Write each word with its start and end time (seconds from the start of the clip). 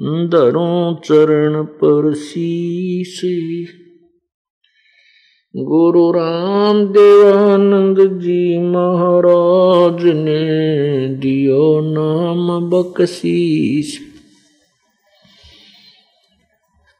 धरूं 0.00 0.94
चरण 0.94 1.64
पर 1.64 2.14
शीश 2.14 3.20
गुरु 5.54 6.10
राम 6.10 6.84
देवानंद 6.86 8.20
जी 8.20 8.58
महाराज 8.58 10.04
ने 10.04 11.08
दियो 11.08 11.80
नाम 11.80 12.70
बकशीश 12.70 13.98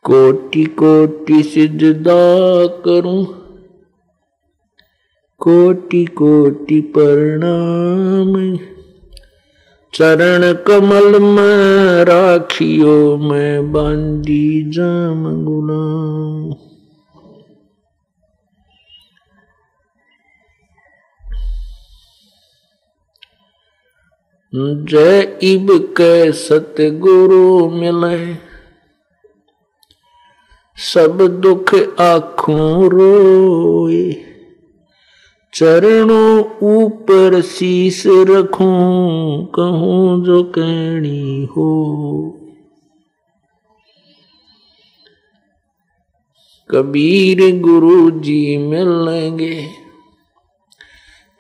कोटि 0.05 0.65
कोटि 0.65 1.43
सिजदा 1.43 2.23
करूँ, 2.67 3.25
कोटि 5.41 6.05
कोटि 6.05 6.81
प्रणाम। 6.81 8.57
चरण 9.93 10.53
कमल 10.67 11.19
में 11.21 12.05
राखियो 12.05 12.95
मैं 13.17 13.73
बांदी 13.73 14.71
जाम 14.71 15.25
गुलाम। 15.45 16.55
जय 24.85 25.39
इब 25.43 25.69
के 25.97 26.33
सतगुरु 26.33 27.69
मिले, 27.71 28.19
सब 30.79 31.27
दुख 31.41 31.75
आखों 32.01 32.91
रोए। 32.91 34.36
चरणों 35.57 36.45
ऊपर 36.63 37.41
शीस 37.41 38.03
रखूँ, 38.07 39.47
कहूँ 39.47 40.25
जो 40.25 40.43
कहनी 40.43 41.45
हो। 41.45 41.71
कबीर 46.71 47.41
गुरु 47.61 48.11
जी 48.11 48.57
मिलेंगे, 48.57 49.67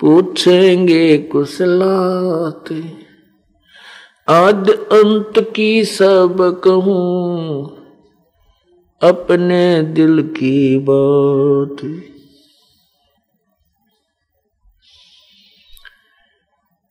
पूछेंगे 0.00 1.19
कुशलात। 1.19 2.72
आद 4.28 4.70
अंत 4.70 5.53
की 5.56 5.84
सब 5.84 6.61
कहूँ, 6.64 7.70
अपने 9.03 9.83
दिल 9.83 10.22
की 10.22 10.78
बात। 10.78 11.91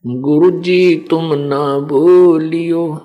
गुरु 0.07 0.51
जी 0.51 1.07
तुम 1.09 1.33
ना 1.33 1.79
भूलियो। 1.79 3.01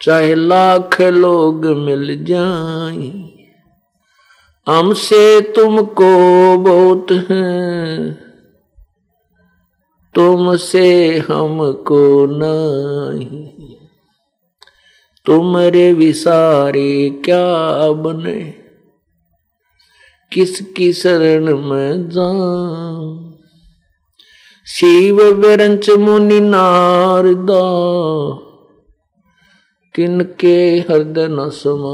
चाहे 0.00 0.34
लाख 0.34 1.00
लोग 1.00 1.66
मिल 1.66 2.24
जाए, 2.24 3.32
हमसे 4.66 5.40
तुमको 5.40 6.10
बहुत 6.58 7.06
है। 7.10 8.12
तुमसे 10.14 11.18
हमको 11.18 12.26
नहीं। 12.26 13.48
तुमरे 15.26 15.92
विसारे 15.92 17.10
क्या 17.10 17.46
बने? 17.92 18.54
किसकी 20.32 20.92
शरण 20.92 21.58
में 21.58 22.08
जाऊँ? 22.08 23.25
शिव 24.66 25.22
विरंच 25.22 25.90
मुनि 25.90 26.40
नारदा 26.40 27.64
तिनके 29.94 30.78
हृदय 30.78 31.28
न 31.30 31.48
समा। 31.48 31.92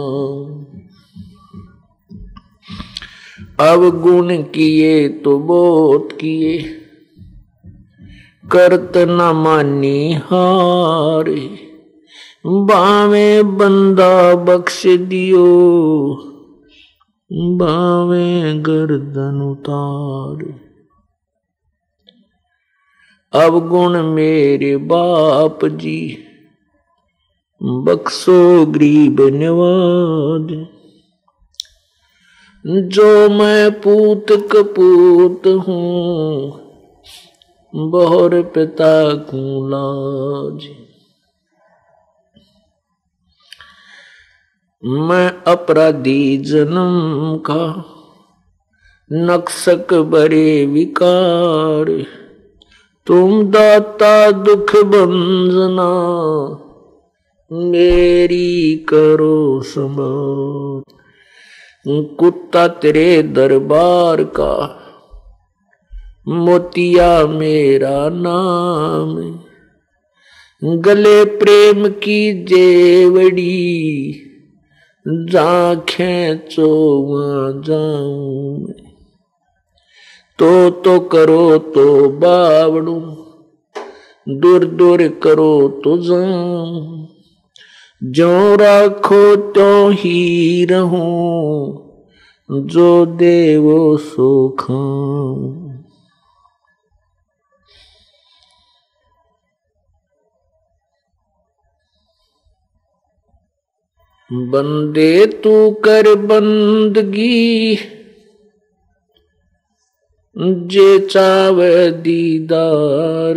अब 3.70 4.00
गुण 4.00 4.36
किए 4.36 5.08
तो 5.08 5.38
बहुत 5.38 6.08
किए, 6.12 6.58
करत 8.52 8.92
न 8.96 9.32
मानी 9.36 10.14
हारे। 10.14 11.58
बावे 12.46 13.42
बंदा 13.42 14.34
बख्श 14.34 14.86
दियो, 14.86 15.46
बावे 17.30 18.58
गर्दन 18.58 19.48
उतारे। 19.50 20.71
अवगुण 23.34 24.02
मेरे 24.02 24.76
बाप 24.76 25.64
जी। 25.64 26.18
बख्सो 27.62 28.66
गरीब 28.66 29.20
निवाद। 29.20 30.66
जो 32.66 33.28
मैं 33.30 33.80
पूत 33.80 34.26
कपूत 34.30 35.46
हूँ, 35.46 36.52
बहुर 37.74 38.42
पिता 38.42 39.14
को 39.14 39.68
लाज। 39.68 40.68
मैं 44.84 45.42
अपराधी 45.42 46.36
जन्म 46.36 47.36
का, 47.36 47.84
नक्सक 49.12 49.94
बड़े 49.94 50.66
विकार। 50.66 52.21
तुम 53.06 53.42
दाता 53.44 54.30
दुख 54.30 54.76
बंजना, 54.76 55.86
मेरी 57.50 58.76
करो 58.88 59.62
संभाल 59.62 60.82
कुत्ता 62.16 62.68
तेरे 62.68 63.22
दरबार 63.22 64.22
का, 64.24 64.52
मोतिया 66.28 67.26
मेरा 67.26 68.08
नाम। 68.12 69.18
गले 70.80 71.24
प्रेम 71.24 71.88
की 71.88 72.44
जेवड़ी 72.44 74.14
जा 75.06 75.74
खेचो 75.74 76.70
वहाँ 77.02 77.62
जाऊँ। 77.64 78.91
तो 80.42 80.70
तो 80.70 81.00
करो 81.00 81.58
तो 81.58 82.08
बावड़ू, 82.08 83.00
दूर 84.28 84.64
दूर 84.64 85.08
करो 85.08 85.80
तो 85.84 85.98
जाऊँ। 85.98 87.08
जो 88.02 88.54
राखो 88.54 89.36
तो 89.36 89.88
ही 89.88 90.64
रहूँ, 90.64 91.72
जो 92.50 93.06
देवो 93.06 93.96
सो 93.96 94.56
खाऊं। 94.60 95.62
बंदे 104.32 105.26
तू 105.26 105.70
कर 105.70 106.14
बंदगी 106.14 107.76
जे 110.38 110.98
चावे 110.98 111.90
दीदार, 111.90 113.34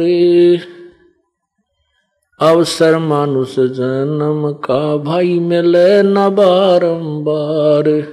अवसर 2.39 2.97
मानुष 2.97 3.55
जन्म 3.55 4.51
का 4.51 4.97
भाई 4.97 5.39
मिले 5.39 6.03
न 6.03 6.13
बारंबार। 6.13 8.03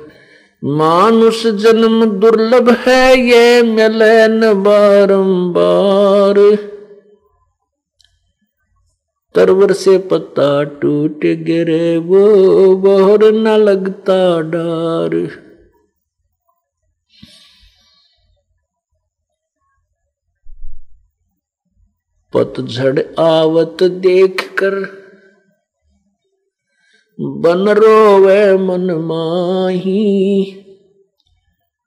मानुष 0.64 1.46
जन्म 1.46 2.04
दुर्लभ 2.04 2.70
है 2.70 3.18
ये 3.18 3.62
मिले 3.62 4.28
न 4.28 4.54
बारंबार। 4.54 6.58
तरवर 9.34 9.72
से 9.72 9.98
पत्ता 9.98 10.62
टूट 10.62 11.18
गिरे 11.18 11.98
वो 11.98 12.76
बोहर 12.76 13.32
न 13.32 13.48
लगता 13.48 14.40
डार। 14.40 15.41
पतझड़ 22.36 23.20
आवत 23.20 23.76
देख 23.82 24.54
कर। 24.58 25.02
बन 27.20 27.68
रोवे 27.68 28.56
मन 28.56 28.90
माही। 28.90 30.42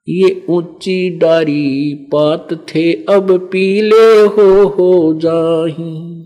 ये 0.08 0.46
ऊँची 0.50 1.18
डारी 1.18 1.94
पात 1.94 2.48
थे, 2.52 2.92
अब 2.92 3.48
पीले 3.52 4.20
हो 4.20 4.66
हो 4.68 5.14
जाही। 5.16 6.22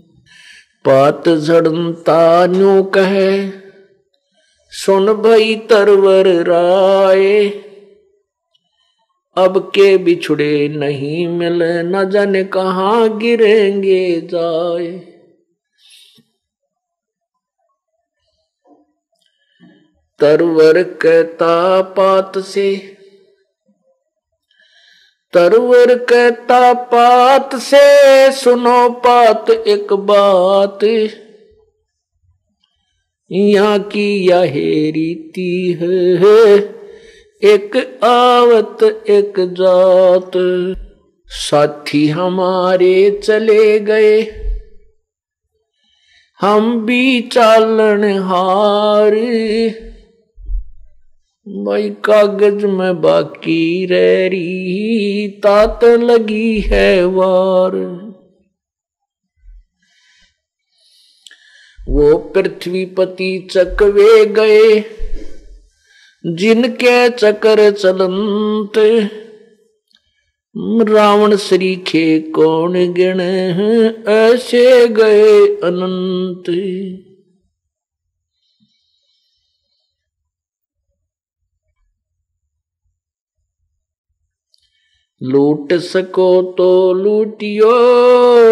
पात 0.87 1.29
झड़ता 1.29 2.45
न्यू 2.45 2.83
कहे, 2.83 3.49
सुन 4.69 5.13
भई 5.13 5.55
तरवर 5.55 6.27
राय। 6.27 7.49
अब 9.37 9.57
के 9.75 9.97
बिछड़े 9.97 10.67
नहीं 10.67 11.27
मिले, 11.27 11.83
न 11.83 12.09
जाने 12.09 12.43
कहा 12.43 13.07
गिरेंगे 13.07 14.21
जाए। 14.21 14.91
तरवर 20.19 20.83
कहता 20.83 21.81
पात 21.81 22.37
से, 22.37 22.77
तरवर 25.33 25.95
कहता 25.95 26.73
पात 26.73 27.55
से 27.55 28.31
सुनो 28.31 28.89
पात 28.89 29.49
एक 29.49 29.93
बात। 29.93 30.83
यहाँ 33.31 33.79
की 33.79 34.27
यह 34.27 34.53
रीति 34.91 35.77
है 35.81 36.80
एक 37.43 38.03
आवत, 38.03 39.03
एक 39.09 39.33
जात। 39.37 40.31
साथी 41.27 42.07
हमारे 42.07 43.21
चले 43.23 43.79
गए। 43.79 44.21
हम 46.41 46.85
भी 46.85 47.21
चालन 47.21 48.03
हार। 48.03 49.15
भाई 51.47 51.89
कागज़ 51.89 52.65
में 52.65 53.01
बाकी 53.01 53.85
रह 53.85 54.27
रही 54.27 55.27
तात 55.27 55.83
लगी 55.83 56.59
है 56.59 57.05
वार। 57.05 57.75
वो 61.89 62.17
पृथ्वीपति 62.17 63.47
चकवे 63.51 64.25
गए। 64.25 64.83
जिनके 66.25 67.09
चक्र 67.09 67.71
चलंत, 67.71 68.73
रावण 70.89 71.35
श्री 71.35 71.75
खे 71.75 72.19
कौन 72.19 72.73
गिण 72.93 73.21
ऐसे 74.07 74.87
गए 74.87 75.47
अनंत। 75.47 76.49
लूट 85.23 85.73
सको 85.73 86.41
तो 86.57 86.93
लूटियो, 86.93 87.71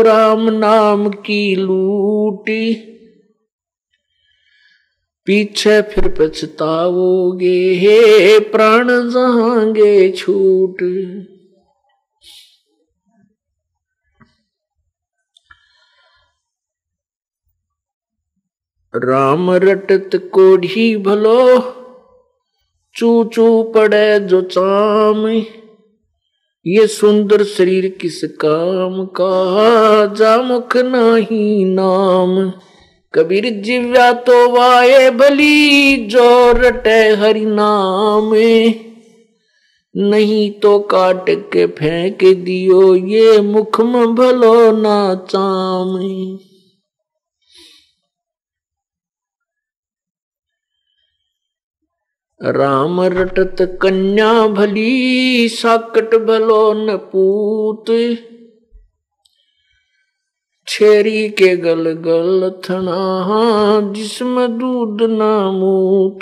राम 0.02 0.50
नाम 0.50 1.10
की 1.10 1.56
लूटी। 1.56 2.96
पीछे 5.30 5.82
फिर 5.82 6.08
पछताओगे 6.20 7.58
हे 7.74 8.40
प्राण 8.40 8.88
जहांगे 9.10 10.12
छूट। 10.12 10.78
राम 18.96 19.52
रटत 19.52 20.10
कोढ़ी 20.34 20.96
भलो 20.98 21.60
चू 22.96 23.24
चू 23.24 23.64
पड़े 23.64 24.20
जो 24.20 24.42
चाम। 24.42 25.28
ये 26.66 26.88
सुंदर 26.88 27.44
शरीर 27.44 27.88
किस 28.02 28.22
काम 28.24 29.06
का, 29.06 30.06
जा 30.06 30.42
मुख 30.42 30.78
नाही 30.78 31.66
नाम। 31.66 32.52
कबीर 33.14 33.50
जिव्या 33.50 34.14
तो 34.14 34.50
वाये 34.50 35.12
भली, 35.12 35.98
जो 35.98 36.52
रटे 36.52 37.16
हरि 37.16 37.46
नाम। 37.46 38.32
नहीं 39.96 40.52
तो 40.52 40.80
काट 40.80 41.26
के 41.30 41.68
फेंक 41.68 42.18
दियो, 42.38 42.96
ये 42.96 43.42
मुख 43.42 43.82
में 43.82 44.16
भलो 44.16 44.72
ना 44.72 45.16
चाम। 45.16 45.98
राम 52.44 53.02
रटत 53.02 53.80
कन्या 53.82 54.48
भली, 54.48 55.50
साकट 55.50 56.16
भलो 56.16 56.74
न 56.74 56.98
पूत। 56.98 57.86
छेरी 60.72 61.30
के 61.30 61.58
गल 61.58 61.92
गल 61.92 62.62
थना, 62.70 63.94
जिसमें 63.94 64.58
दूध 64.58 65.02
ना 65.02 65.52
मूत। 65.52 66.20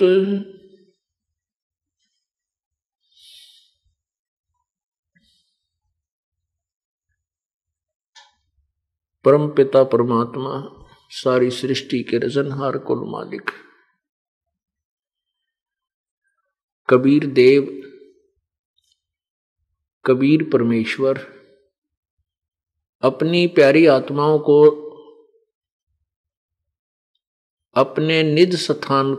परम 9.25 9.47
पिता 9.47 9.83
परमात्मा, 9.83 10.85
सारी 11.09 11.49
सृष्टि 11.49 12.03
के 12.03 12.17
रजनहार 12.17 12.77
कुल 12.77 12.99
मालिक। 13.11 13.51
कबीर 16.89 17.25
देव, 17.25 17.81
कबीर 20.05 20.49
परमेश्वर 20.53 21.36
अपनी 23.01 23.47
प्यारी 23.47 23.85
आत्माओं 23.85 24.39
को 24.39 24.69
अपने 27.75 28.23
निज 28.23 28.55
स्थान 28.55 29.15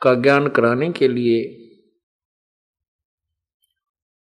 का 0.00 0.14
ज्ञान 0.14 0.48
कराने 0.48 0.92
के 0.92 1.08
लिए 1.08 1.64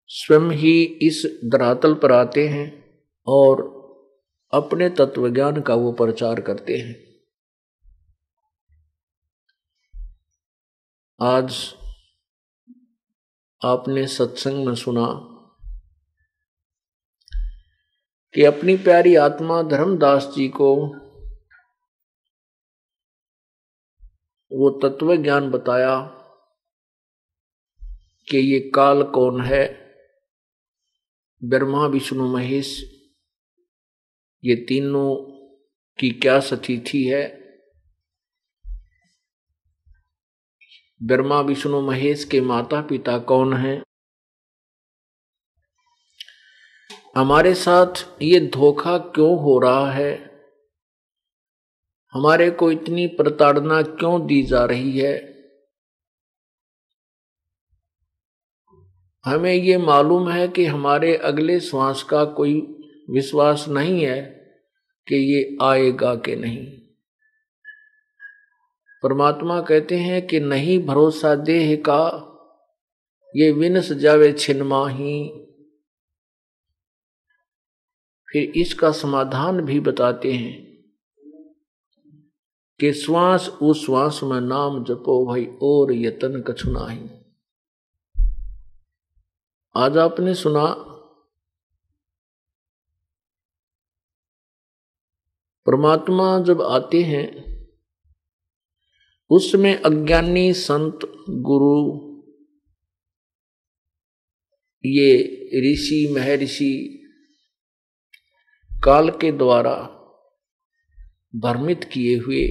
स्वयं 0.06 0.50
ही 0.50 0.82
इस 0.82 1.40
धरातल 1.44 1.94
पर 1.94 2.12
आते 2.12 2.48
हैं 2.48 2.98
और 3.26 3.78
अपने 4.52 4.90
तत्व 4.90 5.28
ज्ञान 5.28 5.60
का 5.60 5.74
वो 5.74 5.92
प्रचार 5.92 6.40
करते 6.40 6.76
हैं। 6.76 7.08
आज 11.20 11.74
आपने 13.64 14.06
सत्संग 14.06 14.66
में 14.66 14.74
सुना 14.74 15.27
कि 18.38 18.45
अपनी 18.45 18.76
प्यारी 18.76 19.16
आत्मा 19.16 19.62
धर्मदास 19.62 20.33
जी 20.37 20.49
को 20.49 20.87
वो 24.52 24.71
तत्व 24.71 25.16
ज्ञान 25.16 25.50
बताया 25.50 26.00
कि 28.28 28.38
ये 28.38 28.71
काल 28.75 29.02
कौन 29.02 29.40
है? 29.40 29.92
ब्रह्मा, 31.45 31.87
विष्णु, 31.87 32.28
महेश, 32.28 32.85
ये 34.45 34.57
तीनों 34.57 35.16
की 35.99 36.11
क्या 36.11 36.40
सतिथि 36.40 37.04
है? 37.04 37.40
ब्रह्मा, 41.02 41.40
विष्णु, 41.40 41.80
महेश 41.80 42.25
के 42.25 42.40
माता 42.40 42.80
पिता 42.80 43.18
कौन 43.18 43.54
हैं? 43.54 43.88
हमारे 47.18 47.54
साथ 47.54 48.22
ये 48.22 48.40
धोखा 48.40 48.98
क्यों 48.98 49.38
हो 49.38 49.58
रहा 49.58 49.90
है? 49.90 50.40
हमारे 52.12 52.50
को 52.50 52.72
इतनी 52.72 53.06
प्रताड़ना 53.06 53.82
क्यों 53.82 54.26
दी 54.26 54.42
जा 54.42 54.64
रही 54.64 54.98
है? 54.98 55.34
हमें 59.25 59.54
ये 59.54 59.78
मालूम 59.78 60.30
है 60.30 60.48
कि 60.48 60.66
हमारे 60.66 61.16
अगले 61.16 61.60
श्वास 61.60 62.02
का 62.02 62.25
कोई 62.25 62.60
विश्वास 63.10 63.68
नहीं 63.68 64.04
है 64.04 64.22
कि 65.08 65.14
ये 65.14 65.56
आएगा 65.62 66.14
कि 66.14 66.37
नहीं। 66.37 66.66
परमात्मा 69.02 69.60
कहते 69.60 69.96
हैं 69.96 70.26
कि 70.26 70.40
नहीं, 70.40 70.87
भरोसा 70.87 71.34
देह 71.34 71.76
का 71.76 72.25
ये 73.37 73.52
विनस 73.52 73.92
जावे 73.92 74.32
छिन्माही 74.32 75.44
फिर 78.32 78.52
इसका 78.56 78.90
समाधान 78.92 79.61
भी 79.61 79.80
बताते 79.80 80.32
हैं 80.32 80.68
कि 82.80 82.92
श्वास, 82.92 83.49
उस 83.49 83.85
श्वास 83.87 84.20
में 84.23 84.40
नाम 84.40 84.85
जपो 84.85 85.26
भाई, 85.26 85.47
और 85.62 85.92
यतन 85.92 86.40
कछुना 86.40 86.88
ही 86.88 87.08
आज 89.76 89.97
आपने 89.99 90.35
सुना, 90.35 90.66
परमात्मा 95.66 96.40
जब 96.40 96.62
आते 96.62 97.02
हैं, 97.02 97.58
उसमें 99.30 99.82
अज्ञानी 99.82 100.52
संत, 100.52 100.99
गुरु, 101.30 101.75
ये 104.85 105.16
ऋषि, 105.73 106.08
महर्षि 106.12 106.94
काल 108.85 109.11
के 109.11 109.32
द्वारा 109.32 109.75
भ्रमित 111.37 111.85
किए 111.85 112.18
हुए 112.18 112.49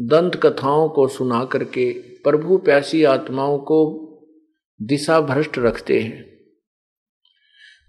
दंत 0.00 0.36
कथाओं 0.36 0.88
को 0.88 1.08
सुना 1.08 1.44
करके 1.44 1.92
प्रभु 1.92 2.58
प्यासी 2.58 3.04
आत्माओं 3.04 3.58
को 3.58 4.02
दिशा 4.82 5.20
भ्रष्ट 5.20 5.58
रखते 5.58 6.00
हैं 6.00 6.36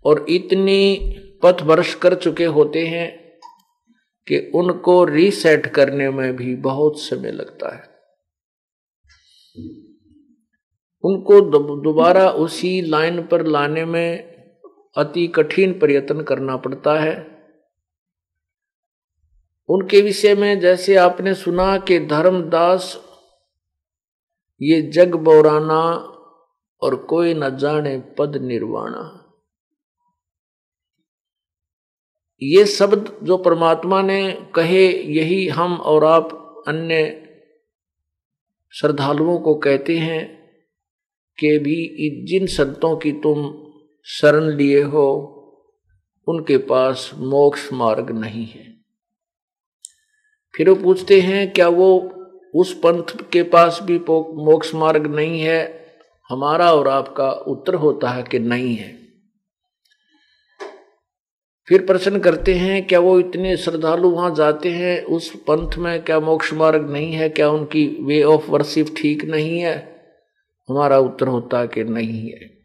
और 0.05 0.25
इतनी 0.29 0.95
पथ 1.43 1.61
वर्ष 1.61 1.95
कर 1.95 2.15
चुके 2.15 2.45
होते 2.45 2.87
हैं 2.87 3.39
कि 4.27 4.51
उनको 4.55 5.05
रीसेट 5.05 5.67
करने 5.67 6.09
में 6.09 6.35
भी 6.35 6.55
बहुत 6.55 6.99
समय 6.99 7.31
लगता 7.31 7.75
है। 7.75 7.97
उनको 11.03 11.41
दोबारा 11.81 12.29
उसी 12.29 12.81
लाइन 12.81 13.27
पर 13.27 13.45
लाने 13.45 13.85
में 13.85 14.36
अति 14.97 15.27
कठिन 15.27 15.79
प्रयत्न 15.79 16.23
करना 16.23 16.57
पड़ता 16.57 16.99
है। 16.99 17.37
उनके 19.69 20.01
विषय 20.01 20.35
में 20.35 20.59
जैसे 20.59 20.95
आपने 20.95 21.33
सुना 21.33 21.77
कि 21.77 21.99
धर्मदास 21.99 23.03
ये 24.61 24.81
जग 24.81 25.15
बौराना 25.15 25.81
और 26.81 26.95
कोई 26.95 27.33
न 27.33 27.57
जाने 27.57 27.97
पद 27.99 28.37
निर्वाणा। 28.37 29.23
ये 32.43 32.65
शब्द 32.65 33.19
जो 33.23 33.37
परमात्मा 33.37 34.01
ने 34.01 34.47
कहे, 34.55 34.87
यही 34.93 35.47
हम 35.47 35.77
और 35.77 36.05
आप 36.05 36.63
अन्य 36.67 37.23
श्रद्धालुओं 38.73 39.39
को 39.39 39.55
कहते 39.55 39.97
हैं 39.97 40.49
कि 41.39 41.59
भी 41.59 42.09
जिन 42.25 42.47
संतों 42.47 42.97
की 42.97 43.11
तुम 43.11 43.66
शरण 44.09 44.43
लिए 44.43 44.81
हो, 44.81 45.33
उनके 46.27 46.57
पास 46.57 47.11
मोक्ष 47.17 47.73
मार्ग 47.73 48.11
नहीं 48.11 48.45
है। 48.45 48.73
फिर 50.55 50.69
वो 50.69 50.75
पूछते 50.75 51.21
हैं, 51.21 51.53
क्या 51.53 51.67
वो 51.67 52.13
उस 52.55 52.73
पंथ 52.73 53.29
के 53.31 53.43
पास 53.43 53.79
भी 53.83 53.99
मोक्ष 54.33 54.75
मार्ग 54.75 55.15
नहीं 55.15 55.41
है? 55.41 55.87
हमारा 56.29 56.73
और 56.73 56.87
आपका 56.87 57.31
उत्तर 57.31 57.73
होता 57.73 58.09
है 58.09 58.23
कि 58.23 58.39
नहीं 58.39 58.75
है। 58.75 58.97
फिर 61.67 61.85
प्रश्न 61.85 62.19
करते 62.19 62.53
हैं, 62.53 62.87
क्या 62.87 62.99
वो 62.99 63.19
इतने 63.19 63.57
श्रद्धालु 63.57 64.09
वहाँ 64.09 64.35
जाते 64.35 64.69
हैं? 64.69 65.03
उस 65.03 65.35
पंथ 65.35 65.77
में 65.77 66.03
क्या 66.03 66.19
मोक्ष 66.19 66.53
मार्ग 66.53 66.89
नहीं 66.89 67.13
है? 67.13 67.29
क्या 67.29 67.49
उनकी 67.49 68.03
वे 68.03 68.23
ऑफ़ 68.23 68.51
वर्शिप 68.51 68.87
ठीक 68.97 69.25
नहीं 69.25 69.59
है? 69.59 69.95
हमारा 70.69 70.97
उत्तर 70.97 71.27
होता 71.27 71.65
कि 71.65 71.83
नहीं 71.83 72.31
है। 72.31 72.56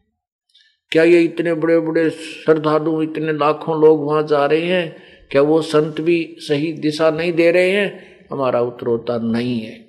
क्या 0.92 1.02
ये 1.02 1.22
इतने 1.22 1.54
बड़े 1.54 1.80
बड़े 1.80 2.10
श्रद्धालु, 2.10 3.02
इतने 3.02 3.32
लाखों 3.32 3.80
लोग 3.80 4.04
वहाँ 4.04 4.22
जा 4.22 4.46
रहे 4.46 4.60
हैं? 4.60 4.96
क्या 5.30 5.42
वो 5.42 5.62
संत 5.62 6.00
भी 6.00 6.36
सही 6.38 6.72
दिशा 6.72 7.10
नहीं 7.10 7.32
दे 7.32 7.50
रहे 7.50 7.70
हैं? 7.70 8.12
हमारा 8.32 8.60
उत्तर 8.60 8.86
होता 8.86 9.18
नहीं 9.18 9.60
है। 9.60 9.88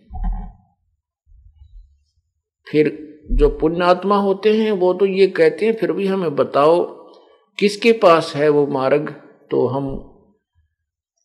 फिर 2.71 3.13
जो 3.31 3.49
पुण्यात्मा 3.49 4.17
होते 4.17 4.57
हैं, 4.57 4.71
वो 4.71 4.93
तो 4.93 5.05
ये 5.05 5.27
कहते 5.27 5.65
हैं, 5.65 5.73
फिर 5.73 5.91
भी 5.91 6.07
हमें 6.07 6.35
बताओ, 6.35 6.83
किसके 7.59 7.91
पास 7.91 8.33
है 8.35 8.49
वो 8.49 8.67
मार्ग? 8.67 9.09
तो 9.51 9.67
हम 9.67 10.09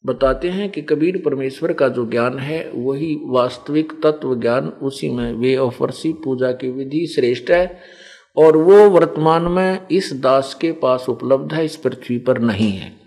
बताते 0.07 0.49
हैं 0.49 0.71
कि 0.71 0.83
कबीर 0.83 1.23
परमेश्वर 1.25 1.73
का 1.73 1.89
जो 1.89 2.07
ज्ञान 2.07 2.39
है, 2.39 2.71
वही 2.75 3.19
वास्तविक 3.25 3.93
तत्व 3.93 4.41
ज्ञान 4.41 4.69
उसी 4.69 5.11
में 5.11 5.33
वे 5.33 5.57
ऑफ़ 5.57 5.79
पूजा 6.07 6.53
की 6.53 6.71
विधि 6.71 7.07
श्रेष्ठ 7.07 7.51
है। 7.51 7.98
और 8.39 8.57
वो 8.57 8.91
वर्तमान 8.91 9.43
में 9.43 9.89
इस 9.89 10.13
दास 10.13 10.55
के 10.55 10.73
पास 10.73 11.09
उपलब्ध 11.09 11.55
है, 11.55 11.65
इस 11.65 11.77
पृथ्वी 11.77 12.19
पर 12.19 12.39
नहीं 12.39 12.73
है। 12.73 13.01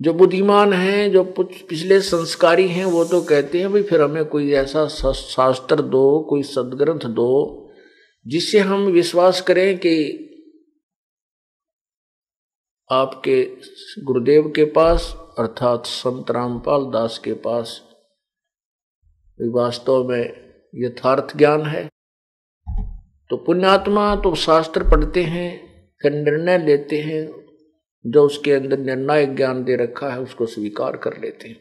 जो 0.00 0.14
बुद्धिमान 0.14 0.72
हैं, 0.72 1.12
जो 1.12 1.24
पिछले 1.40 2.00
संस्कारी 2.00 2.68
हैं, 2.68 2.84
वो 2.84 3.04
तो 3.04 3.22
कहते 3.22 3.60
हैं, 3.60 3.72
भाई, 3.72 3.82
फिर 3.82 4.02
हमें 4.02 4.24
कोई 4.24 4.52
ऐसा 4.52 4.86
शास्त्र 5.12 5.82
दो, 5.82 6.26
कोई 6.30 6.42
सदग्रंथ 6.42 7.00
दो, 7.00 7.64
जिससे 8.26 8.58
हम 8.58 8.86
विश्वास 8.86 9.40
करें 9.40 9.78
कि 9.78 10.24
आपके 12.90 13.56
गुरुदेव 14.04 14.52
के 14.56 14.64
पास, 14.64 15.16
अर्थात 15.38 15.86
संत 15.86 16.30
रामपाल 16.30 16.84
दास 16.84 17.18
के 17.18 17.32
पास, 17.32 17.82
वास्तव 19.40 20.08
में 20.08 20.52
यथार्थ 20.74 21.36
ज्ञान 21.36 21.62
है। 21.62 21.88
तो 23.30 23.36
पुण्यात्मा 23.36 24.16
तो 24.16 24.34
शास्त्र 24.34 24.82
पढ़ते 24.82 25.22
हैं, 25.22 25.68
फिर 26.02 26.12
निर्णय 26.12 26.58
लेते 26.58 27.00
हैं, 27.00 27.46
जो 28.06 28.22
उसके 28.22 28.52
अंदर 28.52 28.78
निर्णायक 28.78 29.36
ज्ञान 29.36 29.64
दे 29.64 29.76
रखा 29.76 30.10
है, 30.10 30.20
उसको 30.20 30.46
स्वीकार 30.46 30.96
कर 30.96 31.20
लेते 31.20 31.48
हैं। 31.48 31.60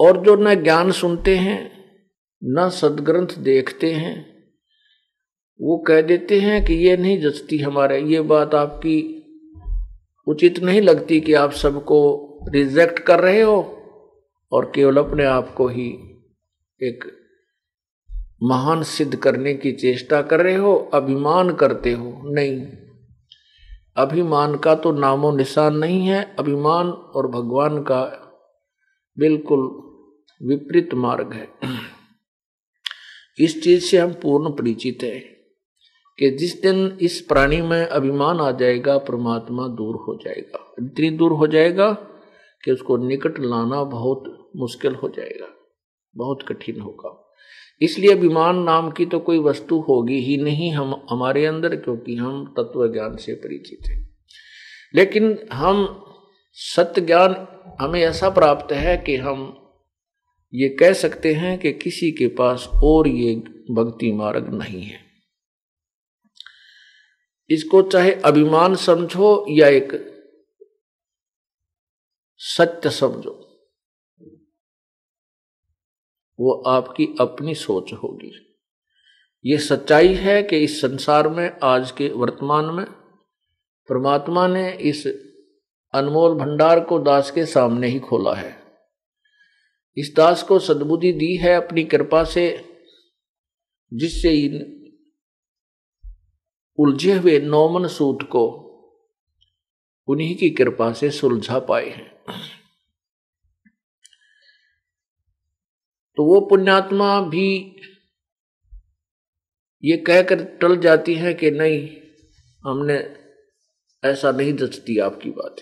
और 0.00 0.24
जो 0.24 0.36
न 0.36 0.54
ज्ञान 0.54 0.92
सुनते 0.92 1.36
हैं, 1.36 1.84
न 2.44 2.70
सदग्रंथ 2.70 3.38
देखते 3.38 3.92
हैं, 3.92 4.44
वो 5.60 5.78
कह 5.78 6.00
देते 6.00 6.40
हैं 6.40 6.64
कि 6.64 6.74
ये 6.74 6.96
नहीं 6.96 7.20
जचती 7.20 7.58
हमारे, 7.58 8.00
ये 8.00 8.20
बात 8.20 8.54
आपकी 8.54 9.20
उचित 10.26 10.58
नहीं 10.58 10.80
लगती 10.80 11.20
कि 11.20 11.34
आप 11.34 11.52
सबको 11.52 12.30
रिजेक्ट 12.48 12.98
कर 12.98 13.20
रहे 13.20 13.40
हो, 13.40 13.80
और 14.52 14.72
केवल 14.74 14.96
अपने 14.96 15.24
आप 15.24 15.54
को 15.54 15.68
ही 15.68 15.88
एक 16.82 17.23
महान 18.42 18.82
सिद्ध 18.82 19.16
करने 19.16 19.54
की 19.54 19.72
चेष्टा 19.72 20.22
कर 20.22 20.40
रहे 20.40 20.54
हो, 20.54 20.90
अभिमान 20.94 21.54
करते 21.54 21.92
हो। 21.92 22.22
नहीं। 22.24 22.66
अभिमान 23.96 24.56
का 24.56 24.74
तो 24.74 24.92
नामो 24.92 25.30
निशान 25.32 25.76
नहीं 25.76 26.06
है, 26.06 26.36
अभिमान 26.38 26.90
और 26.90 27.28
भगवान 27.28 27.82
का 27.82 28.02
बिल्कुल 29.18 29.60
विपरीत 30.48 30.94
मार्ग 30.94 31.32
है। 31.32 31.48
इस 33.38 33.62
चीज़ 33.62 33.84
से 33.84 33.98
हम 33.98 34.12
पूर्ण 34.12 34.50
परिचित 34.50 34.98
है 35.02 35.20
कि 36.18 36.30
जिस 36.30 36.62
दिन 36.62 36.98
इस 37.00 37.20
प्राणी 37.20 37.62
में 37.62 37.86
अभिमान 37.86 38.40
आ 38.40 38.50
जाएगा, 38.50 38.98
परमात्मा 38.98 39.68
दूर 39.68 39.96
हो 39.96 40.18
जाएगा। 40.24 40.74
इतनी 40.82 41.10
दूर 41.10 41.32
हो 41.32 41.46
जाएगा 41.46 41.92
कि 42.64 42.72
उसको 42.72 42.96
निकट 42.96 43.40
लाना 43.40 43.84
बहुत 43.84 44.50
मुश्किल 44.56 44.94
हो 44.94 45.08
जाएगा, 45.08 45.46
बहुत 46.16 46.42
कठिन 46.48 46.80
होगा। 46.80 47.20
इसलिए 47.80 48.12
अभिमान 48.12 48.62
नाम 48.62 48.90
की 48.90 49.06
तो 49.06 49.18
कोई 49.18 49.38
वस्तु 49.38 49.80
होगी 49.80 50.18
ही 50.18 50.36
नहीं 50.36 50.72
हम 50.72 51.06
हमारे 51.10 51.46
अंदर, 51.46 51.76
क्योंकि 51.76 52.16
हम 52.16 52.54
तत्व 52.58 52.92
ज्ञान 52.92 53.16
से 53.16 53.34
परिचित 53.34 53.86
हैं। 53.86 54.18
लेकिन 54.94 55.48
हम 55.52 56.04
सत्य 56.52 57.00
ज्ञान 57.00 57.46
हमें 57.80 58.00
ऐसा 58.00 58.30
प्राप्त 58.30 58.72
है 58.72 58.96
कि 58.96 59.16
हम 59.16 59.60
ये 60.54 60.68
कह 60.68 60.92
सकते 60.92 61.34
हैं 61.34 61.58
कि 61.58 61.72
किसी 61.72 62.10
के 62.12 62.28
पास 62.28 62.68
और 62.84 63.08
ये 63.08 63.34
भक्ति 63.70 64.12
मार्ग 64.12 64.54
नहीं 64.54 64.82
है। 64.82 65.00
इसको 67.50 67.82
चाहे 67.82 68.12
अभिमान 68.12 68.74
समझो 68.74 69.46
या 69.48 69.68
एक 69.68 69.92
सत्य 72.36 72.90
समझो 72.90 73.43
वो 76.40 76.52
आपकी 76.66 77.08
अपनी 77.20 77.54
सोच 77.54 77.92
होगी। 77.92 78.32
ये 79.46 79.58
सच्चाई 79.58 80.14
है 80.14 80.42
कि 80.42 80.58
इस 80.58 80.80
संसार 80.80 81.28
में, 81.28 81.56
आज 81.62 81.90
के 81.90 82.08
वर्तमान 82.08 82.64
में, 82.64 82.86
परमात्मा 83.88 84.46
ने 84.46 84.72
इस 84.72 85.06
अनमोल 85.94 86.34
भंडार 86.34 86.80
को 86.80 86.98
दास 86.98 87.30
के 87.30 87.46
सामने 87.46 87.88
ही 87.88 87.98
खोला 87.98 88.34
है। 88.34 88.62
इस 89.96 90.14
दास 90.16 90.42
को 90.42 90.58
सद्बुद्धि 90.58 91.12
दी 91.12 91.36
है 91.36 91.54
अपनी 91.54 91.84
कृपा 91.84 92.24
से, 92.24 92.64
जिससे 93.94 94.30
इन 94.30 94.80
उलझे 96.78 97.12
हुए 97.12 97.40
नौमन 97.40 97.88
सूत 97.88 98.22
को 98.22 98.60
उन्हीं 100.08 100.36
की 100.36 100.50
कृपा 100.50 100.92
से 100.92 101.10
सुलझा 101.10 101.58
पाए 101.58 101.88
हैं। 101.88 102.24
तो 106.16 106.24
वो 106.24 106.40
पुण्यात्मा 106.40 107.20
भी 107.20 107.76
ये 109.84 109.96
कहकर 109.96 110.44
टल 110.44 110.76
जाती 110.76 111.14
है 111.14 111.34
कि 111.34 111.50
नहीं, 111.50 111.88
हमने 112.64 113.16
ऐसा 114.02 114.30
नहीं 114.30 114.52
जचती 114.52 114.98
आपकी 114.98 115.30
बात। 115.30 115.56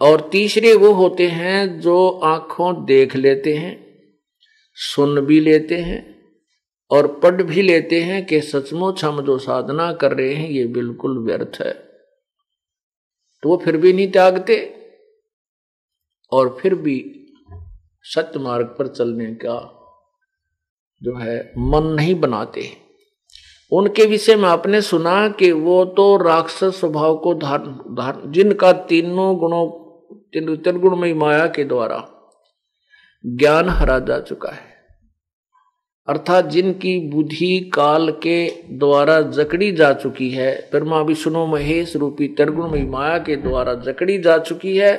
और 0.00 0.28
तीसरे 0.32 0.74
वो 0.74 0.92
होते 0.92 1.26
हैं 1.26 1.80
जो 1.80 2.10
आँखों 2.10 2.84
देख 2.84 3.16
लेते 3.16 3.54
हैं, 3.54 3.72
सुन 4.74 5.20
भी 5.20 5.40
लेते 5.40 5.76
हैं 5.76 6.20
और 6.90 7.20
पढ़ 7.20 7.42
भी 7.42 7.62
लेते 7.62 8.00
हैं 8.00 8.26
कि 8.26 8.40
सचमुच 8.40 9.04
हम 9.04 9.22
जो 9.22 9.38
साधना 9.38 9.92
कर 9.92 10.12
रहे 10.12 10.34
हैं 10.34 10.50
ये 10.50 10.66
बिल्कुल 10.66 11.18
व्यर्थ 11.18 11.60
है। 11.60 11.72
तो 13.42 13.48
वो 13.48 13.56
फिर 13.56 13.76
भी 13.76 13.92
नहीं 13.92 14.10
त्यागते 14.12 14.56
और 16.32 16.58
फिर 16.62 16.74
भी 16.74 17.19
सत्य 18.04 18.38
मार्ग 18.38 18.66
पर 18.66 18.88
चलने 18.88 19.26
का 19.34 19.58
जो 21.02 21.16
है 21.18 21.52
मन 21.58 21.86
नहीं 21.86 22.14
बनाते। 22.14 22.68
उनके 23.72 24.06
विषय 24.06 24.36
में 24.36 24.48
आपने 24.48 24.80
सुना 24.80 25.28
कि 25.28 25.50
वो 25.52 25.84
तो 25.84 26.16
राक्षस 26.16 26.80
स्वभाव 26.80 27.16
को 27.18 27.34
धारण 27.34 27.72
धारण 27.96 28.32
जिनका 28.32 28.72
तीनों 28.72 29.36
गुणों, 29.38 29.66
तीन 30.56 30.78
गुण 30.78 30.96
में 30.96 31.14
माया 31.14 31.46
के 31.46 31.64
द्वारा 31.64 32.06
ज्ञान 33.24 33.68
हरा 33.68 33.98
जा 33.98 34.18
चुका 34.20 34.50
है। 34.50 34.68
अर्थात 36.08 36.46
जिनकी 36.46 36.98
बुद्धि 37.10 37.70
काल 37.74 38.10
के 38.12 38.48
द्वारा 38.78 39.20
जकड़ी 39.22 39.72
जा 39.72 39.92
चुकी 39.92 40.30
है 40.30 40.68
ब्रह्मा 40.70 41.00
विष्णु 41.00 41.46
महेश 41.46 41.96
रूपी 41.96 42.28
त्रिगुण 42.28 42.70
में 42.70 42.88
माया 42.90 43.18
के 43.18 43.36
द्वारा 43.36 43.74
जकड़ी 43.74 44.18
जा 44.18 44.38
चुकी 44.38 44.76
है, 44.76 44.94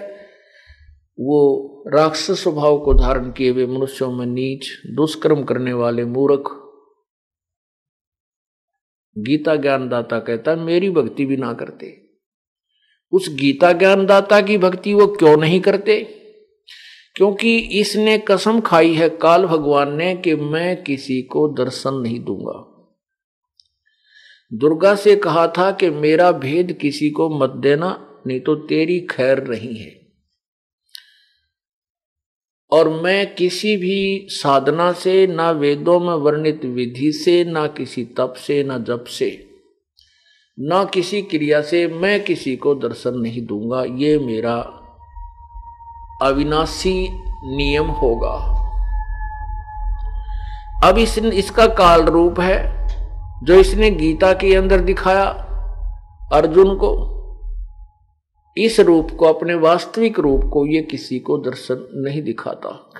वो 1.20 1.71
राक्षस 1.88 2.44
स्वभाव 2.44 2.86
को 2.86 2.94
धारण 2.94 3.32
किए 3.32 3.50
हुए 3.50 3.66
मनुष्यों 3.66 4.12
में 4.12 4.26
नीच, 4.26 4.68
दुष्कर्म 4.86 5.44
करने 5.44 5.74
वाले 5.74 6.06
मूर्ख। 6.06 6.44
गीता 9.18 9.56
ज्ञानदाता 9.56 10.20
कहता, 10.20 10.56
मेरी 10.56 10.90
भक्ति 10.90 11.26
भी 11.26 11.38
ना 11.38 11.54
करते। 11.54 12.10
उस 13.12 13.36
गीता 13.36 13.72
ज्ञानदाता 13.72 14.42
की 14.42 14.58
भक्ति 14.58 14.94
वो 14.94 15.08
क्यों 15.08 15.38
नहीं 15.38 15.62
करते? 15.62 16.04
क्योंकि 17.16 17.58
इसने 17.58 18.18
कसम 18.18 18.62
खाई 18.62 18.94
है 18.94 19.10
काल 19.10 19.46
भगवान 19.46 19.96
ने 19.96 20.16
कि 20.16 20.36
मैं 20.36 20.84
किसी 20.84 21.22
को 21.22 21.48
दर्शन 21.48 21.94
नहीं 21.94 22.24
दूँगा। 22.24 22.68
दुर्गा 24.54 24.96
से 24.96 25.16
कहा 25.16 25.48
था 25.48 25.72
कि 25.72 25.90
मेरा 25.90 26.32
भेद 26.32 26.74
किसी 26.74 27.10
को 27.10 27.30
मत 27.30 27.50
देना, 27.50 28.22
नहीं 28.28 28.40
तो 28.40 28.56
तेरी 28.56 29.00
खैर 29.00 29.48
नहीं 29.48 29.76
है। 29.76 30.01
और 32.74 32.90
मैं 32.90 33.36
किसी 33.36 33.78
भी 33.78 34.28
साधना 34.30 34.92
से, 34.92 35.28
ना 35.28 35.52
वेदों 35.52 36.00
में 36.00 36.14
वर्णित 36.14 36.66
विधि 36.66 37.12
से, 37.12 37.44
ना 37.44 37.68
किसी 37.68 38.04
तप 38.04 38.34
से, 38.38 38.64
ना 38.64 38.78
जप 38.78 39.06
से, 39.08 39.48
ना 40.60 40.84
किसी 40.84 41.22
क्रिया 41.22 41.62
से 41.62 41.88
मैं 41.88 42.24
किसी 42.24 42.56
को 42.56 42.76
दर्शन 42.76 43.20
नहीं 43.20 43.46
दूँगा। 43.46 43.84
ये 43.84 44.20
मेरा 44.20 44.56
अविनाशी 46.22 47.10
नियम 47.46 47.86
होगा। 47.86 48.58
अब 50.84 50.98
इस, 50.98 51.18
इसका 51.18 51.68
काल 51.68 52.02
रूप 52.02 52.40
है, 52.40 52.88
जो 53.44 53.54
इसने 53.54 53.92
गीता 53.92 54.34
के 54.34 54.56
अंदर 54.56 54.80
दिखाया 54.80 55.26
अर्जुन 56.34 56.76
को। 56.76 57.21
इस 58.58 58.80
रूप 58.80 59.12
को, 59.12 59.26
अपने 59.26 59.54
वास्तविक 59.54 60.20
रूप 60.20 60.42
को 60.54 60.66
ये 60.66 60.82
किसी 60.82 61.20
को 61.20 61.38
दर्शन 61.38 61.90
नहीं 61.94 62.24
दिखाता। 62.24 62.94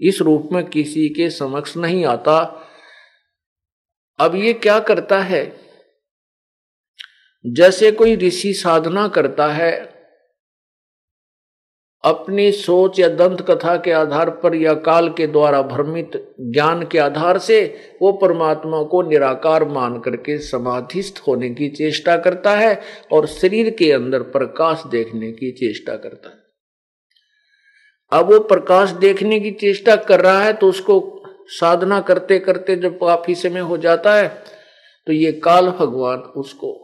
इस 0.00 0.22
रूप 0.22 0.48
में 0.52 0.66
किसी 0.66 1.08
के 1.08 1.30
समक्ष 1.30 1.76
नहीं 1.76 2.04
आता। 2.04 2.68
अब 4.18 4.34
ये 4.34 4.52
क्या 4.52 4.80
करता 4.80 5.22
है? 5.22 5.60
जैसे 7.46 7.92
कोई 7.92 8.16
ऋषि 8.16 8.54
साधना 8.54 9.08
करता 9.08 9.52
है 9.52 9.95
अपनी 12.04 12.52
सोच 12.52 13.00
या 13.00 13.08
दंत 13.08 13.40
कथा 13.40 13.76
के 13.76 13.92
आधार 13.92 14.30
पर 14.30 14.54
या 14.54 14.74
काल 14.74 15.08
के 15.08 15.26
द्वारा 15.26 15.62
भ्रमित 15.62 16.34
ज्ञान 16.40 16.86
के 16.86 16.98
आधार 16.98 17.38
से 17.38 17.78
वो 18.02 18.12
परमात्मा 18.12 18.82
को 18.82 19.02
निराकार 19.02 19.64
मान 19.64 20.00
करके 20.00 20.38
समाधिस्थ 20.38 21.22
होने 21.28 21.50
की 21.50 21.68
चेष्टा 21.68 22.16
करता 22.16 22.50
है 22.50 22.80
और 23.12 23.26
शरीर 23.26 23.70
के 23.70 23.92
अंदर 23.92 24.22
प्रकाश 24.22 24.82
देखने 24.86 25.32
की 25.32 25.52
चेष्टा 25.52 25.96
करता 25.96 26.28
है। 26.28 26.44
अब 28.12 28.32
वो 28.32 28.38
प्रकाश 28.38 28.90
देखने 28.90 29.40
की 29.40 29.50
चेष्टा 29.50 29.96
कर 29.96 30.20
रहा 30.20 30.42
है 30.42 30.52
तो 30.52 30.68
उसको 30.68 31.22
साधना 31.48 32.00
करते 32.00 32.38
करते 32.38 32.76
जब 32.76 32.96
काफ़ी 32.96 33.34
समय 33.34 33.60
हो 33.60 33.76
जाता 33.76 34.14
है 34.14 34.44
तो 35.06 35.12
ये 35.12 35.32
काल 35.32 35.70
भगवान 35.70 36.18
उसको 36.18 36.82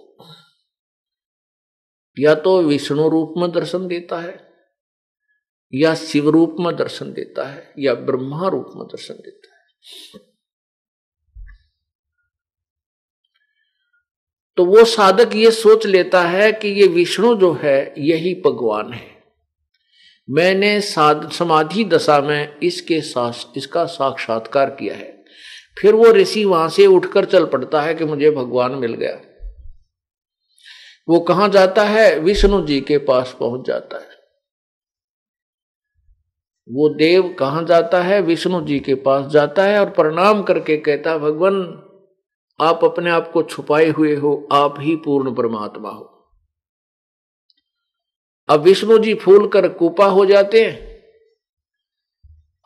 या 2.19 2.35
तो 2.35 2.63
विष्णु 2.63 3.09
रूप 3.09 3.35
में 3.37 3.53
दर्शन 3.53 3.87
देता 3.87 4.19
है 4.19 4.52
या 5.75 5.95
शिव 5.95 6.29
रूप 6.29 6.57
में 6.61 6.77
दर्शन 6.77 7.13
देता 7.13 7.49
है, 7.49 7.75
या 7.79 7.95
ब्रह्मा 7.95 8.49
रूप 8.49 8.73
में 8.77 8.87
दर्शन 8.87 9.15
देता 9.15 9.55
है। 9.55 9.63
तो 14.57 14.65
वो 14.65 14.85
साधक 14.85 15.35
ये 15.35 15.51
सोच 15.51 15.87
लेता 15.87 16.23
है 16.23 16.53
कि 16.53 16.69
ये 16.69 16.87
विष्णु 16.87 17.37
जो 17.37 17.53
है, 17.53 17.95
यही 17.99 18.35
भगवान 18.35 18.93
है। 18.93 19.23
मैंने 20.31 20.81
समाधि 20.81 21.85
दशा 21.85 22.21
में 22.21 22.59
इसके 22.63 23.01
साथ 23.01 23.33
इसका 23.57 23.85
साक्षात्कार 23.85 24.71
किया 24.71 24.95
है। 24.95 25.25
फिर 25.81 25.95
वो 25.95 26.05
ऋषि 26.05 26.45
वहाँ 26.45 26.69
से 26.69 26.87
उठकर 26.87 27.25
चल 27.25 27.47
पड़ता 27.47 27.83
है 27.83 27.95
कि 27.95 28.05
मुझे 28.05 28.31
भगवान 28.31 28.73
मिल 28.73 28.95
गया। 28.95 29.21
वो 31.09 31.21
कहा 31.21 31.49
जाता 31.49 31.85
है? 31.85 32.19
विष्णु 32.19 32.67
जी 32.67 32.81
के 32.81 32.99
पास 32.99 33.37
पहुँच 33.41 33.67
जाता 33.67 33.97
है। 33.97 34.12
वो 36.69 36.89
देव 36.89 37.37
कहा 37.39 37.63
जाता 37.63 38.03
है? 38.03 38.21
विष्णु 38.21 38.61
जी 38.61 38.79
के 38.81 38.95
पास 38.95 39.27
जाता 39.27 39.65
है 39.65 39.81
और 39.81 39.91
प्रणाम 39.91 40.43
करके 40.43 40.77
कहता 40.77 41.19
भगवान, 41.19 41.63
आप 42.61 42.85
अपने 42.85 43.11
आप 43.11 43.31
को 43.33 43.43
छुपाए 43.43 43.89
हुए 43.89 44.15
हो, 44.17 44.49
आप 44.53 44.75
ही 44.79 44.97
पूर्ण 44.97 45.35
परमात्मा 45.35 45.91
हो। 45.91 46.09
अब 48.49 48.61
विष्णु 48.61 48.99
जी 48.99 49.15
फूल 49.15 49.49
कर 49.49 49.69
कुपा 49.69 50.07
हो 50.07 50.27
जाते 50.27 50.65
हैं। 50.65 50.93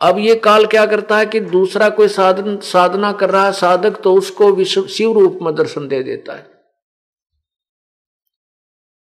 अब 0.00 0.18
ये 0.18 0.34
काल 0.34 0.66
क्या 0.66 0.86
करता 0.86 1.18
है 1.18 1.26
कि 1.26 1.40
दूसरा 1.40 1.88
कोई 1.88 2.08
साधन, 2.08 2.56
साधना 2.56 3.12
कर 3.12 3.30
रहा 3.30 3.44
है, 3.46 3.52
साधक 3.52 4.00
तो 4.00 4.14
उसको 4.14 4.64
शिव 4.64 5.12
रूप 5.12 5.38
में 5.42 5.54
दर्शन 5.54 5.88
दे 5.88 6.02
देता 6.02 6.36
है। 6.36 6.55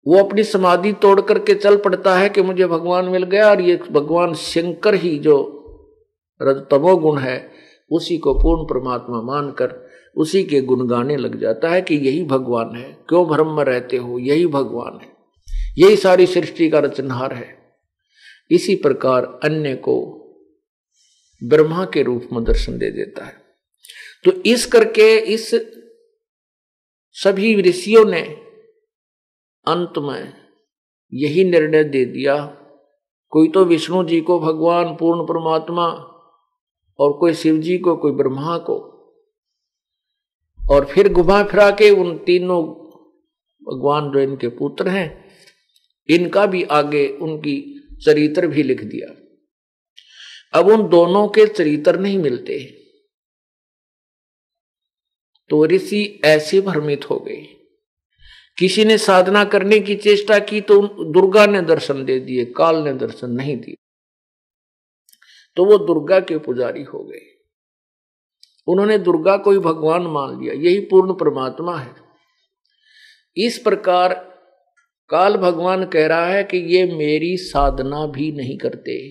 वो 0.09 0.19
अपनी 0.19 0.45
समाधि 0.45 0.93
तोड़ 0.93 1.21
करके 1.21 1.55
चल 1.55 1.77
पड़ता 1.77 2.19
है 2.19 2.29
कि 2.29 2.43
मुझे 2.43 2.67
भगवान 2.67 3.05
मिल 3.05 3.23
गया 3.23 3.51
और 3.51 3.61
ये 3.61 3.81
भगवान 3.91 4.35
शंकर 4.35 4.95
ही 4.95 5.19
जो 5.19 5.55
तमो 6.43 6.97
गुण 6.97 7.19
है, 7.19 7.53
उसी 7.91 8.19
को 8.19 8.35
पूर्ण 8.35 8.65
परमात्मा 8.65 9.23
मानकर, 9.23 9.91
उसी 10.17 10.45
के 10.45 10.61
गुण 10.61 10.89
गाने 10.89 11.17
लग 11.17 11.41
जाता 11.41 11.69
है 11.69 11.83
कि 11.83 11.95
यही 11.95 12.25
भगवान 12.25 12.77
है। 12.77 12.99
क्यों 13.09 13.27
भ्रम 13.27 13.57
में 13.57 13.65
रहते 13.65 13.97
हो? 13.97 14.19
यही 14.19 14.47
भगवान 14.47 14.99
है। 15.01 15.13
यही 15.79 15.97
सारी 15.97 16.27
सृष्टि 16.27 16.71
का 16.71 16.79
रचनहार 16.79 17.33
है। 17.35 17.59
इसी 18.51 18.75
प्रकार 18.75 19.41
अन्य 19.45 19.75
को 19.75 20.25
ब्रह्मा 21.45 21.85
के 21.85 22.03
रूप 22.03 22.29
में 22.33 22.45
दर्शन 22.45 22.79
दे 22.79 22.91
देता 22.91 23.25
है। 23.25 23.35
तो 24.25 24.33
इस 24.47 24.67
करके 24.67 25.17
इस 25.17 25.55
सभी 27.13 27.63
ऋषियों 27.63 28.05
ने 28.05 28.48
अंत 29.69 29.93
में 29.99 30.35
यही 31.15 31.45
निर्णय 31.45 31.85
दे 31.85 32.05
दिया। 32.05 32.47
कोई 33.29 33.49
तो 33.49 33.65
विष्णु 33.65 34.05
जी 34.05 34.21
को 34.21 34.41
भगवान 34.41 34.97
पूर्ण 34.97 35.23
परमात्मा 35.23 35.87
और 36.99 37.13
कोई 37.13 37.35
शिव 37.35 37.59
जी 37.59 37.79
को, 37.79 37.97
कोई 37.97 38.13
ब्रह्मा 38.13 38.59
को। 38.59 38.89
और 40.71 40.85
फिर 40.85 41.13
घुमा 41.13 41.45
फिरा 41.45 41.71
के 41.71 41.91
उन 41.91 42.19
तीनों 42.19 42.63
भगवान 43.69 44.13
जो 44.13 44.19
इनके 44.19 44.49
पुत्र 44.49 44.89
हैं। 44.89 45.29
इनका 46.09 46.47
भी 46.47 46.63
आगे 46.63 47.09
उनकी 47.09 47.81
चरित्र 48.07 48.47
भी 48.47 48.63
लिख 48.63 48.85
दिया। 48.85 49.15
अब 50.61 50.67
उन 50.67 50.89
दोनों 50.89 51.29
के 51.29 51.47
चरित्र 51.47 51.99
नहीं 51.99 52.19
मिलते। 52.19 52.65
तो 55.49 55.67
ऋषि 55.67 56.21
ऐसे 56.25 56.61
भ्रमित 56.61 57.11
हो 57.11 57.19
गए। 57.19 57.58
किसी 58.59 58.85
ने 58.85 58.99
साधना 58.99 59.45
करने 59.45 59.81
की 59.81 59.97
चेष्टा 59.97 60.39
की 60.39 60.61
तो 60.61 60.81
दुर्गा 61.13 61.47
ने 61.47 61.63
दर्शन 61.63 62.05
दे 62.05 62.21
दिए, 62.21 62.45
काल 62.45 62.77
ने 62.77 62.93
दर्शन 62.93 63.31
नहीं 63.31 63.57
दिए। 63.57 63.75
तो 65.57 65.65
वो 65.65 65.79
दुर्गा 65.79 66.21
के 66.21 66.39
पुजारी 66.39 66.83
हो 66.83 67.05
गए। 67.05 67.21
उन्होंने 68.67 68.99
दुर्गा 68.99 69.37
को 69.37 69.51
ही 69.51 69.59
भगवान 69.59 70.03
मान 70.03 70.41
लिया, 70.41 70.55
यही 70.55 70.81
पूर्ण 70.81 71.13
परमात्मा 71.13 71.79
है। 71.79 71.95
इस 73.37 73.59
प्रकार 73.59 74.15
काल 75.09 75.37
भगवान 75.37 75.85
कह 75.85 76.07
रहा 76.07 76.27
है 76.27 76.45
कि 76.45 76.59
ये 76.59 76.85
मेरी 76.85 77.37
साधना 77.37 78.07
भी 78.07 78.33
नहीं 78.33 78.59
करते। 78.59 79.09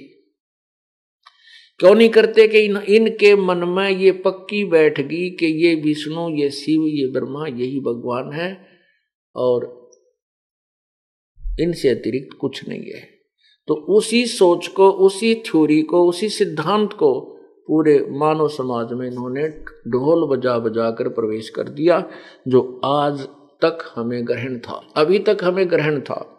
क्यों 1.79 1.95
नहीं 1.95 2.09
करते 2.09 2.47
कि 2.47 2.59
इन, 2.59 2.77
इनके 2.77 3.35
मन 3.35 3.57
में 3.57 3.89
ये 3.89 4.11
पक्की 4.11 4.65
बैठ 4.65 4.99
गई 4.99 5.29
कि 5.29 5.45
ये 5.45 5.75
विष्णु, 5.75 6.29
ये 6.29 6.49
शिव, 6.49 6.81
ये 6.87 7.11
ब्रह्मा, 7.11 7.47
यही 7.47 7.79
भगवान 7.79 8.31
है। 8.33 8.76
और 9.37 9.89
इनसे 11.59 11.89
अतिरिक्त 11.89 12.37
कुछ 12.37 12.69
नहीं 12.69 12.83
है। 12.83 13.09
तो 13.67 13.73
उसी 13.73 14.25
सोच 14.25 14.67
को, 14.67 14.91
उसी 14.91 15.35
थ्योरी 15.35 15.81
को, 15.81 16.09
उसी 16.09 16.29
सिद्धांत 16.29 16.93
को 16.93 17.19
पूरे 17.67 18.07
मानव 18.09 18.47
समाज 18.47 18.93
में 18.93 19.07
इन्होंने 19.07 19.47
ढोल 19.87 20.37
बजा 20.37 20.59
बजा 20.59 20.91
कर 20.91 21.09
प्रवेश 21.09 21.49
कर 21.49 21.63
दिया, 21.63 22.09
जो 22.47 22.81
आज 22.85 23.19
तक 23.61 23.93
हमें 23.95 24.27
ग्रहण 24.27 24.59
था। 24.59 24.93
अभी 24.95 25.19
तक 25.19 25.37
हमें 25.43 25.69
ग्रहण 25.69 26.01
था। 26.01 26.33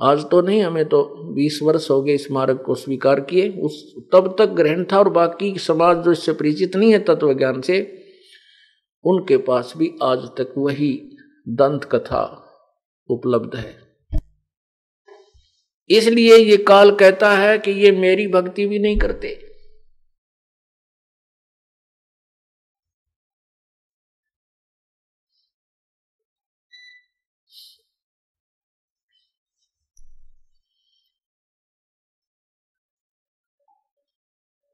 आज 0.00 0.30
तो 0.30 0.40
नहीं, 0.40 0.62
हमें 0.62 0.84
तो 0.84 1.02
20 1.34 1.60
वर्ष 1.62 1.90
हो 1.90 2.02
गए 2.02 2.16
स्मारक 2.16 2.62
को 2.62 2.74
स्वीकार 2.74 3.20
किए। 3.20 3.48
उस, 3.48 3.94
तब 4.12 4.36
तक 4.38 4.46
ग्रहण 4.46 4.84
था 4.84 4.98
और 4.98 5.08
बाकी 5.08 5.58
समाज 5.58 6.04
जो 6.04 6.12
इससे 6.12 6.32
परिचित 6.32 6.76
नहीं 6.76 6.92
है 6.92 6.98
तत्व 6.98 7.34
ज्ञान 7.34 7.60
से, 7.60 8.04
उनके 9.04 9.36
पास 9.36 9.74
भी 9.76 9.94
आज 10.02 10.18
तक 10.18 10.54
वही 10.58 11.07
दंत 11.48 11.84
कथा 11.84 12.22
उपलब्ध 13.10 13.56
है। 13.56 13.88
इसलिए 15.90 16.36
ये 16.36 16.56
काल 16.56 16.90
कहता 16.96 17.32
है 17.32 17.58
कि 17.58 17.70
ये 17.70 17.90
मेरी 17.90 18.26
भक्ति 18.28 18.66
भी 18.66 18.78
नहीं 18.78 18.98
करते। 18.98 19.48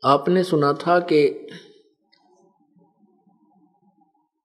आपने 0.05 0.45
सुना 0.45 0.73
था 0.73 0.99
कि 1.01 1.47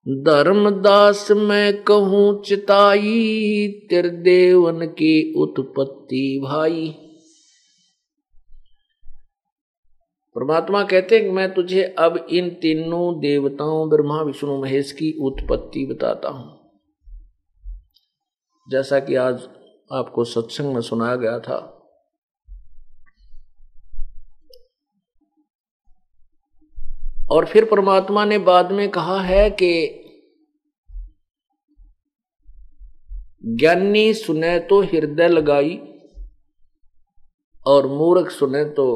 धर्मदास 0.08 1.32
मैं 1.32 1.84
कहूँ 1.84 2.44
चिताई 2.44 3.68
देवन 3.94 4.86
की 4.86 5.34
उत्पत्ति 5.34 6.42
भाई। 6.44 6.96
परमात्मा 10.36 10.84
कहते 10.84 11.20
हैं 11.20 11.32
मैं 11.32 11.54
तुझे 11.54 11.84
अब 11.84 12.28
इन 12.30 12.50
तीनों 12.50 13.20
देवताओं, 13.20 13.90
ब्रह्मा, 13.90 14.22
विष्णु, 14.22 14.62
महेश 14.62 14.92
की 14.92 15.18
उत्पत्ति 15.22 15.86
बताता 15.86 16.30
हूँ। 16.30 16.72
जैसा 18.72 19.00
कि 19.00 19.16
आज 19.16 19.50
आपको 19.92 20.24
सत्संग 20.24 20.74
में 20.74 20.82
सुनाया 20.82 21.16
गया 21.16 21.40
था 21.40 21.79
और 27.32 27.46
फिर 27.46 27.66
परमात्मा 27.66 28.26
ने 28.26 28.38
बाद 28.38 28.72
में 28.72 28.90
कहा 28.90 29.20
है 29.22 29.50
कि 29.52 29.72
ज्ञानी 33.46 34.14
सुने 34.14 34.58
तो 34.60 34.82
हृदय 34.82 35.28
लगाई 35.28 35.78
और 37.66 37.88
मूर्ख 37.88 38.32
सुने 38.32 38.64
तो 38.70 38.88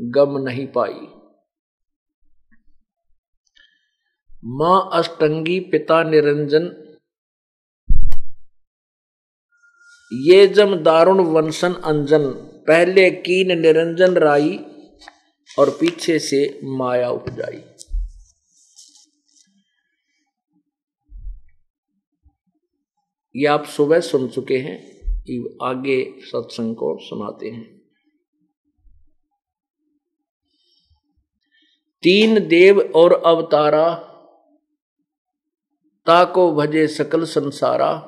गम 0.00 0.36
नहीं 0.38 0.66
पाई। 0.66 1.06
माँ 4.44 4.88
अष्टंगी, 4.92 5.58
पिता 5.60 6.02
निरंजन, 6.02 6.66
ये 10.12 10.46
जम 10.46 10.74
दारुण 10.76 11.20
वंशन 11.26 11.72
अंजन, 11.84 12.28
पहले 12.68 13.10
कीन 13.10 13.58
निरंजन 13.60 14.14
राई 14.16 14.58
और 15.58 15.70
पीछे 15.70 16.18
से 16.18 16.60
माया 16.64 17.10
उपजाई 17.10 17.62
ये 23.36 23.46
आप 23.46 23.64
सुबह 23.64 24.00
सुन 24.00 24.28
चुके 24.28 24.58
हैं 24.58 24.98
आगे 25.62 26.14
सत्संग 26.18 26.76
को 26.76 26.98
सुनाते 27.00 27.48
हैं। 27.50 27.78
तीन 32.02 32.48
देव 32.48 32.92
और 32.96 33.12
अवतारा 33.12 33.94
ताको 36.06 36.52
भजे 36.52 36.86
सकल 36.86 37.24
संसारा। 37.24 37.98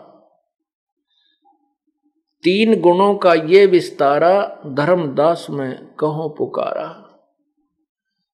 तीन 2.42 2.80
गुणों 2.80 3.14
का 3.14 3.34
ये 3.34 3.66
विस्तारा, 3.66 4.62
धर्मदास 4.66 5.46
में 5.50 5.94
कहो 5.94 6.28
पुकारा। 6.28 6.99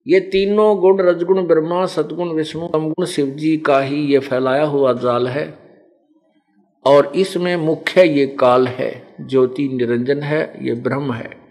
ये 0.09 0.21
तीनों 0.21 0.81
गुण 0.81 1.01
रजगुण, 1.01 1.47
ब्रह्मा, 1.47 1.87
सदगुण, 1.87 2.29
विष्णु, 2.29 2.69
तमगुण 2.69 3.05
शिव 3.05 3.27
जी 3.27 3.57
का 3.57 3.81
ही 3.81 3.97
ये 3.97 4.19
फैलाया 4.19 4.65
हुआ 4.65 4.93
जाल 4.93 5.29
है। 5.29 5.59
और 6.87 7.13
इसमें 7.17 7.57
मुख्य 7.57 8.05
ये 8.05 8.27
काल 8.27 8.69
है, 8.69 9.17
ज्योति 9.21 9.69
निरंजन 9.69 10.21
है, 10.21 10.59
ये 10.63 10.75
ब्रह्म 10.75 11.13
है। 11.13 11.47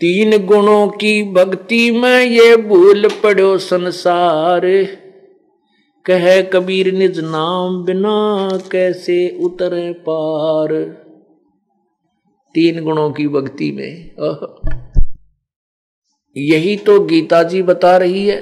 तीन 0.00 0.46
गुणों 0.46 0.88
की 0.88 1.32
भक्ति 1.32 1.90
में 1.90 2.24
ये 2.24 2.56
भूल 2.56 3.08
पड़ो 3.08 3.58
संसार। 3.58 4.60
कह 6.06 6.42
कबीर 6.42 6.94
निज 6.94 7.20
नाम 7.20 7.84
बिना 7.84 8.48
कैसे 8.72 9.38
उतरे 9.40 9.92
पार। 10.08 10.82
तीन 12.54 12.84
गुणों 12.84 13.10
की 13.10 13.28
भक्ति 13.28 13.72
में 13.72 14.10
यही 16.36 16.76
तो 16.76 17.00
गीता 17.00 17.42
जी 17.42 17.62
बता 17.62 17.96
रही 17.96 18.26
है 18.28 18.40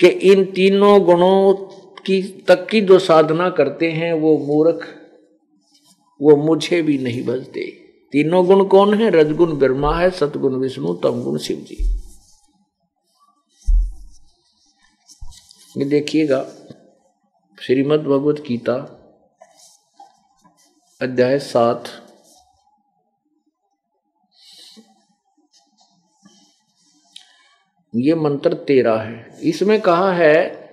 कि 0.00 0.06
इन 0.06 0.44
तीनों 0.44 1.04
गुणों 1.04 1.54
की, 2.06 2.44
तक 2.48 2.66
की 2.66 2.80
जो 2.80 2.98
साधना 2.98 3.50
करते 3.50 3.90
हैं, 3.92 4.12
वो 4.12 4.38
मूर्ख, 4.38 4.88
वो 6.22 6.36
मुझे 6.36 6.82
भी 6.82 6.98
नहीं 6.98 7.24
बजते। 7.24 7.70
तीनों 8.12 8.46
गुण 8.46 8.64
कौन 8.64 8.94
है? 8.94 9.10
रजगुण 9.10 9.52
ब्रह्मा 9.52 9.98
है, 9.98 10.10
सतगुण 10.10 10.54
विष्णु, 10.54 10.94
तमगुण 10.94 11.38
शिव 11.38 11.56
जी। 11.56 11.94
देखिएगा 15.84 16.46
श्रीमद 17.62 18.00
भगवत 18.00 18.40
गीता, 18.48 18.74
अध्याय 21.02 21.38
सात। 21.38 22.05
ये 27.96 28.14
मंत्र 28.14 28.52
तेरा 28.52 28.96
है। 28.96 29.28
इसमें 29.44 29.80
कहा 29.80 30.12
है, 30.12 30.68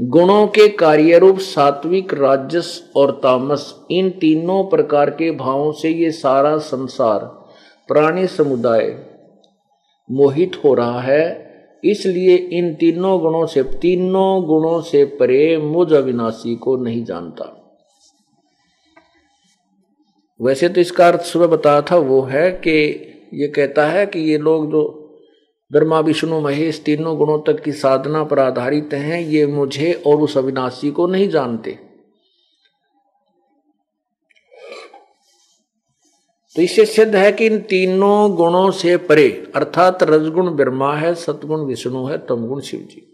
गुणों 0.00 0.46
के 0.46 0.68
कार्य 0.68 1.18
रूप 1.18 1.38
सात्विक, 1.38 2.14
राजस 2.14 2.92
और 2.96 3.10
तामस, 3.10 3.74
इन 3.90 4.10
तीनों 4.10 4.64
प्रकार 4.64 5.10
के 5.10 5.30
भावों 5.30 5.72
से 5.72 5.88
ये 5.88 6.10
सारा 6.10 6.56
संसार, 6.58 7.18
प्राणी 7.88 8.26
समुदाय 8.26 9.06
मोहित 10.10 10.60
हो 10.64 10.74
रहा 10.74 11.00
है। 11.00 11.44
इसलिए 11.84 12.36
इन 12.36 12.74
तीनों 12.74 13.20
गुणों 13.20 13.46
से, 13.46 13.62
तीनों 13.62 14.44
गुणों 14.44 14.80
से 14.80 15.04
परे 15.04 15.56
मुझ 15.58 15.92
अविनाशी 15.92 16.56
को 16.56 16.76
नहीं 16.76 17.04
जानता। 17.04 17.60
वैसे 20.40 20.68
तो 20.68 20.80
इसका 20.80 21.08
अर्थ 21.08 21.20
सुबह 21.20 21.46
बताया 21.46 21.82
था 21.82 21.96
वो 21.96 22.20
है 22.22 22.50
कि 22.52 22.72
ये 23.34 23.48
कहता 23.48 23.86
है 23.86 24.06
कि 24.06 24.20
ये 24.20 24.38
लोग 24.38 24.70
जो 24.70 25.00
ब्रह्मा, 25.74 26.00
विष्णु, 26.00 26.40
महेश 26.40 26.82
तीनों 26.84 27.16
गुणों 27.18 27.38
तक 27.38 27.62
की 27.62 27.72
साधना 27.72 28.24
पर 28.24 28.38
आधारित 28.38 28.94
हैं, 28.94 29.20
ये 29.20 29.46
मुझे 29.46 29.92
और 30.06 30.16
उस 30.16 30.38
अविनाशी 30.38 30.90
को 30.90 31.06
नहीं 31.06 31.28
जानते। 31.28 31.78
तो 36.56 36.62
इससे 36.62 36.84
सिद्ध 36.86 37.14
है 37.16 37.32
कि 37.32 37.46
इन 37.46 37.58
तीनों 37.60 38.36
गुणों 38.36 38.70
से 38.70 38.96
परे, 38.96 39.52
अर्थात 39.56 40.02
रजगुण 40.02 40.50
ब्रह्मा 40.50 40.94
है, 40.96 41.14
सतगुण 41.14 41.60
विष्णु 41.60 42.06
है, 42.06 42.18
तमगुण 42.18 42.60
शिव 42.60 42.80
जी 42.80 43.10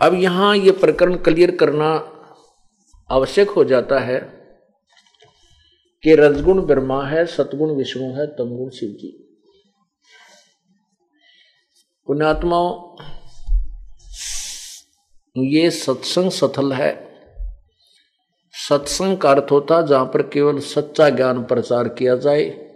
अब 0.00 0.14
यहाँ 0.14 0.56
ये 0.56 0.70
प्रकरण 0.70 1.16
क्लियर 1.16 1.56
करना 1.56 1.86
आवश्यक 3.10 3.50
हो 3.50 3.64
जाता 3.64 3.98
है। 3.98 4.35
कि 6.02 6.14
रजगुण 6.14 6.62
ब्रह्मा 6.62 7.04
है, 7.06 7.26
सतगुण 7.26 7.70
विष्णु 7.70 8.04
है, 8.04 8.26
तमगुण 8.26 8.70
शिव 8.70 8.88
जी। 8.88 9.22
पुण्यात्माओं, 12.06 12.96
ये 15.38 15.70
सत्संग 15.70 16.30
सथल 16.30 16.72
है। 16.72 17.06
सत्संग 18.68 19.18
का 19.18 19.30
अर्थ 19.30 19.46
होता 19.50 19.82
जहाँ 19.82 20.06
पर 20.06 20.22
केवल 20.22 20.58
सच्चा 20.58 21.10
ज्ञान 21.10 21.44
प्रचार 21.44 21.88
किया 21.88 22.16
जाए, 22.16 22.70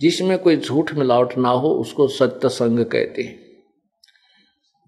जिसमें 0.00 0.38
कोई 0.38 0.56
झूठ 0.56 0.94
मिलावट 0.94 1.38
ना 1.38 1.48
हो, 1.48 1.70
उसको 1.70 2.08
सत्य 2.08 2.48
संग 2.48 2.84
कहते 2.84 3.22
हैं। 3.22 3.46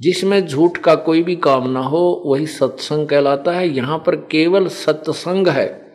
जिसमें 0.01 0.47
झूठ 0.47 0.79
का 0.79 0.95
कोई 0.95 1.23
भी 1.23 1.37
काम 1.37 1.71
ना 1.71 1.81
हो, 1.81 2.23
वही 2.27 2.47
सत्संग 2.47 3.09
कहलाता 3.09 3.53
है। 3.53 3.69
यहाँ 3.69 3.99
पर 3.99 4.17
केवल 4.17 4.69
सत्संग 4.69 5.49
है 5.49 5.95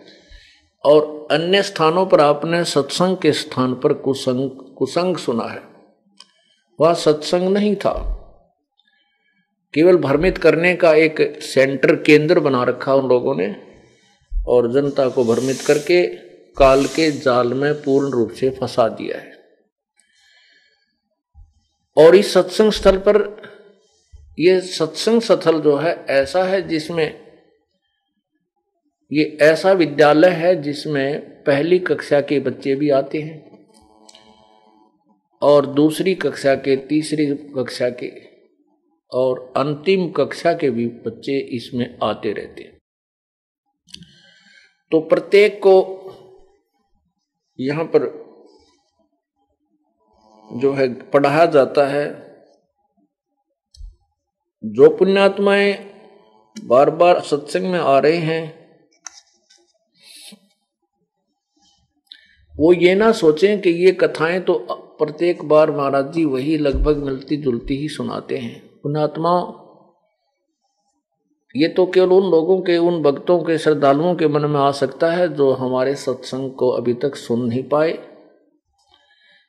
और 0.86 1.13
अन्य 1.32 1.64
स्थानों 1.64 2.06
पर 2.06 2.22
आपने 2.22 2.64
सत्संग 2.64 3.18
के 3.18 3.32
स्थान 3.32 3.76
पर 3.76 3.94
कुसंग 3.94 4.76
कुसंग 4.76 5.18
सुना 5.18 5.44
है। 5.44 5.64
वह 6.80 6.94
सत्संग 6.94 7.50
नहीं 7.50 7.76
था। 7.76 8.20
केवल 9.74 9.98
भ्रमित 9.98 10.38
करने 10.38 10.76
का 10.76 10.94
एक 10.94 11.42
सेंटर 11.42 11.96
केंद्र 11.96 12.40
बना 12.40 12.64
रखा 12.64 12.96
उन 12.96 13.10
लोगों 13.10 13.36
ने 13.36 13.56
और 14.48 14.72
जनता 14.72 15.10
को 15.10 15.24
भ्रमित 15.24 15.62
करके 15.62 16.08
काल 16.58 16.86
के 16.86 17.12
जाल 17.12 17.54
में 17.54 17.74
पूर्ण 17.74 18.10
रूप 18.10 18.32
से 18.32 18.50
फंसा 18.50 18.88
दिया 18.88 19.18
है। 19.18 19.34
और 21.98 22.16
इस 22.16 22.34
सत्संग 22.34 22.72
स्थल 22.72 22.98
पर 22.98 23.42
यह 24.40 24.60
सत्संग 24.60 25.22
सथल 25.22 25.62
जो 25.62 25.78
है, 25.78 26.06
ऐसा 26.10 26.44
है 26.44 26.68
जिसमें 26.68 27.23
ये 29.14 29.38
ऐसा 29.42 29.72
विद्यालय 29.72 30.30
है 30.30 30.62
जिसमें 30.62 31.20
पहली 31.44 31.80
कक्षा 31.80 32.22
के 32.22 32.40
बच्चे 32.40 32.76
भी 32.76 32.90
आते 32.90 33.22
हैं 33.22 33.68
और 35.42 35.66
दूसरी 35.66 36.16
कक्षा 36.16 36.56
के, 36.56 36.76
तीसरी 36.76 37.26
कक्षा 37.36 37.90
के 37.90 38.12
और 39.12 39.54
अंतिम 39.58 40.12
कक्षा 40.12 40.54
के 40.54 40.70
भी 40.70 40.88
बच्चे 40.88 41.38
इसमें 41.40 42.00
आते 42.04 42.32
रहते 42.32 42.64
हैं। 42.64 42.78
तो 44.92 45.00
प्रत्येक 45.00 45.58
को 45.58 45.76
यहाँ 47.60 47.86
पर 47.86 48.08
जो 50.60 50.74
है 50.74 50.94
पढ़ाया 50.94 51.46
जाता 51.46 51.88
है। 51.88 52.08
जो 54.66 54.98
पुण्यात्माएँ 54.98 55.74
बार 56.66 56.90
बार 56.90 57.20
सत्संग 57.20 57.72
में 57.72 57.80
आ 57.80 58.00
रहे 58.00 58.18
हैं 58.18 58.63
वो 62.56 62.74
ये 62.74 62.94
ना 62.96 63.12
सोचें 63.12 63.62
कि 63.62 63.70
ये 63.86 63.92
कथाएँ 63.94 64.40
तो 64.40 64.54
प्रत्येक 65.00 65.44
बार 65.46 65.72
महाराज 65.72 66.12
जी 66.14 66.24
वही 66.26 66.58
लगभग 66.58 66.98
मिलती 66.98 67.38
जुलती 67.38 67.78
ही 67.78 67.88
सुनाते 67.90 68.38
हैं। 68.38 68.60
पुणात्मा 68.84 69.32
ये 71.56 71.68
तो 71.68 71.86
केवल 71.86 72.12
उन 72.12 72.30
लोगों 72.32 72.60
के, 72.62 72.78
उन 72.78 73.02
भक्तों 73.04 73.40
के, 73.44 73.58
श्रद्धालुओं 73.58 74.14
के 74.16 74.28
मन 74.28 74.46
में 74.46 74.60
आ 74.60 74.72
सकता 74.72 75.12
है 75.12 75.28
जो 75.36 75.52
हमारे 75.54 75.96
सत्संग 75.96 76.52
को 76.52 76.70
अभी 76.70 76.94
तक 76.94 77.16
सुन 77.16 77.46
नहीं 77.46 77.64
पाए, 77.64 77.92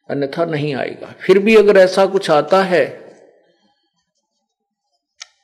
अन्यथा 0.09 0.45
नहीं 0.45 0.75
आएगा। 0.75 1.15
फिर 1.21 1.39
भी 1.39 1.55
अगर 1.57 1.77
ऐसा 1.77 2.07
कुछ 2.07 2.31
आता 2.31 2.63
है 2.63 2.85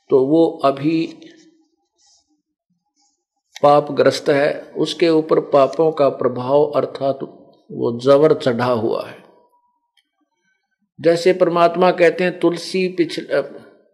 तो 0.09 0.19
वो 0.25 0.45
अभी 0.65 1.05
पापग्रस्त 3.55 4.29
है। 4.29 4.51
उसके 4.77 5.09
ऊपर 5.09 5.39
पापों 5.49 5.91
का 5.91 6.09
प्रभाव 6.11 6.63
अर्थात 6.75 7.19
वो 7.71 7.99
जबर 7.99 8.33
चढ़ा 8.33 8.71
हुआ 8.71 9.07
है। 9.07 9.23
जैसे 11.01 11.33
परमात्मा 11.33 11.91
कहते 11.91 12.23
हैं, 12.23 12.39
तुलसी 12.39 12.87
पिछले 12.87 13.41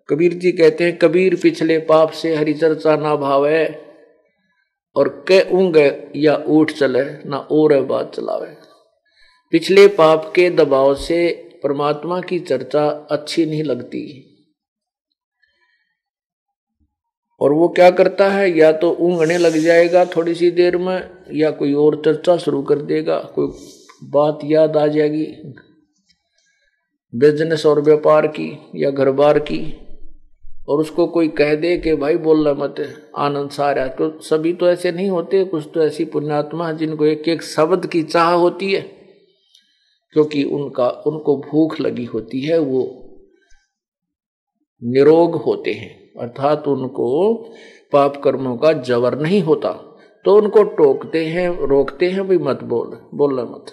कबीर 0.10 0.34
जी 0.34 0.52
कहते 0.52 0.84
हैं, 0.84 0.98
कबीर 0.98 1.40
पिछले 1.44 1.80
पाप 1.80 2.12
से 2.12 2.36
हरिचर्चा 2.36 2.96
ना 2.96 3.16
भावे 3.16 3.84
और 4.96 5.08
के 5.32 5.52
ऊंग 5.52 6.02
या 6.16 6.36
उठ 6.36 6.72
चले, 6.72 7.30
ना 7.30 7.38
और 7.38 7.82
बात 7.82 8.16
चलावे। 8.16 8.58
पिछले 9.52 9.88
पाप 9.88 10.34
के 10.36 10.50
दबाव 10.50 10.96
से 10.96 11.50
परमात्मा 11.64 12.22
की 12.22 12.40
चर्चा 12.40 13.08
अच्छी 13.12 13.46
नहीं 13.46 13.64
लगती। 13.64 14.27
और 17.42 17.54
वो 17.54 17.68
क्या 17.68 17.90
करता 17.92 18.30
है? 18.30 18.58
या 18.58 18.72
तो 18.72 18.92
ऊँगने 19.00 19.38
लग 19.38 19.52
जाएगा 19.52 20.06
थोड़ी 20.06 20.36
सी 20.36 20.52
देर 20.52 20.78
में, 20.78 21.10
या 21.34 21.52
कोई 21.52 21.74
और 21.74 22.02
चर्चा 22.06 22.38
शुरू 22.38 22.62
कर 22.62 22.76
देगा, 22.76 23.20
कोई 23.20 23.48
बात 24.04 24.40
याद 24.44 24.78
आ 24.78 24.88
जाएगी। 24.88 25.26
बिज़नेस 27.16 27.66
और 27.66 27.82
व्यापार 27.82 28.28
की, 28.28 28.72
या 28.76 28.90
घर 28.90 29.12
बार 29.12 29.40
की, 29.40 29.74
और 30.70 30.80
उसको 30.80 31.08
कोई 31.08 31.28
कह 31.28 31.56
दे 31.56 31.78
कि 31.78 31.96
भाई 31.96 32.18
बोल 32.18 32.46
रहा 32.46 32.54
मत, 32.54 32.76
आनंद 33.18 33.50
सा 33.50 33.88
तो 33.88 34.20
सभी 34.20 34.54
तो 34.54 34.70
ऐसे 34.70 34.92
नहीं 34.92 35.10
होते, 35.10 35.46
कुछ 35.46 35.70
तो 35.74 35.82
ऐसी 35.82 36.06
पुण्यात्मा 36.06 36.72
जिनको 36.72 37.06
एक 37.06 37.30
एक 37.30 37.44
शब्द 37.44 37.86
की 37.86 38.04
चाह 38.04 38.32
होती 38.32 38.74
है, 38.74 38.82
क्योंकि 40.12 40.44
उनका, 40.44 40.90
उनको 40.90 41.38
भूख 41.38 41.80
लगी 41.82 42.06
होती 42.06 42.42
है, 42.42 42.60
वो 42.60 43.04
निरोग 44.84 45.36
होते 45.36 45.72
हैं। 45.72 46.07
अर्थात 46.20 46.68
उनको 46.68 47.36
पाप 47.92 48.22
कर्मों 48.24 48.58
का 48.58 48.74
जवर 48.74 49.20
नहीं 49.20 49.42
होता। 49.42 49.72
तो 50.26 50.36
उनको 50.36 50.64
टोकते 50.64 51.26
हैं, 51.26 51.50
रोकते 51.68 52.10
हैं 52.10 52.28
भाई 52.28 52.38
मत 52.38 52.64
बोल, 52.64 53.02
बोलना 53.14 53.44
मत। 53.44 53.66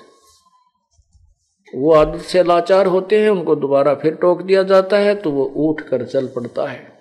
वो 1.74 1.92
आदत 1.92 2.20
से 2.20 2.42
लाचार 2.42 2.86
होते 2.86 3.20
हैं, 3.20 3.30
उनको 3.30 3.54
दोबारा 3.54 3.94
फिर 3.94 4.14
टोक 4.14 4.42
दिया 4.42 4.62
जाता 4.62 4.96
है 4.96 5.14
तो 5.14 5.30
वो 5.30 5.44
उठ 5.44 5.80
कर 5.80 6.04
चल 6.04 6.26
पड़ता 6.26 6.66
है। 6.66 6.94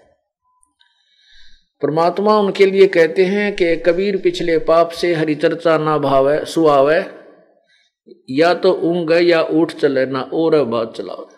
परमात्मा 1.81 2.37
उनके 2.39 2.65
लिए 2.65 2.87
कहते 2.87 3.25
हैं 3.25 3.55
कि, 3.55 3.75
कबीर 3.75 4.17
पिछले 4.17 4.57
पाप 4.57 4.89
से 4.89 5.13
हरि 5.13 5.35
चर्चा 5.35 5.77
ना 5.77 5.97
भावे, 5.97 6.45
सुहावे, 6.45 7.03
या 8.29 8.53
तो 8.53 8.73
ऊंग 8.73 9.11
या 9.21 9.41
उठ 9.41 9.71
चले 9.71 10.05
ना, 10.05 10.21
और 10.33 10.63
बात 10.63 10.95
चलावे 10.95 11.32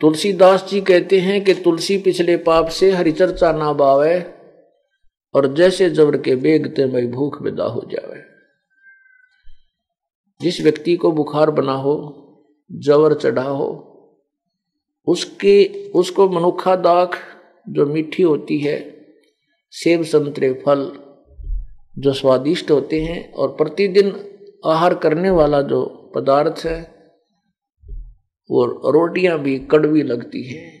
तुलसीदास 0.00 0.66
जी 0.68 0.80
कहते 0.80 1.18
हैं 1.20 1.44
कि 1.44 1.54
तुलसी 1.54 1.98
पिछले 1.98 2.36
पाप 2.36 2.68
से 2.68 2.90
हरिचर्चा 2.90 3.52
ना 3.52 3.72
बावे 3.72 4.32
और 5.34 5.54
जैसे 5.54 5.90
जबर 5.90 6.16
के 6.16 6.36
बेगते 6.36 6.86
में 6.86 7.10
भूख 7.10 7.42
विदा 7.42 7.64
हो 7.64 7.82
जावे। 7.90 8.22
जिस 10.40 10.60
व्यक्ति 10.60 10.96
को 10.96 11.12
बुखार 11.12 11.50
बना 11.50 11.72
हो 11.72 11.96
जवर 12.72 13.14
चढ़ा 13.14 13.42
हो, 13.42 13.86
उसके, 15.06 15.64
उसको 15.94 16.28
मनुखा 16.28 16.76
दाख 16.76 17.16
जो 17.68 17.86
मीठी 17.86 18.22
होती 18.22 18.58
है, 18.58 19.06
सेब 19.70 20.02
संतरे 20.02 20.52
फल 20.52 20.92
जो 21.98 22.12
स्वादिष्ट 22.12 22.70
होते 22.70 23.00
हैं 23.00 23.32
और 23.32 23.48
प्रतिदिन 23.48 24.30
आहार 24.66 24.94
करने 24.94 25.30
वाला 25.30 25.62
जो 25.62 26.12
पदार्थ 26.14 26.66
है 26.66 26.99
वो 28.50 28.90
रोटियाँ 28.90 29.38
भी 29.38 29.58
कड़वी 29.58 30.02
लगती 30.02 30.42
है। 30.42 30.80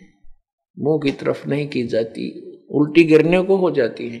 मुँह 0.78 1.00
की 1.04 1.12
तरफ़ 1.12 1.48
नहीं 1.48 1.68
की 1.68 1.82
जाती 1.82 2.24
उल्टी 2.70 3.04
गिरने 3.04 3.42
को 3.42 3.56
हो 3.56 3.70
जाती 3.70 4.08
है। 4.08 4.18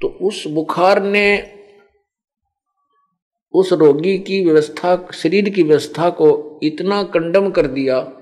तो 0.00 0.08
उस 0.08 0.46
बुखार 0.46 1.02
ने 1.02 1.54
उस 3.54 3.72
रोगी 3.72 4.18
की 4.18 4.44
व्यवस्था 4.44 5.08
शरीर 5.14 5.50
की 5.50 5.62
व्यवस्था 5.62 6.10
को 6.10 6.60
इतना 6.62 7.02
कंडम 7.02 7.50
कर 7.50 7.66
दिया 7.66 8.12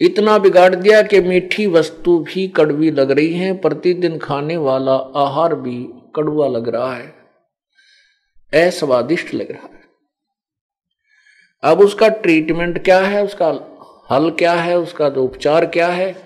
इतना 0.00 0.38
बिगाड़ 0.38 0.74
दिया 0.74 1.02
कि 1.02 1.20
मीठी 1.20 1.66
वस्तु 1.66 2.18
भी 2.18 2.48
कड़वी 2.48 2.90
लग 2.90 3.10
रही 3.10 3.32
है। 3.34 3.58
प्रतिदिन 3.58 4.18
खाने 4.18 4.56
वाला 4.56 4.94
आहार 4.94 5.54
भी 5.54 5.88
कड़वा 6.16 6.48
लग 6.48 6.68
रहा 6.68 6.94
है। 6.96 7.14
अस्वादिष्ट 8.54 9.34
लग 9.34 9.50
रहा 9.52 9.66
है। 9.66 9.77
अब 11.62 11.80
उसका 11.80 12.08
ट्रीटमेंट 12.08 12.84
क्या 12.84 13.00
है? 13.00 13.24
उसका 13.24 13.46
हल 14.10 14.30
क्या 14.30 14.52
है? 14.52 14.78
उसका 14.78 15.08
जो 15.08 15.24
उपचार 15.24 15.66
क्या 15.66 15.86
है? 15.86 16.16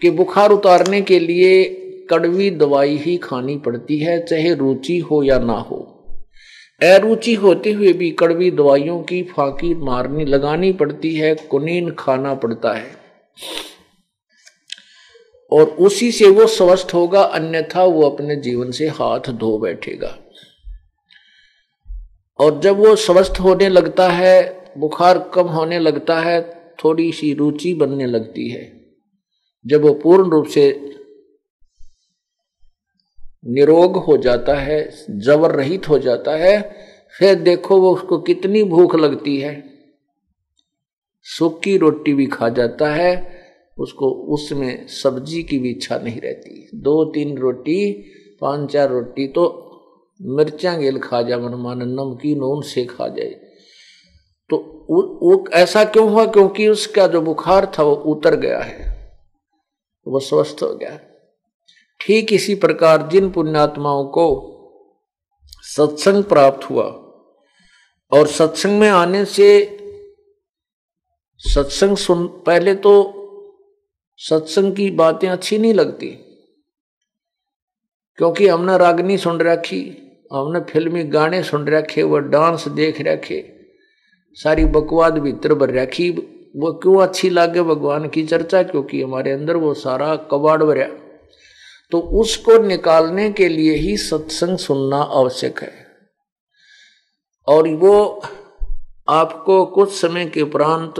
कि 0.00 0.10
बुखार 0.10 0.50
उतारने 0.50 1.02
के 1.02 1.18
लिए 1.18 1.64
कड़वी 2.10 2.50
दवाई 2.50 2.96
ही 2.96 3.16
खानी 3.16 3.56
पड़ती 3.56 3.98
है, 3.98 4.26
चाहे 4.26 4.54
रुचि 4.54 4.98
हो 4.98 5.22
या 5.22 5.38
ना 5.38 5.52
हो। 5.52 6.04
अरुचि 6.82 7.34
होते 7.34 7.72
हुए 7.72 7.92
भी 7.92 8.10
कड़वी 8.10 8.50
दवाइयों 8.50 9.02
की 9.02 9.22
फांकी 9.22 9.74
मारनी, 9.74 10.24
लगानी 10.24 10.72
पड़ती 10.72 11.14
है, 11.14 11.34
कुनीन 11.34 11.90
खाना 11.98 12.34
पड़ता 12.34 12.72
है। 12.72 12.86
और 15.52 15.64
उसी 15.64 16.12
से 16.12 16.26
वो 16.26 16.46
स्वस्थ 16.46 16.90
होगा, 16.94 17.22
अन्यथा 17.22 17.84
वो 17.84 18.02
अपने 18.02 18.36
जीवन 18.36 18.70
से 18.70 18.88
हाथ 18.88 19.20
धो 19.20 19.58
बैठेगा। 19.58 20.18
और 22.40 22.60
जब 22.60 22.78
वो 22.78 22.96
स्वस्थ 22.96 23.40
होने 23.40 23.68
लगता 23.68 24.08
है, 24.08 24.62
बुखार 24.78 25.30
कम 25.34 25.48
होने 25.48 25.78
लगता 25.78 26.20
है 26.20 26.60
थोड़ी 26.84 27.12
सी 27.12 27.34
रुचि 27.34 27.74
बनने 27.74 28.06
लगती 28.06 28.48
है। 28.48 28.80
जब 29.66 29.82
वो 29.82 29.94
पूर्ण 29.94 30.30
रूप 30.30 30.46
से 30.46 30.90
निरोग 33.46 33.96
हो 33.96 34.16
जाता 34.16 34.54
है, 34.54 34.90
जबर 35.10 35.50
रहित 35.50 35.88
हो 35.88 35.98
जाता 35.98 36.36
है, 36.36 36.76
फिर 37.18 37.34
देखो 37.34 37.80
वो 37.80 37.94
उसको 37.94 38.18
कितनी 38.18 38.62
भूख 38.64 38.96
लगती 38.96 39.36
है। 39.40 39.70
सूखी 41.22 41.76
रोटी 41.76 42.14
भी 42.14 42.26
खा 42.26 42.48
जाता 42.48 42.94
है, 42.94 43.40
उसको 43.78 44.10
उसमें 44.10 44.86
सब्ज़ी 44.86 45.42
की 45.42 45.58
भी 45.58 45.70
इच्छा 45.70 45.98
नहीं 45.98 46.20
रहती। 46.20 46.70
दो 46.74 47.04
तीन 47.04 47.38
रोटी 47.38 47.92
पाँच 48.40 48.72
चार 48.72 48.88
रोटी 48.88 49.28
तो 49.28 49.66
मिर्चा 50.20 50.76
गेल 50.76 50.98
खा 50.98 51.22
जा, 51.22 51.38
मन 51.38 51.54
मान 51.54 51.78
नमकीन 51.78 52.42
ऊन 52.42 52.62
से 52.62 52.84
खा 52.84 53.08
जाए। 53.08 53.30
तो 54.50 54.56
वो 54.90 55.44
ऐसा 55.52 55.84
क्यों 55.84 56.10
हुआ? 56.10 56.24
क्योंकि 56.26 56.68
उसका 56.68 57.06
जो 57.06 57.20
बुखार 57.20 57.72
था 57.78 57.82
वो 57.82 57.94
उतर 57.94 58.36
गया 58.36 58.60
है। 58.60 58.88
वो 60.06 60.20
स्वस्थ 60.20 60.62
हो 60.62 60.74
गया। 60.74 60.98
ठीक 62.00 62.32
इसी 62.32 62.54
प्रकार 62.54 63.08
जिन 63.08 63.30
पुण्यात्माओं 63.30 64.04
को 64.04 64.26
सत्संग 65.62 66.24
प्राप्त 66.24 66.70
हुआ 66.70 66.84
और 68.12 68.26
सत्संग 68.26 68.78
में 68.80 68.88
आने 68.88 69.24
से 69.24 69.76
सत्संग 71.40 71.96
सुन, 71.96 72.26
पहले 72.26 72.74
तो 72.74 72.92
सत्संग 74.18 74.74
की 74.76 74.90
बातें 74.90 75.28
अच्छी 75.28 75.58
नहीं 75.58 75.74
लगती, 75.74 76.06
क्योंकि 78.18 78.48
हमने 78.48 78.78
रागनी 78.78 79.18
सुन 79.18 79.40
रखी। 79.40 80.09
हमने 80.30 80.60
फिल्मी 80.62 81.02
गाने 81.04 81.42
सुन 81.42 81.66
रखे, 81.66 82.02
वो 82.02 82.18
डांस 82.18 82.66
देख 82.70 83.00
रखे, 83.00 83.44
सारी 84.36 84.64
बकवाद 84.66 85.18
भीतर 85.18 85.54
भर 85.54 85.74
रखी। 85.74 86.10
वो 86.56 86.72
क्यों 86.72 87.00
अच्छी 87.02 87.30
लागे 87.30 87.62
भगवान 87.62 88.08
की 88.08 88.22
चर्चा? 88.26 88.62
क्योंकि 88.62 89.02
हमारे 89.02 89.30
अंदर 89.30 89.56
वो 89.56 89.72
सारा 89.76 90.14
कबाड़ 90.30 90.62
भरया 90.62 90.88
तो 91.92 91.98
उसको 92.20 92.58
निकालने 92.58 93.30
के 93.32 93.48
लिए 93.48 93.74
ही 93.74 93.96
सत्संग 93.96 94.58
सुनना 94.58 94.96
आवश्यक 94.96 95.58
है। 95.58 95.72
और 97.48 97.68
वो 97.68 98.22
आपको 99.08 99.64
कुछ 99.66 99.92
समय 99.92 100.26
के 100.26 100.42
उपरांत 100.42 100.94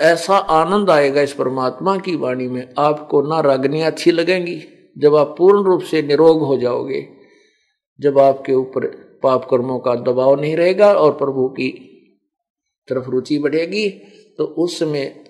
ऐसा 0.00 0.36
आनंद 0.36 0.90
आएगा 0.90 1.20
इस 1.20 1.32
परमात्मा 1.32 1.96
की 1.98 2.14
वाणी 2.16 2.46
में। 2.48 2.68
आपको 2.78 3.22
ना 3.22 3.40
रागनियाँ 3.40 3.90
अच्छी 3.90 4.12
लगेंगी। 4.12 4.62
जब 4.98 5.16
आप 5.16 5.34
पूर्ण 5.38 5.64
रूप 5.64 5.82
से 5.82 6.02
निरोग 6.02 6.42
हो 6.42 6.56
जाओगे 6.58 7.00
जब 8.00 8.18
आपके 8.18 8.52
ऊपर 8.52 8.86
पाप 9.22 9.46
कर्मों 9.50 9.78
का 9.78 9.94
दबाव 9.94 10.40
नहीं 10.40 10.56
रहेगा 10.56 10.92
और 10.94 11.12
प्रभु 11.12 11.48
की 11.48 11.68
तरफ़ 12.88 13.10
रुचि 13.10 13.38
बढ़ेगी 13.38 13.88
तो 14.38 14.44
उस 14.44 14.78
समय 14.78 15.24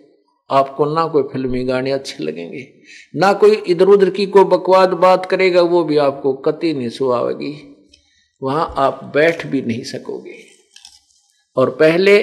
आपको 0.50 0.84
ना 0.84 1.06
कोई 1.06 1.22
फिल्मी 1.22 1.64
गाने 1.64 1.90
अच्छे 1.90 2.24
लगेंगे, 2.24 2.66
ना 3.16 3.32
कोई 3.32 3.56
इधर 3.68 3.86
उधर 3.86 4.10
की 4.10 4.26
कोई 4.26 4.44
बकवाद 4.44 4.92
बात 4.98 5.26
करेगा, 5.26 5.60
वो 5.62 5.84
भी 5.84 5.96
आपको 5.96 6.32
कति 6.32 6.72
नहीं 6.74 6.88
सुहावेगी। 6.88 7.52
वहाँ 8.42 8.72
आप 8.76 9.04
बैठ 9.14 9.46
भी 9.46 9.62
नहीं 9.62 9.82
सकोगे। 9.84 10.34
और 11.56 11.70
पहले 11.70 12.18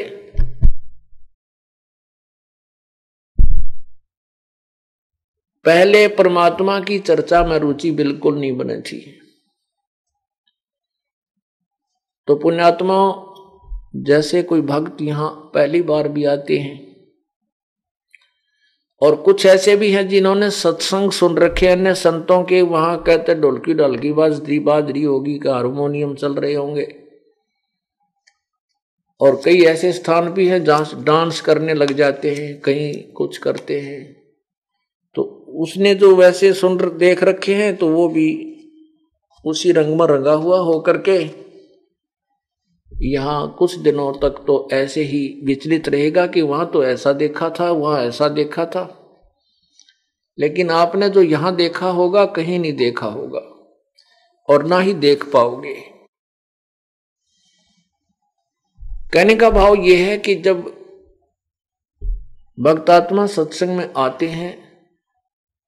पहले 5.66 6.08
परमात्मा 6.08 6.80
की 6.80 7.00
चर्चा 7.00 7.44
में 7.44 7.58
रुचि 7.60 7.92
बिल्कुल 7.92 8.40
नहीं 8.40 8.58
बनी 8.58 8.82
थी। 8.82 9.00
तो 12.30 12.36
पुण्यात्मा 12.36 12.96
जैसे 13.96 14.44
कोई 14.44 14.62
भक्त 14.62 15.02
यहाँ 15.02 15.52
पहली 15.54 15.82
बार 15.82 16.08
भी 16.08 16.26
आते 16.26 16.58
हैं। 16.58 16.96
और 19.02 19.16
कुछ 19.16 19.46
ऐसे 19.46 19.76
भी 19.76 19.92
हैं 19.92 20.08
जिन्होंने 20.08 20.50
सत्संग 20.50 21.12
सुन 21.12 21.38
रखे 21.38 21.68
अन्य 21.68 21.94
संतों 21.96 22.44
के 22.44 22.62
वहाँ 22.62 23.04
कहते 23.04 23.36
ढोलकी 23.36 23.74
ढोलकी 23.74 24.14
बाजरी 24.14 24.60
बाजरी 24.60 25.04
होगी, 25.04 25.40
का 25.40 25.54
हारमोनियम 25.54 26.16
चल 26.16 26.34
रहे 26.34 26.54
होंगे। 26.54 26.96
और 29.22 29.42
कई 29.46 29.62
ऐसे 29.62 29.92
स्थान 29.94 30.30
भी 30.30 30.48
हैं 30.48 30.64
जहाँ 30.64 31.04
डांस 31.04 31.42
करने 31.42 31.74
लग 31.74 31.92
जाते 31.92 32.36
हैं, 32.36 32.62
कहीं 32.62 33.14
कुछ 33.14 33.38
करते 33.38 33.80
हैं। 33.80 34.16
तो 35.16 35.24
उसने 35.56 35.96
जो 35.96 36.16
वैसे 36.16 36.54
सुन 36.54 36.98
देख 36.98 37.24
रखे 37.24 37.56
हैं 37.56 37.76
तो 37.76 37.90
वो 37.90 38.10
भी 38.10 38.56
उसी 39.46 39.72
रंग 39.72 40.00
में 40.00 40.08
रंगा 40.08 40.34
हुआ 40.34 40.60
होकर 40.60 40.98
के 40.98 41.49
यहाँ 42.92 43.56
कुछ 43.60 43.76
दिनों 43.76 44.12
तक 44.14 44.44
तो 44.48 44.68
ऐसे 44.74 45.04
ही 45.04 45.42
विचलित 45.44 45.90
रहेगा 45.90 46.26
कि 46.28 46.42
वहाँ 46.42 46.70
तो 46.72 46.84
ऐसा 46.84 47.14
देखा 47.14 47.50
था, 47.50 47.70
वहाँ 47.72 48.02
ऐसा 48.02 48.28
देखा 48.30 48.66
था। 48.66 48.84
लेकिन 50.38 50.70
आपने 50.70 51.10
जो 51.10 51.22
यहाँ 51.22 51.56
देखा 51.56 51.90
होगा, 51.90 52.26
कहीं 52.26 52.60
नहीं 52.60 52.74
देखा 52.74 53.08
होगा 53.08 53.40
और 54.50 54.66
ना 54.66 54.80
ही 54.80 54.94
देख 54.94 55.24
पाओगे। 55.32 55.74
कहने 59.14 59.36
का 59.36 59.50
भाव 59.50 59.76
यह 59.76 60.06
है 60.08 60.18
कि 60.18 60.36
जब 60.36 60.62
भक्तात्मा 62.58 63.26
सत्संग 63.28 63.78
में 63.78 63.94
आते 63.98 64.28
हैं 64.28 64.58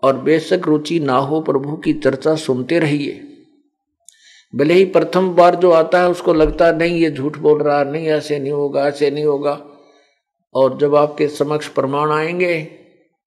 और 0.04 0.18
बेशक 0.18 0.62
रुचि 0.66 1.00
ना 1.00 1.18
हो, 1.18 1.42
प्रभु 1.42 1.76
की 1.78 1.94
चर्चा 1.94 2.36
सुनते 2.36 2.80
रहिए। 2.80 3.31
भले 4.54 4.74
ही 4.74 4.86
प्रथम 4.86 5.30
बार 5.36 5.56
जो 5.56 5.72
आता 5.72 6.02
है 6.02 6.10
उसको 6.10 6.34
लगता 6.34 6.66
है, 6.66 6.78
नहीं, 6.78 6.96
ये 6.96 7.12
झूठ 7.12 7.38
बोल 7.38 7.62
रहा, 7.64 7.84
नहीं, 7.84 8.08
ऐसे 8.08 8.40
नहीं 8.40 8.52
होगा, 8.52 8.88
ऐसे 8.88 9.12
नहीं 9.12 9.26
होगा। 9.26 9.62
और 10.56 10.78
जब 10.78 10.96
आपके 10.96 11.28
समक्ष 11.28 11.68
प्रमाण 11.68 12.12
आएँगे, 12.12 12.56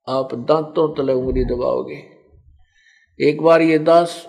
आप 0.09 0.35
दांतों 0.35 0.89
तले 0.95 1.13
उंगली 1.13 1.45
दबाओगे। 1.45 2.03
एक 3.21 3.43
बार 3.43 3.63
ये 3.63 3.79
दास, 3.79 4.27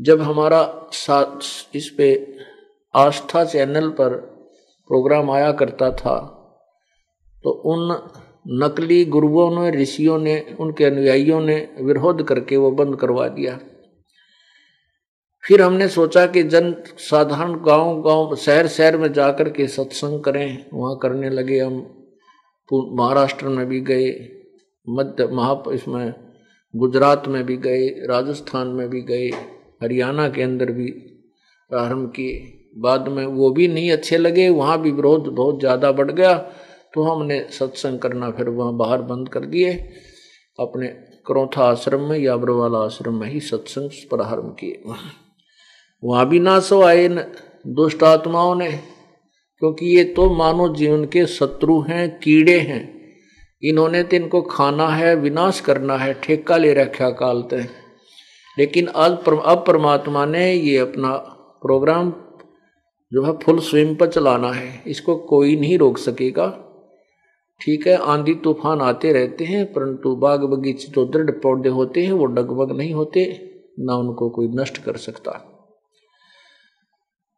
जब 0.00 0.22
हमारा 0.22 0.62
साथ 0.92 1.76
इस 1.76 1.88
पे 1.98 2.36
आस्था 2.94 3.44
चैनल 3.44 3.88
पर 3.88 4.14
प्रोग्राम 4.90 5.30
आया 5.30 5.52
करता 5.52 5.90
था 5.90 6.16
तो 7.44 7.50
उन 7.50 8.08
नकली 8.62 9.04
गुरुओं 9.04 9.50
ने, 9.50 9.70
ऋषियों 9.82 10.18
ने, 10.18 10.56
उनके 10.60 10.84
अनुयायियों 10.84 11.40
ने 11.40 11.56
विरोध 11.80 12.22
करके 12.22 12.56
वो 12.56 12.70
बंद 12.70 12.96
करवा 12.96 13.28
दिया। 13.28 13.58
फिर 15.44 15.62
हमने 15.62 15.88
सोचा 15.88 16.24
कि 16.26 16.42
जन 16.44 16.74
साधारण 17.00 17.54
गाँव 17.62 18.00
गाँव, 18.02 18.34
शहर 18.36 18.66
शहर 18.68 18.96
में 18.96 19.12
जाकर 19.12 19.48
के 19.48 19.66
सत्संग 19.68 20.20
करें। 20.24 20.64
वहाँ 20.72 20.96
करने 20.98 21.30
लगे 21.30 21.58
हम। 21.58 21.74
महाराष्ट्र 22.68 23.48
में 23.48 23.66
भी 23.66 23.80
गए, 23.82 24.10
मध्य, 24.86 25.26
महा, 25.26 25.62
इसमें 25.72 26.14
गुजरात 26.74 27.26
में 27.28 27.44
भी 27.46 27.56
गए, 27.58 27.88
राजस्थान 28.08 28.68
में 28.68 28.88
भी 28.90 29.00
गए, 29.02 29.28
हरियाणा 29.82 30.28
के 30.28 30.42
अंदर 30.42 30.70
भी 30.72 30.86
प्रारंभ 31.70 32.10
किए। 32.10 32.60
बाद 32.76 33.08
में 33.08 33.24
वो 33.26 33.50
भी 33.50 33.66
नहीं 33.68 33.90
अच्छे 33.92 34.18
लगे, 34.18 34.48
वहाँ 34.50 34.80
भी 34.82 34.90
विरोध 34.92 35.28
बहुत 35.28 35.60
ज़्यादा 35.60 35.90
बढ़ 35.92 36.10
गया 36.10 36.36
तो 36.94 37.02
हमने 37.02 37.38
सत्संग 37.50 37.98
करना 37.98 38.30
फिर 38.30 38.48
वहाँ 38.48 38.76
बाहर 38.76 39.02
बंद 39.02 39.28
कर 39.28 39.44
दिए। 39.46 39.72
अपने 40.58 40.88
क्रोथा 41.26 41.64
आश्रम 41.64 42.00
में 42.00 42.18
या 42.18 42.34
वाला 42.34 42.78
आश्रम 42.78 43.20
में 43.20 43.28
ही 43.28 43.40
सत्संग 43.42 43.90
प्रारंभ 44.10 44.56
किए। 44.60 44.82
वहाँ 46.04 46.28
भी 46.28 46.40
ना 46.40 46.60
सो 46.60 46.82
आए 46.82 47.08
दुष्ट 47.66 48.02
आत्माओं 48.02 48.54
ने। 48.54 48.70
क्योंकि 49.58 49.86
ये 49.86 50.04
तो 50.04 50.34
मानव 50.34 50.74
जीवन 50.74 51.04
के 51.04 51.26
शत्रु 51.26 51.80
हैं, 51.80 52.18
कीड़े 52.18 52.58
हैं। 52.58 53.12
इन्होंने 53.62 54.02
तो 54.02 54.16
इनको 54.16 54.42
खाना 54.42 54.88
है, 54.88 55.16
विनाश 55.16 55.60
करना 55.60 55.96
है, 55.96 56.14
ठेका 56.14 56.56
ले 56.56 56.74
रखा 56.74 57.10
काल 57.10 57.42
कालते 57.42 57.56
लेकिन 58.58 58.88
आज 58.88 59.12
अब 59.44 59.64
परमात्मा 59.66 60.26
ने 60.26 60.52
ये 60.52 60.78
अपना 60.78 61.16
प्रोग्राम 61.62 62.12
जो 63.12 63.24
है 63.24 63.32
फुल 63.32 63.58
स्विम 63.58 63.94
पर 63.94 64.06
चलाना 64.06 64.52
है। 64.52 64.82
इसको 64.86 65.16
कोई 65.16 65.56
नहीं 65.56 65.78
रोक 65.78 65.98
सकेगा। 65.98 66.60
ठीक 67.60 67.86
है, 67.86 67.96
आंधी 67.96 68.34
तूफ़ान 68.34 68.80
आते 68.80 69.12
रहते 69.12 69.44
हैं, 69.44 69.72
परंतु 69.72 70.16
बाग 70.16 70.44
बगीचे 70.44 70.88
जो 70.88 71.04
दृढ़ 71.04 71.30
पौधे 71.30 71.68
होते 71.68 72.04
हैं, 72.04 72.12
वो 72.12 72.26
डगमग 72.26 72.76
नहीं 72.76 72.92
होते, 72.92 73.50
ना 73.78 73.94
उनको 73.94 74.30
कोई 74.30 74.48
नष्ट 74.48 74.78
कर 74.78 74.96
सकता। 74.96 75.53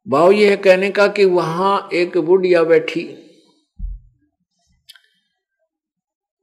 भाव 0.07 0.33
यह 0.33 0.57
कहने 0.57 0.91
का 0.91 1.07
कि 1.09 1.25
वहाँ 1.25 1.89
एक 1.93 2.19
बुढ़िया 2.19 2.63
बैठी। 2.63 3.03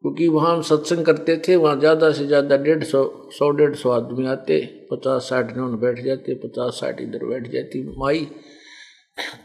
क्योंकि 0.03 0.27
वहाँ 0.27 0.51
हम 0.55 0.61
सत्संग 0.61 1.05
करते 1.05 1.37
थे, 1.37 1.55
वहाँ 1.55 1.79
ज़्यादा 1.79 2.11
से 2.11 2.25
ज़्यादा 2.27 2.57
डेढ़ 2.57 2.83
सौ 2.83 3.03
सौ 3.31 3.49
डेढ़ 3.51 3.75
सौ 3.75 3.89
आदमी 3.89 4.25
आते, 4.27 4.59
पचास 4.91 5.29
साठ 5.29 5.55
नौन 5.57 5.77
बैठ 5.79 5.99
जाते, 5.99 6.33
पचास 6.35 6.73
साठ 6.73 7.01
इधर 7.01 7.25
बैठ 7.25 7.47
जाती 7.51 7.83
माई। 7.97 8.27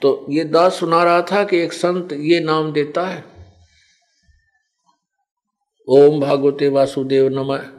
तो 0.02 0.26
ये 0.30 0.44
दास 0.44 0.78
सुना 0.80 1.02
रहा 1.04 1.22
था 1.22 1.44
कि 1.44 1.58
एक 1.58 1.72
संत 1.72 2.12
ये 2.12 2.40
नाम 2.40 2.72
देता 2.72 3.06
है। 3.06 3.24
ओम 5.88 6.20
भागवते 6.20 6.68
वासुदेव 6.68 7.28
नमः। 7.28 7.77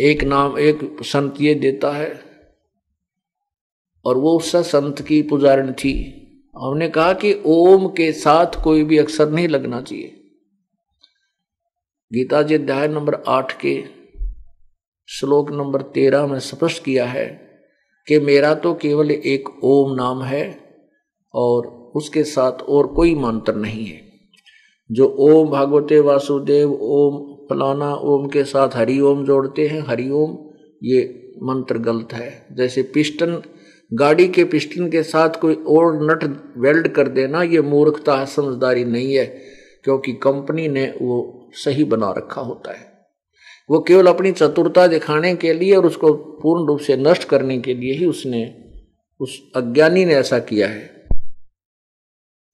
एक 0.00 0.24
नाम, 0.24 0.58
एक 0.58 0.98
संत 1.02 1.34
ये 1.40 1.54
देता 1.54 1.90
है। 1.90 2.20
और 4.04 4.18
वो 4.18 4.36
उस 4.36 4.56
संत 4.56 5.02
की 5.02 5.22
पुजारण 5.22 5.72
थी। 5.72 6.18
हमने 6.62 6.88
कहा 6.88 7.12
कि 7.12 7.42
ओम 7.46 7.88
के 7.88 8.12
साथ 8.12 8.64
कोई 8.64 8.84
भी 8.84 8.98
अक्षर 8.98 9.30
नहीं 9.30 9.48
लगना 9.48 9.80
चाहिए। 9.80 10.24
गीता 12.12 12.42
जी 12.42 12.54
अध्याय 12.54 12.88
नंबर 12.88 13.14
आठ 13.14 13.60
के 13.60 13.84
श्लोक 15.08 15.50
नंबर 15.50 15.82
तेरह 15.82 16.26
में 16.26 16.38
स्पष्ट 16.38 16.84
किया 16.84 17.06
है 17.06 17.50
कि 18.08 18.18
मेरा 18.18 18.54
तो 18.54 18.74
केवल 18.74 19.10
एक 19.10 19.64
ओम 19.64 19.94
नाम 19.94 20.22
है 20.22 20.74
और 21.34 21.66
उसके 21.94 22.24
साथ 22.24 22.52
और 22.52 22.86
कोई 22.86 23.14
मंत्र 23.14 23.54
नहीं 23.54 23.84
है। 23.84 24.12
जो 24.92 25.16
ओम 25.18 25.50
भागवते 25.50 26.00
वासुदेव, 26.00 26.78
ओम 26.82 27.31
फलाना 27.52 27.94
ओम 27.94 28.26
के 28.26 28.44
साथ 28.44 28.68
हरि 28.74 29.00
ओम 29.00 29.24
जोड़ते 29.24 29.68
हैं। 29.68 29.80
हरि 29.80 30.10
ओम, 30.10 30.50
ये 30.82 31.32
मंत्र 31.42 31.78
गलत 31.78 32.08
है। 32.12 32.46
जैसे 32.52 32.82
पिस्टन 32.82 33.42
गाड़ी 33.92 34.28
के 34.28 34.44
पिस्टन 34.44 34.90
के 34.90 35.02
साथ 35.02 35.30
कोई 35.30 35.54
और 35.54 36.04
नट 36.04 36.44
वेल्ड 36.58 36.88
कर 36.88 37.08
देना, 37.08 37.42
ये 37.42 37.60
मूर्खता 37.60 38.24
समझदारी 38.24 38.84
नहीं 38.84 39.14
है, 39.14 39.26
क्योंकि 39.84 40.12
कंपनी 40.12 40.68
ने 40.68 40.94
वो 41.02 41.48
सही 41.52 41.84
बना 41.84 42.10
रखा 42.10 42.40
होता 42.40 42.72
है। 42.72 42.92
वो 43.70 43.80
केवल 43.80 44.06
अपनी 44.06 44.32
चतुरता 44.32 44.86
दिखाने 44.86 45.36
के 45.36 45.52
लिए 45.52 45.76
और 45.76 45.86
उसको 45.86 46.12
पूर्ण 46.14 46.68
रूप 46.68 46.78
से 46.78 46.96
नष्ट 46.96 47.24
करने 47.24 47.58
के 47.58 47.74
लिए 47.74 47.92
ही 47.92 48.04
उसने, 48.04 48.54
उस 49.20 49.42
अज्ञानी 49.56 50.04
ने 50.04 50.14
ऐसा 50.14 50.38
किया 50.38 50.68
है। 50.68 51.04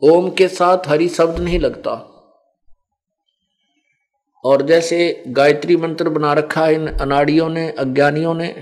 ओम 0.03 0.30
के 0.30 0.49
साथ 0.49 0.78
हरि 0.86 1.09
शब्द 1.09 1.38
नहीं 1.38 1.59
लगता। 1.59 2.14
और 4.45 4.62
जैसे 4.66 5.24
गायत्री 5.28 5.76
मंत्र 5.76 6.09
बना 6.09 6.32
रखा 6.32 6.66
है 6.66 6.74
इन 6.74 6.86
अनाड़ियों 6.86 7.49
ने, 7.49 7.68
अज्ञानियों 7.70 8.34
ने, 8.34 8.55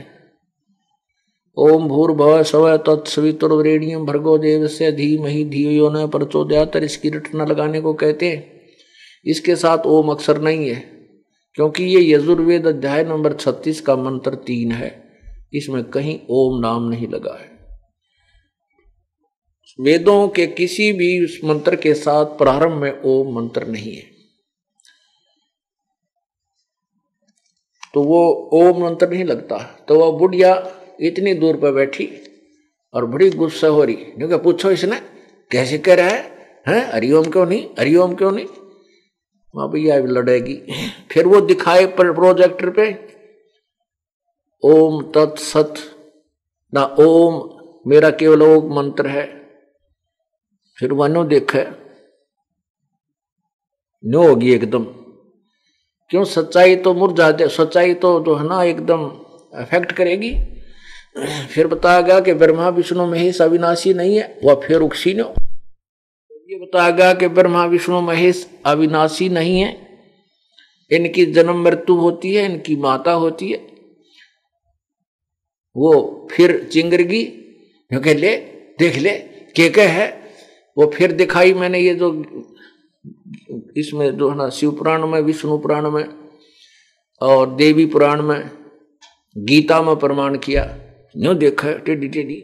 ओम 1.56 1.88
भूर्भव 1.88 2.42
स्व 2.42 2.76
तत्सवितुर्वरेणियम 2.76 4.06
भर्गो 4.06 4.38
देव 4.38 4.66
से 4.66 4.92
धीमहि 4.92 5.44
धियो 5.44 5.88
न 5.90 6.06
प्रचोदयातर 6.08 6.84
इसकी 6.84 7.10
रटना 7.10 7.44
लगाने 7.44 7.80
को 7.80 7.92
कहते 7.94 8.30
हैं। 8.30 8.60
इसके 9.26 9.56
साथ 9.56 9.86
ओम 9.86 10.10
अक्षर 10.10 10.40
नहीं 10.40 10.68
है, 10.68 10.80
क्योंकि 11.58 11.84
ये 11.84 12.02
यजुर्वेद 12.12 12.66
अध्याय 12.66 13.04
नंबर 13.04 13.32
छत्तीस 13.32 13.80
का 13.80 13.96
मंत्र 13.96 14.34
तीन 14.34 14.72
है। 14.72 14.90
इसमें 15.54 15.82
कहीं 15.84 16.18
ओम 16.30 16.60
नाम 16.60 16.88
नहीं 16.88 17.08
लगा 17.08 17.38
है। 17.40 17.54
वेदों 19.78 20.28
के 20.28 20.46
किसी 20.46 20.92
भी 20.92 21.38
मंत्र 21.44 21.76
के 21.76 21.94
साथ 21.94 22.24
प्रारंभ 22.24 22.72
में 22.72 23.02
ओम 23.04 23.34
मंत्र 23.36 23.66
नहीं 23.66 23.94
है। 23.94 24.15
तो 27.96 28.02
वो 28.02 28.50
ओम 28.52 28.84
मंत्र 28.84 29.08
नहीं 29.08 29.24
लगता। 29.24 29.84
तो 29.88 29.98
वह 29.98 30.18
बुढ़िया 30.18 30.76
इतनी 31.00 31.34
दूर 31.34 31.56
पर 31.56 31.72
बैठी 31.72 32.08
और 32.94 33.06
बड़ी 33.06 33.30
गुस्सा 33.30 33.68
हो 33.68 33.84
रही। 33.84 33.94
क्योंकि 33.94 34.38
पूछो 34.38 34.70
इसने, 34.70 34.96
कैसे 35.50 35.78
कह 35.78 35.94
रहा 35.94 36.06
है? 36.06 36.22
हैं? 36.68 36.92
हरिओम 36.92 37.24
क्यों 37.24 37.46
नहीं? 37.46 37.66
हरिओम 37.78 38.14
क्यों 38.14 38.32
नहीं? 38.32 38.46
वहाँ 39.54 39.70
भैया 39.70 39.96
लड़ेगी। 39.96 40.62
फिर 41.10 41.26
वो 41.26 41.40
दिखाए 41.40 41.86
पर 41.86 42.12
प्रोजेक्टर 42.12 42.70
पे, 42.70 43.08
ओम 44.62 45.12
तत्सत, 45.14 45.74
ना 46.74 46.84
ओम, 46.84 47.50
मेरा 47.86 48.10
केवल 48.10 48.42
ओम 48.42 48.76
मंत्र 48.76 49.06
है। 49.06 49.50
फिर 50.78 50.92
वनो 50.92 51.24
देखे। 51.24 51.66
नो 54.04 54.28
होगी 54.28 54.54
एकदम। 54.54 54.86
क्यों 56.10 56.24
सच्चाई 56.24 56.76
तो 56.76 56.92
मुरझा 56.94 57.30
दे, 57.30 57.48
सच्चाई 57.48 57.94
तो 57.94 58.18
जो 58.24 58.34
है 58.34 58.46
ना, 58.46 58.62
एकदम 58.64 59.06
अफेक्ट 59.54 59.92
करेगी। 59.92 60.32
फिर 61.52 61.66
बताया 61.66 62.00
गया 62.00 62.20
कि 62.20 62.32
ब्रह्मा 62.34 62.68
विष्णु 62.68 63.06
महेश 63.06 63.40
अविनाशी 63.42 63.94
नहीं 63.94 64.16
है, 64.16 64.38
वह 64.44 64.60
फिर 64.66 64.80
उकसी 64.80 65.14
नो 65.14 65.34
ये 66.50 66.56
बताया 66.56 66.90
गया 66.90 67.12
कि 67.14 67.28
ब्रह्मा 67.28 67.64
विष्णु 67.66 68.00
महेश 68.00 68.46
अविनाशी 68.66 69.28
नहीं 69.28 69.60
है। 69.60 69.70
इनकी 70.90 71.24
जन्म 71.26 71.62
मृत्यु 71.62 71.96
होती 71.96 72.34
है, 72.34 72.44
इनकी 72.44 72.76
माता 72.76 73.12
होती 73.12 73.50
है। 73.50 73.58
वो 75.76 76.28
फिर 76.32 76.62
चिंगरगी 76.72 77.24
क्योंकि 77.24 78.14
ले, 78.14 78.36
देख 78.78 78.96
ले, 78.96 79.10
के 79.56 79.68
के 79.68 79.82
है 79.82 80.06
वो 80.76 80.86
फिर 80.86 81.12
दिखाई 81.12 81.54
मैंने 81.54 81.78
ये 81.78 81.94
जो 81.94 82.10
इसमें 83.76 84.16
जो 84.16 84.30
है 84.30 84.36
ना, 84.36 84.48
शिव 84.48 84.70
पुराण 84.70 85.06
में, 85.06 85.20
विष्णु 85.20 85.58
पुराण 85.58 85.90
में 85.90 86.04
और 87.20 87.54
देवी 87.54 87.86
पुराण 87.86 88.22
में 88.22 88.50
गीता 89.38 89.82
में 89.82 89.96
प्रमाण 89.96 90.38
किया। 90.38 90.78
न्यू 91.16 91.34
देखा, 91.34 91.72
टेढ़ी 91.72 92.08
टेढ़ी। 92.08 92.40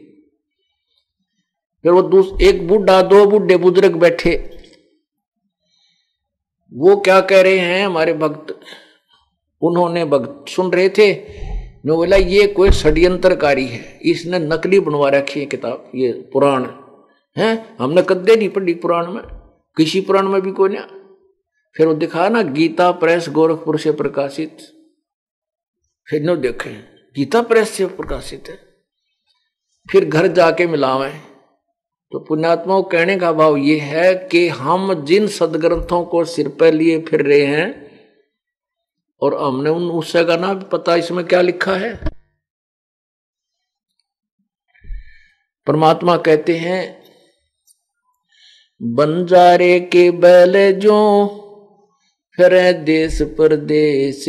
फिर 1.83 1.91
वो 1.91 2.01
दूस, 2.01 2.33
एक 2.41 2.67
बुढ़ा 2.67 3.01
दो 3.01 3.25
बुढ़े 3.25 3.57
बुज़ुर्ग 3.57 3.95
बैठे। 3.95 4.57
वो 6.73 6.95
क्या 6.95 7.21
कह 7.21 7.41
रहे 7.41 7.59
हैं, 7.59 7.85
हमारे 7.85 8.13
भक्त? 8.13 8.59
उन्होंने 9.61 10.05
भक्त 10.05 10.49
सुन 10.49 10.71
रहे 10.71 10.89
थे। 10.89 11.13
नो 11.85 11.95
बोला, 11.95 12.15
ये 12.15 12.47
कोई 12.47 12.69
षड्यंत्रकारी 12.71 13.65
है। 13.65 13.99
इसने 14.01 14.39
नकली 14.39 14.79
बनवा 14.79 15.09
रखी 15.09 15.39
है 15.39 15.45
किताब, 15.45 15.91
ये 15.95 16.11
पुराण। 16.11 16.67
है? 17.37 17.75
हमने 17.79 18.03
कदे 18.09 18.35
नहीं 18.35 18.49
पढ़ी 18.49 18.73
पुराण 18.73 19.11
में। 19.11 19.42
किसी 19.77 20.01
पुराण 20.01 20.27
में 20.27 20.41
भी 20.41 20.51
कोई 20.51 20.69
ना 20.69 20.81
फिर 21.75 21.87
वो 21.87 21.93
दिखा 21.93 22.27
ना, 22.29 22.41
गीता 22.41 22.91
प्रेस 22.91 23.29
गोरखपुर 23.29 23.79
से 23.79 23.91
प्रकाशित। 23.91 24.57
फिर 26.07 26.21
नो 26.23 26.35
देखे 26.35 26.69
गीता 27.15 27.41
प्रेस 27.41 27.69
से 27.69 27.85
प्रकाशित 27.85 28.49
है। 28.49 28.57
फिर 29.91 30.05
घर 30.05 30.27
जाके 30.27 30.67
मिलावे। 30.67 31.11
तो 32.11 32.19
पुण्यात्मा 32.19 32.81
कहने 32.81 33.17
का 33.17 33.31
भाव 33.33 33.55
ये 33.57 33.77
है 33.79 34.13
कि 34.31 34.47
हम 34.47 34.93
जिन 35.05 35.27
सदग्रंथों 35.27 36.03
को 36.05 36.23
सिर 36.25 36.47
पर 36.49 36.73
लिए 36.73 37.01
फिर 37.01 37.21
रहे 37.21 37.45
हैं, 37.45 37.69
और 39.21 39.33
हमने 39.43 39.69
उन, 39.69 39.89
उससे 39.91 40.23
का 40.25 40.37
ना 40.37 40.53
पता 40.53 40.95
इसमें 40.95 41.25
क्या 41.25 41.41
लिखा 41.41 41.75
है। 41.75 41.93
परमात्मा 45.67 46.17
कहते 46.17 46.57
हैं 46.57 47.02
बंजारे 48.83 49.79
के 49.79 50.11
बैल 50.11 50.79
जो 50.79 50.95
फिर 52.37 52.73
देश 52.73 53.21
परदेश 53.21 54.25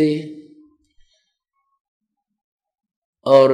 और 3.27 3.53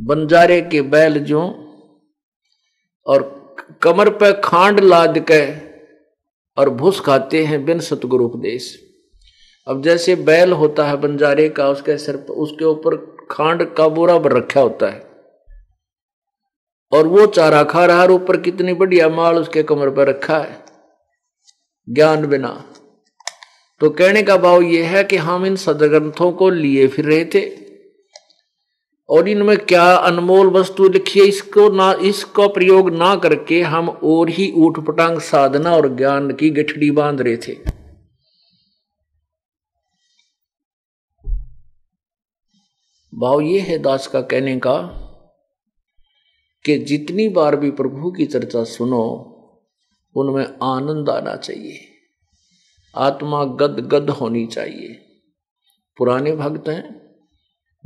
बंजारे 0.00 0.60
के 0.60 0.82
बैल 0.82 1.18
जो 1.18 1.42
और 3.06 3.42
कमर 3.82 4.10
पे 4.10 4.32
खांड 4.40 4.80
लाद 4.80 5.18
के 5.18 5.42
और 6.60 6.70
भूस 6.70 7.00
खाते 7.00 7.44
हैं 7.44 7.64
बिन 7.64 7.80
सतगुरु 7.80 8.24
उपदेश। 8.24 8.78
अब 9.68 9.82
जैसे 9.82 10.16
बैल 10.16 10.52
होता 10.52 10.86
है 10.86 10.96
बंजारे 10.96 11.48
का, 11.48 11.68
उसके 11.68 11.98
सिर 11.98 12.16
पर 12.16 12.34
उसके 12.34 12.64
ऊपर 12.64 12.96
खांड 13.30 13.74
का 13.74 13.88
बोरा 13.88 14.20
रखा 14.26 14.60
होता 14.60 14.90
है। 14.90 15.11
और 16.92 17.06
वो 17.06 17.26
चारा 17.26 17.64
खा 17.64 17.86
रहा 17.86 18.02
है 18.02 18.08
ऊपर 18.08 18.40
कितनी 18.40 18.74
बढ़िया 18.74 19.08
माल 19.08 19.36
उसके 19.36 19.62
कमर 19.62 19.90
पर 19.90 20.08
रखा 20.08 20.38
है। 20.38 20.64
ज्ञान 21.90 22.26
बिना। 22.26 22.74
तो 23.80 23.90
कहने 23.90 24.22
का 24.22 24.36
भाव 24.36 24.62
यह 24.62 24.88
है 24.88 25.04
कि 25.04 25.16
हम 25.16 25.46
इन 25.46 25.56
सदग्रंथों 25.56 26.32
को 26.32 26.50
लिए 26.50 26.88
फिर 26.88 27.04
रहे 27.04 27.24
थे। 27.24 27.62
और 29.10 29.28
इनमें 29.28 29.58
क्या 29.58 29.94
अनमोल 29.94 30.46
वस्तु 30.46 30.88
लिखी 30.88 31.20
है, 31.20 31.26
इसको 31.26 31.68
ना, 31.68 31.92
इसका 31.92 32.46
प्रयोग 32.46 32.90
ना 32.90 33.16
करके 33.16 33.62
हम 33.62 33.88
और 33.88 34.28
ही 34.28 34.52
ऊट 34.56 34.86
पटांग 34.86 35.20
साधना 35.20 35.76
और 35.76 35.96
ज्ञान 35.96 36.32
की 36.32 36.50
गठड़ी 36.50 36.90
बाँध 36.90 37.20
रहे 37.20 37.36
थे। 37.36 37.82
भाव 43.14 43.40
ये 43.40 43.60
है 43.60 43.78
दास 43.78 44.06
का 44.06 44.20
कहने 44.20 44.56
का 44.56 45.01
कि 46.64 46.78
जितनी 46.78 47.28
बार 47.28 47.56
भी 47.56 47.70
प्रभु 47.70 48.10
की 48.10 48.26
चर्चा 48.26 48.64
सुनो, 48.64 49.28
उनमें 50.16 50.46
आनंद 50.62 51.10
आना 51.10 51.36
चाहिए। 51.36 51.78
आत्मा 52.96 53.44
गद 53.44 53.88
गद 53.94 54.10
होनी 54.10 54.46
चाहिए। 54.46 54.98
पुराने 55.98 56.36
भक्त 56.36 56.68
हैं, 56.68 57.02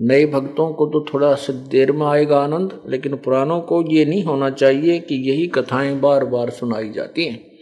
नए 0.01 0.27
भक्तों 0.27 0.73
को 0.73 0.87
तो 0.87 1.07
थोड़ा 1.15 1.35
सा 1.35 1.53
देर 1.53 1.93
में 1.93 2.07
आएगा 2.07 2.41
आनंद, 2.41 2.83
लेकिन 2.87 3.17
पुरानों 3.17 3.61
को 3.61 3.91
ये 3.91 4.05
नहीं 4.05 4.25
होना 4.25 4.51
चाहिए 4.51 4.99
कि 4.99 5.15
यही 5.15 5.47
कथाएँ 5.47 6.01
बार 6.01 6.25
बार 6.25 6.51
सुनाई 6.51 6.91
जाती 6.91 7.25
हैं। 7.25 7.53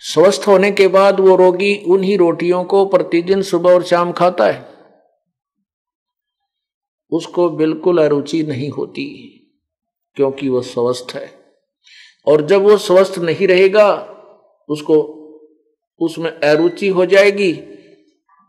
स्वस्थ 0.00 0.48
होने 0.48 0.72
के 0.72 0.88
बाद 0.88 1.20
वो 1.20 1.36
रोगी 1.36 1.76
उन्हीं 1.76 2.18
रोटियों 2.18 2.64
को 2.64 2.86
प्रतिदिन 2.86 3.42
सुबह 3.42 3.74
और 3.74 3.82
शाम 3.82 4.12
खाता 4.12 4.46
है। 4.46 4.68
उसको 7.10 7.50
बिल्कुल 7.50 7.98
अरुचि 7.98 8.42
नहीं 8.42 8.70
होती। 8.70 9.32
क्योंकि 10.16 10.48
वह 10.48 10.62
स्वस्थ 10.62 11.14
है। 11.14 11.30
और 12.26 12.46
जब 12.46 12.62
वो 12.62 12.76
स्वस्थ 12.76 13.18
नहीं 13.18 13.46
रहेगा, 13.48 13.88
उसको, 14.68 15.02
उसमें 16.00 16.30
अरुचि 16.30 16.88
हो 16.88 17.06
जाएगी 17.06 17.52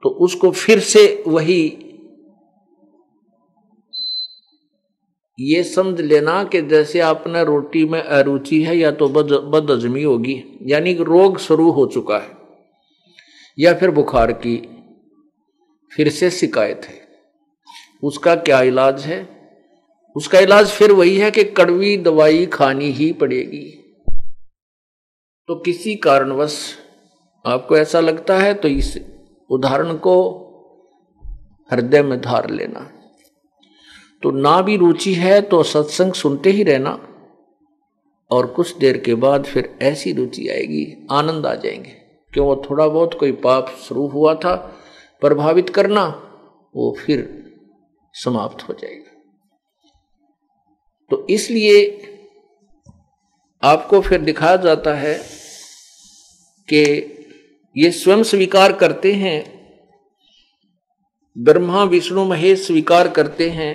तो 0.04 0.10
उसको 0.10 0.52
फिर 0.52 0.80
से 0.80 1.24
वही 1.28 1.84
ये 5.40 5.64
समझ 5.64 6.02
लेना 6.02 6.44
कि 6.44 6.62
जैसे 6.62 7.00
आपने 7.00 7.44
रोटी 7.44 7.86
में 7.86 8.02
अरुचि 8.02 8.62
है, 8.64 8.78
या 8.78 8.92
तो 8.92 9.08
बद, 9.10 9.32
बदअजमी 9.46 10.04
होगी, 10.04 10.44
यानी 10.64 10.94
रोग 10.94 11.38
शुरू 11.38 11.70
हो 11.72 11.86
चुका 11.86 12.18
है, 12.18 12.32
या 13.60 13.74
फिर 13.74 13.92
बुखार 13.92 14.32
की 14.32 14.58
फिर 15.92 16.10
से 16.10 16.30
शिकायत 16.32 16.86
है। 16.86 17.08
उसका 18.04 18.36
क्या 18.36 18.62
इलाज 18.62 19.02
है? 19.02 19.37
उसका 20.18 20.40
इलाज 20.40 20.68
फिर 20.68 20.92
वही 20.92 21.18
है 21.18 21.32
कि 21.32 21.44
कड़वी 21.44 21.98
दवाई 21.98 22.46
खानी 22.46 22.90
ही 22.92 23.12
पड़ेगी। 23.14 23.66
तो 25.50 25.56
किसी 25.56 25.96
कारणवश 25.96 26.58
आपको 27.46 27.78
ऐसा 27.78 28.00
लगता 28.00 28.38
है 28.38 28.54
तो 28.54 28.68
इस 28.68 28.98
उदाहरण 29.50 29.94
को 29.98 30.16
हृदय 31.72 32.02
में 32.02 32.20
धार 32.22 32.50
लेना। 32.50 32.80
तो 34.24 34.32
ना 34.32 34.62
भी 34.62 34.78
रुचि 34.78 35.14
है 35.14 35.42
तो 35.42 35.64
सत्संग 35.64 36.14
सुनते 36.14 36.50
ही 36.50 36.64
रहना, 36.64 36.92
और 38.32 38.48
कुछ 38.48 38.78
देर 38.78 38.98
के 38.98 39.16
बाद 39.16 39.46
फिर 39.46 39.78
ऐसी 39.82 40.14
रुचि 40.14 40.48
आएगी, 40.48 41.08
आनंद 41.12 41.46
आ 41.46 41.54
जाएँगे। 41.56 41.92
क्यों? 42.34 42.48
वो 42.48 42.64
थोड़ा 42.70 42.88
बहुत 42.88 43.14
कोई 43.14 43.32
पाप 43.32 43.70
शुरू 43.88 44.08
हुआ 44.08 44.34
था, 44.36 44.56
प्रभावित 45.22 45.70
करना, 45.70 46.06
वो 46.76 46.96
फिर 47.06 47.22
समाप्त 48.14 48.68
हो 48.70 48.74
जाएगा। 48.74 49.07
तो 51.12 51.26
इसलिए 51.30 51.80
आपको 53.64 54.02
फिर 54.02 54.22
दिखाया 54.22 54.56
जाता 54.56 54.94
है 54.94 55.14
कि 56.70 56.84
ये 57.76 57.92
स्वयं 57.92 58.24
स्वीकार 58.24 58.74
करते 58.74 59.14
हैं, 59.14 59.40
ब्रह्मा, 61.36 61.84
विष्णु, 61.84 62.26
महेश 62.26 62.66
स्वीकार 62.68 63.08
करते 63.08 63.50
हैं 63.50 63.74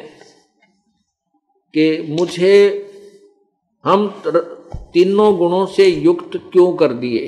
कि 1.74 2.16
मुझे 2.20 2.54
हम 3.84 4.08
तीनों 4.94 5.36
गुणों 5.38 5.66
से 5.66 5.86
युक्त 5.86 6.36
क्यों 6.52 6.72
कर 6.76 6.92
दिए। 6.92 7.26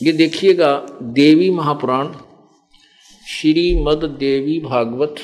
ये 0.00 0.12
देखिएगा 0.12 0.76
देवी 1.02 1.50
महापुराण 1.50 2.08
श्रीमद 3.28 4.04
देवी 4.04 4.60
भागवत। 4.60 5.14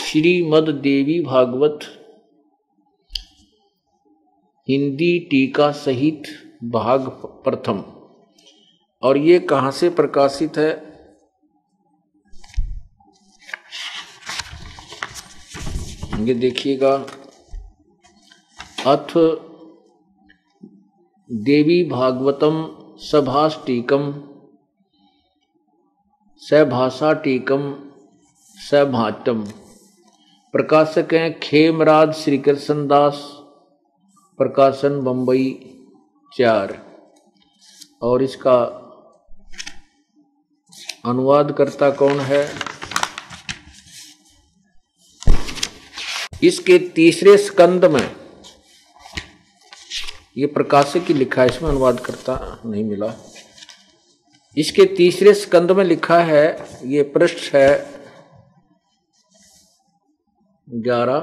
श्रीमद 0.00 0.68
देवी 0.68 1.20
भागवत। 1.20 1.78
हिंदी 4.68 5.18
टीका 5.18 5.72
सहित 5.72 6.22
भाग 6.64 7.08
प्रथम। 7.44 7.84
और 9.02 9.16
ये 9.18 9.38
कहाँ 9.38 9.70
से 9.70 9.90
प्रकाशित 9.90 10.58
है? 10.58 10.70
ये 16.26 16.34
देखिएगा। 16.34 17.06
अथ 18.86 19.12
देवी 21.32 21.84
भागवतम 21.84 22.76
सभाष 22.98 23.66
टीकम 23.66 24.30
सभाषा 26.44 27.12
टीकम 27.24 27.62
सभाटम 28.58 29.42
प्रकाशक 30.54 31.14
हैं 31.14 31.38
खेमराज 31.40 32.12
श्री 32.14 32.38
कृष्ण 32.38 32.86
दास, 32.86 33.16
प्रकाशन 34.40 35.00
बम्बई 35.00 35.46
चार। 36.32 36.76
और 38.02 38.22
इसका 38.22 38.56
अनुवादकर्ता 41.04 41.90
कौन 41.92 42.20
है? 42.20 42.44
इसके 46.42 46.78
तीसरे 46.94 47.36
स्कंद 47.38 47.84
में, 47.84 48.10
ये 50.38 50.46
प्रकाशक 50.48 51.06
की 51.06 51.14
लिखा 51.14 51.42
है, 51.42 51.48
इसमें 51.48 51.70
अनुवाद 51.70 52.00
करता 52.00 52.36
नहीं 52.66 52.84
मिला। 52.84 53.14
इसके 54.56 54.84
तीसरे 54.96 55.34
स्कंद 55.34 55.70
में 55.70 55.84
लिखा 55.84 56.18
है, 56.18 56.66
ये 56.84 57.02
पृष्ठ 57.14 57.54
है 57.54 57.68
ग्यारह, 60.68 61.18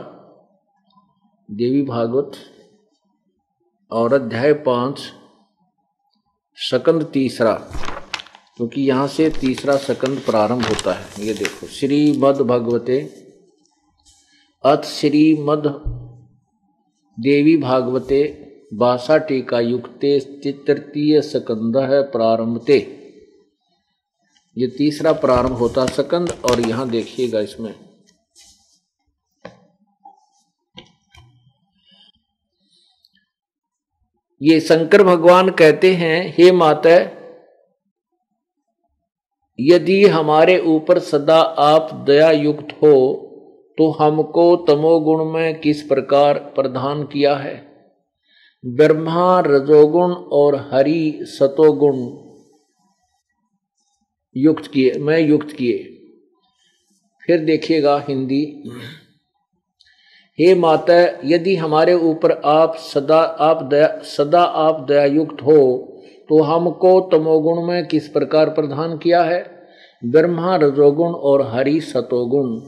देवी 1.49 1.81
भागवत, 1.81 2.31
और 3.91 4.13
अध्याय 4.13 4.53
पाँच, 4.65 5.01
सकंद 6.57 7.09
तीसरा, 7.13 7.53
क्योंकि 8.57 8.81
यहाँ 8.81 9.07
से 9.07 9.29
तीसरा 9.29 9.75
सकंद 9.79 10.19
प्रारंभ 10.19 10.65
होता 10.65 10.93
है। 10.93 11.25
ये 11.25 11.33
देखो, 11.33 11.67
श्रीमद 11.69 12.41
भगवते, 12.43 13.01
अथ 14.63 14.85
श्रीमद 14.85 15.67
देवी 17.17 17.57
भागवते 17.57 18.23
बासा 18.73 19.17
टीका 19.17 19.59
युक्ते, 19.59 20.19
तृतीय 20.67 21.21
सकंद 21.21 21.77
है 21.83 22.01
प्रारंभते। 22.11 22.79
ये 24.57 24.67
तीसरा 24.67 25.11
प्रारंभ 25.13 25.57
होता 25.57 25.85
सकंद 25.85 26.31
और 26.45 26.59
यहाँ 26.59 26.89
देखिएगा 26.89 27.39
इसमें। 27.39 27.73
ये 34.41 34.59
शंकर 34.59 35.03
भगवान 35.03 35.49
कहते 35.51 35.93
हैं, 35.93 36.33
हे 36.37 36.51
माता, 36.51 36.97
यदि 39.59 40.03
हमारे 40.07 40.59
ऊपर 40.67 40.99
सदा 40.99 41.39
आप 41.39 41.93
दया 42.07 42.29
युक्त 42.31 42.71
हो 42.73 42.93
तो 43.77 43.89
हमको 43.91 44.55
तमोगुण 44.67 45.23
में 45.25 45.59
किस 45.59 45.81
प्रकार 45.81 46.37
प्रदान 46.55 47.03
किया 47.03 47.35
है? 47.35 47.55
ब्रह्मा 48.63 49.39
रजोगुण 49.39 50.11
और 50.33 50.55
हरि 50.73 51.19
सतोगुण 51.29 51.97
युक्त 54.37 54.71
किए, 54.71 54.93
मैं 54.93 55.19
युक्त 55.19 55.51
किए। 55.51 55.83
फिर 57.25 57.39
देखिएगा 57.39 58.05
हिंदी। 58.09 58.63
हे 60.39 60.55
माता, 60.55 60.99
यदि 61.25 61.55
हमारे 61.55 61.93
ऊपर 61.93 62.31
आप 62.31 62.75
सदा, 62.75 63.19
आप 63.19 63.63
दया, 63.63 64.01
सदा 64.01 64.41
आप 64.41 64.85
दयायुक्त 64.87 65.41
हो 65.41 65.87
तो 66.29 66.41
हमको 66.41 67.01
तमोगुण 67.01 67.65
में 67.67 67.87
किस 67.87 68.07
प्रकार 68.07 68.49
प्रधान 68.49 68.97
किया 68.97 69.23
है? 69.23 69.67
ब्रह्मा, 70.05 70.55
रजोगुण 70.55 71.11
और 71.11 71.41
हरि, 71.47 71.81
सतोगुण। 71.81 72.61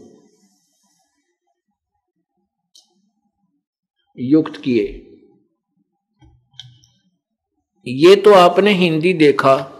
युक्त 4.17 4.61
किए। 4.61 4.83
ये 7.87 8.15
तो 8.15 8.33
आपने 8.33 8.71
हिंदी 8.71 9.13
देखा। 9.13 9.72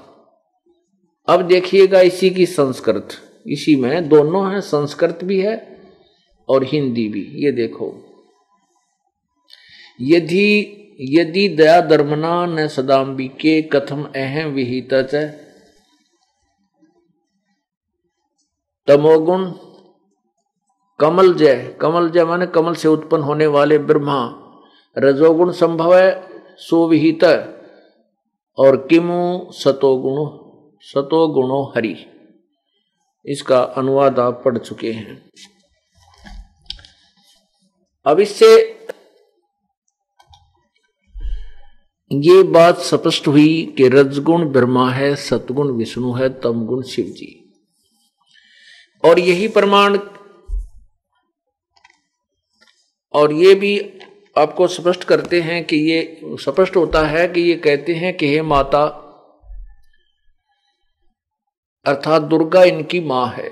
अब 1.28 1.42
देखिएगा 1.42 2.02
इसी 2.02 2.30
की 2.30 2.46
संस्कृत। 2.46 3.08
इसी 3.48 3.76
में 3.76 4.10
दोनों 4.10 4.54
है, 4.54 4.62
संस्कृत 4.62 5.20
भी 5.24 5.42
है 5.42 5.82
और 6.50 6.64
हिंदी 6.64 7.10
भी। 7.10 7.32
ये 7.36 7.52
देखो। 7.52 7.94
यदि 10.02 10.80
यदि 11.02 11.50
दया 11.50 11.82
धर्मना 11.82 12.46
न 12.46 12.68
सदाम्बिके 12.68 13.62
कथम 13.62 14.04
अहम 14.04 14.50
विहित 14.50 14.94
तमोगुण 18.88 19.52
कमल 21.00 21.34
जय। 21.34 21.78
कमल 21.82 22.10
जय 22.10 22.26
माने 22.26 22.48
कमल 22.48 22.74
से 22.74 22.88
उत्पन्न 22.88 23.24
होने 23.24 23.48
वाले 23.48 23.78
ब्रह्मा। 23.78 24.40
रजोगुण 24.98 25.52
संभव 25.52 25.98
है 25.98 26.30
सुविहित 26.58 27.24
और 28.58 28.88
किमु 28.90 29.52
सतोगुण। 29.52 30.43
सतोगुणो 30.84 31.64
हरि। 31.76 31.96
इसका 33.26 33.62
अनुवाद 33.62 34.20
आप 34.20 34.42
पढ़ 34.46 34.58
चुके 34.58 34.92
हैं। 34.92 35.30
अब 38.06 38.20
इससे 38.20 38.80
ये 42.12 42.44
बात 42.44 42.78
स्पष्ट 42.78 43.28
हुई 43.28 43.74
कि 43.78 43.88
रजगुण 43.88 44.46
ब्रह्मा 44.46 44.90
है, 44.92 45.16
सतगुण 45.16 45.72
विष्णु 45.72 46.14
है, 46.14 46.30
तमगुण 46.30 46.84
शिव 46.84 47.06
जी 47.06 47.54
और 49.04 49.20
यही 49.20 49.48
प्रमाण 49.48 49.98
और 53.14 53.34
ये 53.34 53.56
भी 53.56 53.80
आपको 54.38 54.68
स्पष्ट 54.68 55.04
करते 55.04 55.42
हैं 55.42 55.64
कि 55.66 55.76
ये 55.76 56.20
स्पष्ट 56.24 56.76
होता 56.76 57.08
है 57.08 57.28
कि 57.28 57.42
ये 57.42 57.56
कहते 57.56 57.94
हैं 57.94 58.18
कि 58.18 58.28
हे 58.28 58.42
माता 58.42 59.03
अर्थात 61.86 62.22
दुर्गा 62.22 62.64
इनकी 62.64 63.00
माँ 63.00 63.28
है। 63.28 63.52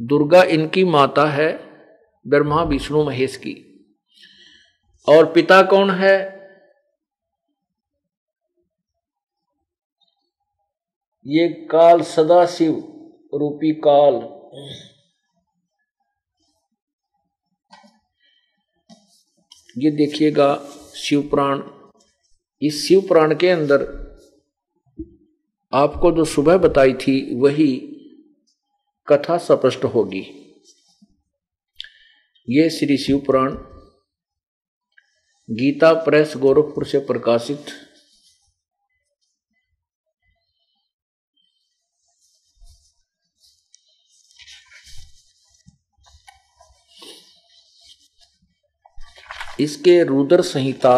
दुर्गा 0.00 0.42
इनकी 0.42 0.84
माता 0.84 1.30
है 1.30 1.52
ब्रह्मा, 2.26 2.62
विष्णु, 2.62 3.04
महेश 3.04 3.36
की। 3.36 3.86
और 5.08 5.32
पिता 5.32 5.62
कौन 5.62 5.90
है? 5.90 6.34
ये 11.26 11.48
काल 11.48 12.02
सदा 12.02 12.46
शिव 12.46 12.74
रूपी 13.34 13.80
काल। 13.86 14.14
ये 19.78 19.90
देखिएगा 19.90 20.56
शिव 20.96 21.22
प्राण। 21.22 21.62
इस 22.62 22.88
शिव 22.88 23.00
प्राण 23.00 23.34
के 23.34 23.50
अंदर 23.50 24.03
आपको 25.74 26.10
जो 26.12 26.24
सुबह 26.24 26.56
बताई 26.58 26.92
थी, 26.92 27.34
वही 27.34 27.66
कथा 29.08 29.36
स्पष्ट 29.38 29.84
होगी। 29.84 30.20
ये 32.48 32.68
श्री 32.70 32.96
शिव 32.96 33.18
पुराण, 33.26 33.52
गीता 35.48 35.92
प्रेस 35.94 36.32
गोरखपुर 36.36 36.86
से 36.86 36.98
प्रकाशित। 36.98 37.66
इसके 49.60 50.02
रुद्र 50.04 50.42
संहिता 50.42 50.96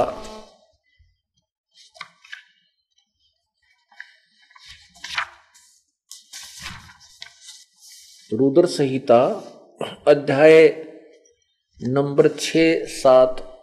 रुद्र 8.37 8.67
संहिता 8.67 9.19
अध्याय 10.09 10.69
नंबर 11.83 12.29
छ 12.29 12.53
सात 12.85 13.59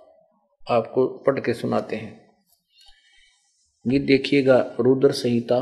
आपको 0.69 1.07
पढ़ 1.07 1.39
के 1.39 1.53
सुनाते 1.53 1.95
हैं। 1.95 2.35
ये 3.87 3.99
देखिएगा 3.99 4.75
रुद्र 4.79 5.11
संहिता 5.11 5.59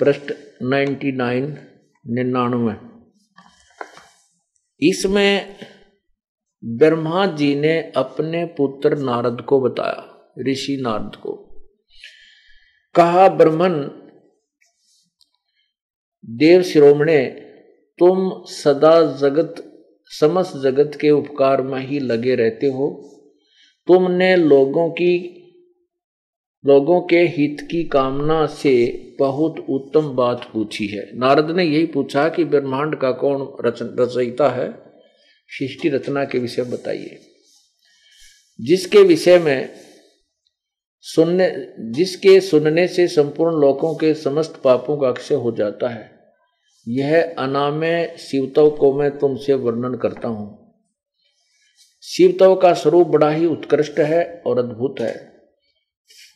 पृष्ठ 0.00 0.32
99 0.62 1.56
निन्यानवे। 2.06 2.74
इसमें 4.88 5.56
ब्रह्मा 6.64 7.26
जी 7.26 7.54
ने 7.54 7.92
अपने 7.96 8.44
पुत्र 8.44 8.96
नारद 8.96 9.40
को 9.40 9.60
बताया, 9.60 10.32
ऋषि 10.48 10.76
नारद 10.80 11.16
को। 11.16 11.32
कहा, 12.94 13.28
ब्रह्मन 13.28 14.04
देव 16.26 16.62
शिरोमणे, 16.62 17.24
तुम 17.98 18.44
सदा 18.46 19.16
जगत, 19.16 19.54
समस्त 20.06 20.56
जगत 20.56 20.98
के 21.00 21.10
उपकार 21.10 21.62
में 21.62 21.86
ही 21.86 21.98
लगे 21.98 22.34
रहते 22.34 22.66
हो। 22.66 23.10
तुमने 23.86 24.36
लोगों 24.36 24.90
की, 24.90 25.34
लोगों 26.66 27.00
के 27.00 27.16
हित 27.16 27.68
की 27.70 27.84
कामना 27.84 28.46
से 28.46 29.06
बहुत 29.18 29.66
उत्तम 29.68 30.00
बात 30.00 30.50
पूछी 30.52 30.86
है। 30.86 31.18
नारद 31.18 31.56
ने 31.56 31.64
यही 31.64 31.86
पूछा 31.86 32.28
कि 32.28 32.44
ब्रह्मांड 32.44 32.96
का 32.96 33.12
कौन 33.12 33.68
रचन, 33.68 33.96
रचयिता 34.00 34.48
है? 34.48 34.72
सृष्टि 35.48 35.88
रचना 35.88 36.24
के 36.24 36.38
विषय 36.38 36.62
बताइए। 36.62 37.18
जिसके 38.60 38.98
विषय 38.98 39.38
में 39.38 39.87
सुनने, 41.00 41.72
जिसके 41.78 42.40
सुनने 42.40 42.88
से 42.88 43.08
संपूर्ण 43.08 43.60
लोगों 43.60 43.94
के 43.94 44.14
समस्त 44.14 44.60
पापों 44.64 44.96
का 44.96 45.08
अक्षय 45.08 45.34
हो 45.34 45.52
जाता 45.52 45.88
है। 45.88 46.18
यह 46.88 47.34
अनामय 47.38 48.16
शिवतव 48.18 48.70
को 48.70 48.92
मैं 48.92 49.18
तुमसे 49.18 49.54
वर्णन 49.54 49.94
करता 49.94 50.28
हूँ। 50.28 50.74
शिवतव 52.02 52.56
का 52.56 52.74
स्वरूप 52.74 53.06
बड़ा 53.06 53.30
ही 53.30 53.46
उत्कृष्ट 53.46 53.98
है 53.98 54.42
और 54.46 54.58
अद्भुत 54.58 55.00
है। 55.00 55.32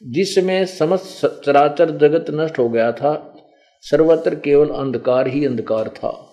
जिसमें 0.03 0.67
समस्त 0.67 1.43
चराचर 1.47 1.91
जगत 1.91 2.27
नष्ट 2.31 2.59
हो 2.59 2.69
गया 2.69 2.93
था, 2.93 3.37
सर्वत्र 3.81 4.35
केवल 4.35 4.69
अंधकार 4.69 5.29
ही 5.29 5.47
अंधकार 5.47 5.89
था। 5.89 6.29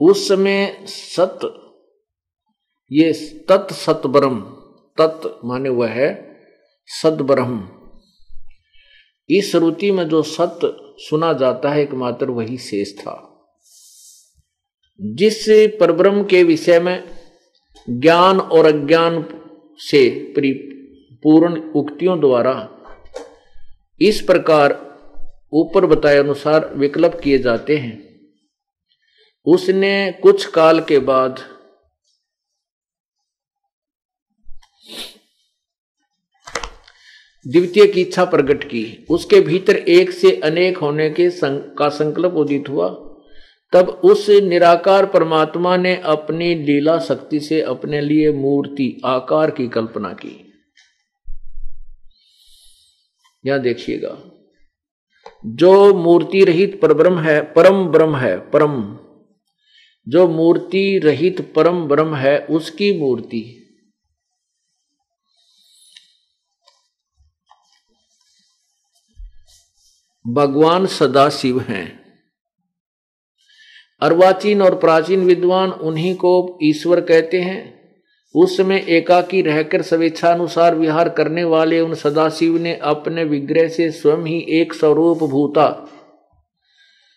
उस 0.00 0.28
समय 0.28 0.84
सत 0.86 1.62
ये 2.92 3.12
तत् 3.48 3.72
सत 3.72 4.02
ब्रह्म 4.06 4.40
तत् 4.98 5.44
माने 5.44 5.68
वह 5.68 5.88
है 5.88 6.36
सद 6.86 7.20
ब्रह्म 7.20 7.68
इस 9.30 9.50
श्रुति 9.50 9.90
में 9.90 10.08
जो 10.08 10.22
सत्य 10.22 10.72
सुना 10.98 11.32
जाता 11.32 11.70
है 11.70 11.82
एकमात्र 11.82 12.30
वही 12.30 12.56
शेष 12.56 12.92
था। 12.98 13.16
जिस 15.00 15.44
परब्रह्म 15.80 16.24
के 16.24 16.42
विषय 16.42 16.80
में 16.80 17.04
ज्ञान 17.90 18.40
और 18.40 18.66
अज्ञान 18.66 19.24
से 19.78 20.34
पूर्ण 21.22 21.72
उक्तियों 21.72 22.20
द्वारा 22.20 22.54
इस 24.00 24.20
प्रकार 24.20 24.72
ऊपर 25.52 25.86
बताए 25.86 26.16
अनुसार 26.16 26.74
विकल्प 26.74 27.20
किए 27.24 27.38
जाते 27.38 27.76
हैं, 27.76 27.98
उसने 29.46 30.12
कुछ 30.22 30.46
काल 30.46 30.80
के 30.80 30.98
बाद 30.98 31.55
द्वितीय 37.46 37.86
की 37.86 38.00
इच्छा 38.00 38.24
प्रकट 38.24 38.64
की। 38.64 39.06
उसके 39.10 39.40
भीतर 39.40 39.76
एक 39.76 40.10
से 40.10 40.40
अनेक 40.44 40.78
होने 40.78 41.10
के 41.10 41.30
संग, 41.30 41.60
का 41.60 41.88
संकल्प 41.88 42.32
उदित 42.32 42.68
हुआ। 42.68 42.88
तब 43.72 43.88
उस 43.88 44.30
निराकार 44.30 45.06
परमात्मा 45.06 45.76
ने 45.76 45.96
अपनी 45.96 46.54
लीला 46.54 46.98
शक्ति 46.98 47.40
से 47.40 47.60
अपने 47.60 48.00
लिए 48.00 48.32
मूर्ति 48.32 49.00
आकार 49.04 49.50
की 49.50 49.68
कल्पना 49.68 50.08
की। 50.08 50.52
यहाँ 53.46 53.60
देखिएगा। 53.60 54.18
जो 55.46 55.94
मूर्ति 55.94 56.44
रहित 56.44 56.80
परब्रह्म 56.80 57.18
है 57.18 57.40
परम 57.40 57.84
ब्रह्म 57.84 58.16
है 58.16 58.38
परम। 58.38 58.98
जो 60.08 60.28
मूर्ति 60.28 60.98
रहित 60.98 61.52
परम 61.54 61.88
ब्रह्म 61.88 62.14
है 62.14 62.38
उसकी 62.38 63.00
मूर्ति। 63.00 63.65
भगवान 70.28 70.86
सदा 70.86 71.28
शिव 71.28 71.60
हैं। 71.60 72.00
अर्वाचीन 74.02 74.62
और 74.62 74.74
प्राचीन 74.74 75.20
विद्वान 75.20 75.70
उन्हीं 75.70 76.14
को 76.14 76.58
ईश्वर 76.62 77.00
कहते 77.00 77.40
हैं। 77.40 77.76
उस 78.34 78.56
समय 78.56 78.86
एकाकी 78.88 79.42
रहकर 79.42 79.82
स्वेच्छानुसार 79.82 80.74
विहार 80.74 81.08
करने 81.08 81.44
वाले 81.44 81.80
उन 81.80 81.94
सदाशिव 81.94 82.58
ने 82.58 82.74
अपने 82.76 83.24
विग्रह 83.24 83.68
से 83.68 83.90
स्वयं 83.90 84.24
ही 84.24 84.46
एक 84.48 84.74
स्वरूप 84.74 85.18
भूता, 85.18 85.88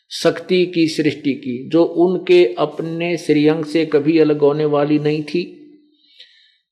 शक्ति 0.10 0.66
की 0.66 0.88
सृष्टि 0.88 1.34
की, 1.34 1.70
जो 1.70 1.84
उनके 1.84 2.56
अपने 2.60 3.18
श्रीअंग 3.18 3.66
से 3.66 3.86
कभी 3.86 4.20
अलग 4.20 4.40
होने 4.40 4.66
वाली 4.66 5.00
नहीं 5.00 5.24
थी। 5.24 5.56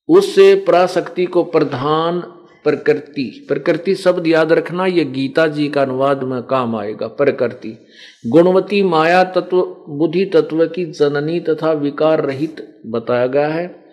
उससे 0.10 0.56
पराशक्ति 0.56 1.26
को 1.26 1.44
प्रधान 1.44 2.37
प्रकृति। 2.68 3.46
प्रकृति 3.48 3.96
शब्द 3.96 4.28
याद 4.28 4.52
रखना, 4.52 4.86
ये 4.86 5.06
गीता 5.06 5.48
जी 5.48 5.70
का 5.70 5.82
अनुवाद 5.82 6.24
में 6.24 6.42
काम 6.44 6.76
आएगा। 6.76 7.08
प्रकृति। 7.08 7.88
गुणवती 8.28 8.84
माया 8.84 9.24
तत्व, 9.24 9.62
बुद्धि 9.90 10.26
तत्व 10.26 10.68
की 10.68 10.86
जननी 10.86 11.40
तथा 11.40 11.72
विकार 11.72 12.26
रहित 12.26 12.82
बताया 12.86 13.28
गया 13.28 13.48
है। 13.48 13.86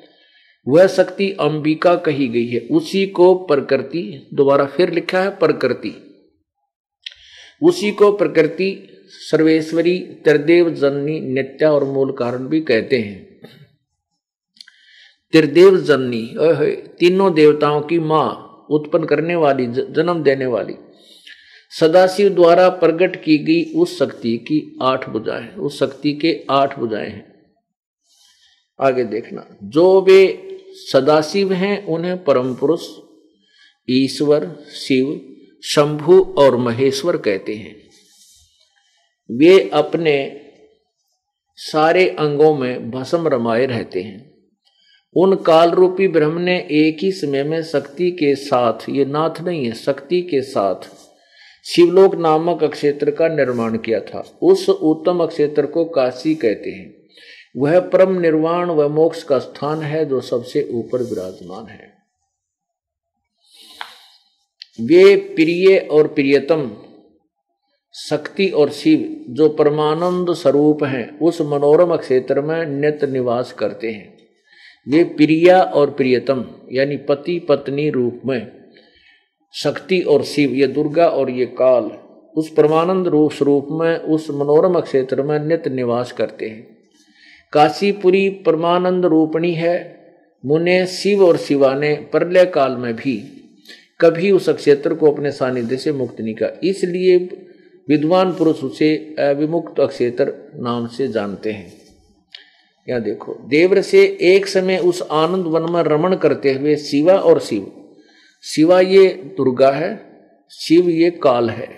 वह 0.68 0.86
शक्ति 0.86 1.30
अंबिका 1.32 1.94
कही 1.94 2.28
गई 2.28 2.46
है। 2.46 2.68
उसी 2.70 3.06
को 3.06 3.34
प्रकृति, 3.34 4.28
दोबारा 4.34 4.64
फिर 4.64 4.92
लिखा 4.92 5.20
है 5.20 5.30
प्रकृति। 5.30 5.92
उसी 7.62 7.90
को 7.90 8.12
प्रकृति, 8.12 8.88
सर्वेश्वरी, 9.08 9.98
त्रिदेव, 9.98 10.70
जननी, 10.70 11.20
नित्या 11.20 11.72
और 11.72 11.84
मूल 11.84 12.12
कारण 12.12 12.38
भी 12.38 12.60
कहते 12.60 12.98
हैं। 12.98 13.34
त्रिदेव, 15.32 15.76
जननी 15.76 16.34
तीनों 16.98 17.34
देवताओं 17.34 17.80
की 17.80 17.98
माँ 17.98 18.50
उत्पन्न 18.74 19.04
करने 19.04 19.36
वाली 19.36 19.66
जन्म 19.66 20.22
देने 20.22 20.46
वाली। 20.46 20.74
सदाशिव 21.80 22.28
द्वारा 22.28 22.68
प्रकट 22.68 23.24
की 23.24 23.38
गई 23.38 23.74
उस 23.74 23.98
शक्ति 23.98 24.36
की 24.36 24.78
आठ 24.82 25.08
बुझाएँ 25.08 25.54
उस 25.54 25.78
शक्ति 25.78 26.12
के 26.12 26.46
आठ 26.50 26.78
बुझाएँ 26.78 27.10
हैं। 27.10 27.34
आगे 28.80 29.04
देखना। 29.04 29.56
जो 29.62 30.00
वे 30.00 30.40
सदाशिव 30.70 31.52
हैं, 31.52 31.86
उन्हें 31.86 32.24
परम 32.24 32.54
पुरुष, 32.54 32.88
ईश्वर, 33.90 34.56
शिव, 34.74 35.30
शंभु 35.64 36.34
और 36.38 36.56
महेश्वर 36.56 37.16
कहते 37.16 37.54
हैं। 37.54 37.76
वे 39.30 39.70
अपने 39.72 40.40
सारे 41.56 42.08
अंगों 42.08 42.56
में 42.56 42.90
भस्म 42.90 43.28
रमाए 43.28 43.66
रहते 43.66 44.02
हैं। 44.02 44.33
उन 45.16 45.36
काल 45.36 45.70
रूपी 45.70 46.08
ब्रह्म 46.08 46.38
ने 46.38 46.68
एक 46.70 46.96
ही 47.02 47.12
समय 47.12 47.44
में 47.44 47.62
शक्ति 47.62 48.10
के 48.10 48.34
साथ, 48.34 48.72
ये 48.88 49.04
नाथ 49.04 49.40
नहीं 49.40 49.66
है, 49.66 49.72
शक्ति 49.72 50.22
के 50.22 50.42
साथ 50.42 50.88
शिवलोक 51.64 52.14
नामक 52.14 52.64
अक्षेत्र 52.64 53.10
का 53.10 53.28
निर्माण 53.28 53.78
किया 53.78 54.00
था। 54.00 54.38
उस 54.42 54.68
उत्तम 54.68 55.20
अक्षेत्र 55.20 55.66
को 55.66 55.84
काशी 55.84 56.34
कहते 56.34 56.70
हैं। 56.70 56.94
वह 57.56 57.80
परम 57.80 58.20
निर्वाण 58.20 58.70
व 58.70 58.88
मोक्ष 58.88 59.22
का 59.22 59.38
स्थान 59.38 59.82
है 59.82 60.04
जो 60.04 60.20
सबसे 60.20 60.68
ऊपर 60.72 61.02
विराजमान 61.02 61.66
है। 61.66 61.94
वे 64.80 65.16
प्रिय 65.16 65.78
और 65.78 66.06
प्रियतम 66.06 66.76
शक्ति 67.94 68.48
और 68.48 68.70
शिव 68.70 69.24
जो 69.28 69.48
परमानंद 69.48 70.34
स्वरूप 70.34 70.84
हैं, 70.84 71.18
उस 71.18 71.40
मनोरम 71.40 71.96
क्षेत्र 71.96 72.40
में 72.40 72.66
नित्य 72.66 73.06
निवास 73.06 73.52
करते 73.52 73.90
हैं। 73.90 74.13
वे 74.88 75.04
प्रिया 75.04 75.62
और 75.62 75.90
प्रियतम, 75.90 76.44
यानी 76.72 76.96
पति 76.96 77.38
पत्नी 77.38 77.90
रूप 77.90 78.20
में, 78.26 78.52
शक्ति 79.54 80.00
और 80.00 80.22
शिव, 80.22 80.50
ये 80.50 80.66
दुर्गा 80.66 81.06
और 81.06 81.30
ये 81.30 81.46
काल, 81.46 81.90
उस 82.36 82.52
परमानंद 82.52 83.06
रूप 83.06 83.32
स्वरूप 83.32 83.68
में, 83.70 83.96
उस 83.96 84.30
मनोरम 84.30 84.80
क्षेत्र 84.80 85.22
में 85.22 85.38
नित्य 85.38 85.70
निवास 85.70 86.12
करते 86.12 86.48
हैं। 86.48 86.66
काशीपुरी 87.52 88.30
परमानंद 88.30 89.04
रूपणी 89.04 89.52
है, 89.52 89.96
मुने 90.46 90.86
शिव 90.86 91.24
और 91.24 91.36
शिवा 91.36 91.74
ने 91.74 91.94
प्रलय 91.94 92.44
काल 92.44 92.76
में 92.76 92.94
भी 92.96 93.16
कभी 94.00 94.30
उस 94.30 94.48
क्षेत्र 94.48 94.94
को 94.94 95.12
अपने 95.12 95.30
सानिध्य 95.30 95.76
से 95.76 95.92
मुक्त 95.92 96.20
नहीं 96.20 96.34
किया। 96.34 96.50
इसलिए 96.64 97.18
विद्वान 97.88 98.32
पुरुष 98.32 98.64
उसे 98.64 98.96
अविमुक्त 99.18 99.80
अक्षेत्र 99.80 100.32
नाम 100.56 100.86
से 100.86 101.08
जानते 101.08 101.52
हैं। 101.52 101.83
या 102.88 102.98
देखो, 102.98 103.34
देवर 103.34 103.80
से 103.80 104.18
एक 104.20 104.46
समय 104.46 104.78
उस 104.78 105.02
आनंद 105.02 105.44
वन 105.46 105.72
में 105.72 105.82
रमण 105.82 106.16
करते 106.16 106.52
हुए 106.52 106.76
शिवा 106.76 107.14
और 107.14 107.40
शिव। 107.40 107.72
शिवा 108.42 108.80
ये 108.80 109.08
दुर्गा 109.08 109.70
है, 109.70 110.00
शिव 110.50 110.88
ये 110.88 111.10
काल 111.10 111.50
है। 111.50 111.68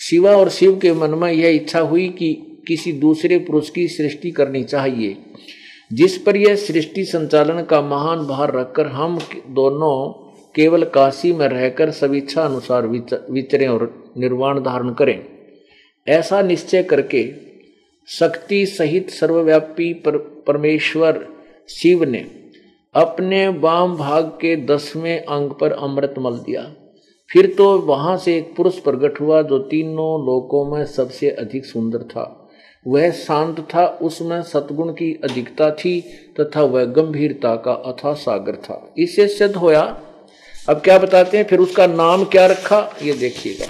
शिवा 0.00 0.36
और 0.36 0.48
शिव 0.48 0.78
के 0.78 0.92
मन 0.92 1.10
में 1.10 1.32
यह 1.32 1.48
इच्छा 1.48 1.80
हुई 1.80 2.08
कि 2.08 2.60
किसी 2.68 2.92
दूसरे 2.92 3.38
पुरुष 3.38 3.70
की 3.70 3.88
सृष्टि 3.88 4.30
करनी 4.30 4.64
चाहिए। 4.64 5.16
जिस 5.92 6.18
पर 6.18 6.36
यह 6.36 6.54
सृष्टि 6.56 7.04
संचालन 7.04 7.62
का 7.62 7.80
महान 7.80 8.18
भार 8.18 8.54
रखकर 8.54 8.86
हम 8.86 9.18
दोनों 9.50 10.24
केवल 10.54 10.84
काशी 10.84 11.32
में 11.32 11.48
रहकर 11.48 11.90
सविच्छा 11.90 12.42
अनुसार 12.42 12.86
विचरें 13.30 13.68
और 13.68 14.14
निर्वाण 14.18 14.60
धारण 14.60 14.94
करें। 14.94 15.24
ऐसा 16.08 16.42
निश्चय 16.42 16.82
करके 16.82 17.43
शक्ति 18.08 18.64
सहित 18.66 19.10
सर्वव्यापी 19.10 19.92
पर, 19.94 20.16
परमेश्वर 20.46 21.26
शिव 21.68 22.04
ने 22.04 22.18
अपने 22.94 23.46
वाम 23.48 23.96
भाग 23.96 24.24
के 24.40 24.54
दसवें 24.66 25.18
अंग 25.18 25.50
पर 25.50 25.72
अमृत 25.72 26.14
मल 26.18 26.38
दिया। 26.38 26.62
फिर 27.30 27.46
तो 27.58 27.78
वहाँ 27.78 28.16
से 28.16 28.36
एक 28.38 28.54
पुरुष 28.56 28.78
प्रकट 28.78 29.20
हुआ 29.20 29.40
जो 29.42 29.58
तीनों 29.58 30.20
लोकों 30.26 30.64
में 30.66 30.84
सबसे 30.86 31.30
अधिक 31.30 31.64
सुंदर 31.64 32.02
था। 32.02 32.50
वह 32.86 33.10
शांत 33.10 33.60
था 33.74 33.86
उसमें 34.02 34.42
सतगुण 34.42 34.92
की 34.92 35.12
अधिकता 35.24 35.70
थी 35.70 36.00
तथा 36.40 36.62
वह 36.62 36.84
गंभीरता 36.84 37.54
का 37.56 37.72
अथा 37.72 38.12
सागर 38.14 38.56
था। 38.56 38.94
इससे 38.98 39.26
सिद्ध 39.28 39.54
होया। 39.56 39.82
अब 40.68 40.80
क्या 40.80 40.98
बताते 40.98 41.36
हैं 41.36 41.44
फिर 41.44 41.58
उसका 41.58 41.86
नाम 41.86 42.24
क्या 42.24 42.46
रखा 42.46 42.78
ये 43.02 43.12
देखिएगा। 43.12 43.66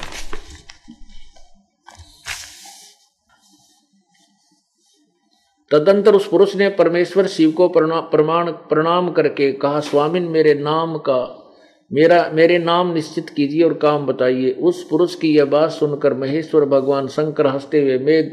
तदंतर 5.75 6.15
उस 6.15 6.29
पुरुष 6.29 6.57
ने 6.57 6.69
परमेश्वर 6.69 7.27
शिव 7.27 7.51
को 7.51 7.69
प्रमाण, 7.69 8.51
प्रणाम 8.51 9.11
करके 9.11 9.53
कहा, 9.53 9.81
स्वामिन, 9.81 10.23
मेरे 10.23 10.55
नाम 10.55 10.99
का, 10.99 11.53
मेरा, 11.93 12.31
मेरे 12.35 12.59
नाम 12.59 12.95
निश्चित 12.95 13.31
कीजिए 13.31 13.63
और 13.63 13.75
काम 13.75 14.07
बताइए। 14.07 14.51
उस 14.51 14.89
पुरुष 14.89 15.15
की 15.15 15.37
यह 15.37 15.45
बात 15.45 15.71
सुनकर 15.71 16.15
महेश्वर 16.15 16.65
भगवान 16.65 17.09
शंकर 17.09 17.47
हँसते 17.47 17.83
हुए 17.83 17.99
मेघ 17.99 18.27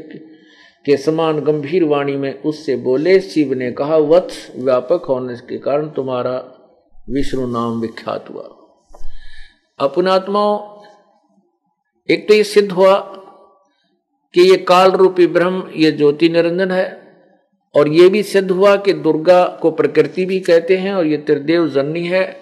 के 0.84 0.96
समान 0.96 1.40
गंभीर 1.40 1.84
वाणी 1.84 2.16
में 2.16 2.42
उससे 2.42 2.76
बोले, 2.76 3.20
शिव 3.20 3.54
ने 3.54 3.72
कहा, 3.72 3.96
वत्स 3.96 4.52
व्यापक 4.56 5.04
होने 5.04 5.34
के 5.34 5.58
कारण 5.58 5.88
तुम्हारा 5.88 6.44
विष्णु 7.10 7.46
नाम 7.46 7.80
विख्यात 7.80 8.30
हुआ। 8.30 8.42
अपनात्माओं 9.78 10.82
एक 12.10 12.28
तो 12.28 12.34
ये 12.34 12.44
सिद्ध 12.44 12.72
हुआ 12.72 12.98
कि 14.34 14.50
ये 14.50 14.56
काल 14.56 14.90
रूपी 14.90 15.26
ब्रह्म, 15.26 15.64
ये 15.76 15.92
ज्योति 15.92 16.28
निरंजन 16.28 16.70
है। 16.70 17.01
और 17.74 17.88
ये 17.88 18.08
भी 18.08 18.22
सिद्ध 18.22 18.50
हुआ 18.50 18.76
कि 18.76 18.92
दुर्गा 18.92 19.58
को 19.62 19.70
प्रकृति 19.70 20.26
भी 20.26 20.40
कहते 20.40 20.76
हैं 20.76 20.94
और 20.94 21.06
ये 21.06 21.16
त्रिदेव 21.16 21.68
जननी 21.68 22.06
है। 22.06 22.40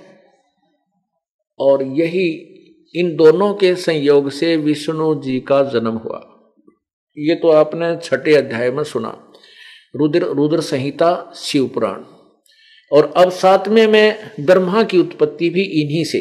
और 1.58 1.82
यही 1.82 2.46
इन 2.94 3.16
दोनों 3.16 3.54
के 3.54 3.74
संयोग 3.74 4.30
से 4.30 4.56
विष्णु 4.56 5.22
जी 5.22 5.40
का 5.40 5.62
जन्म 5.62 5.92
हुआ। 5.92 6.50
ये 7.18 7.34
तो 7.34 7.50
आपने 7.50 7.96
छठे 7.96 8.34
अध्याय 8.34 8.70
में 8.70 8.84
सुना। 8.84 9.32
रुद्र 9.96 10.22
रुद्र 10.22 10.60
संहिता, 10.60 11.32
शिव 11.36 11.68
पुराण। 11.68 12.04
और 12.92 13.12
अब 13.16 13.30
सातवें 13.30 13.86
में 13.86 14.30
ब्रह्मा 14.40 14.82
की 14.82 14.98
उत्पत्ति 14.98 15.50
भी 15.50 15.62
इन्हीं 15.62 16.04
से। 16.04 16.18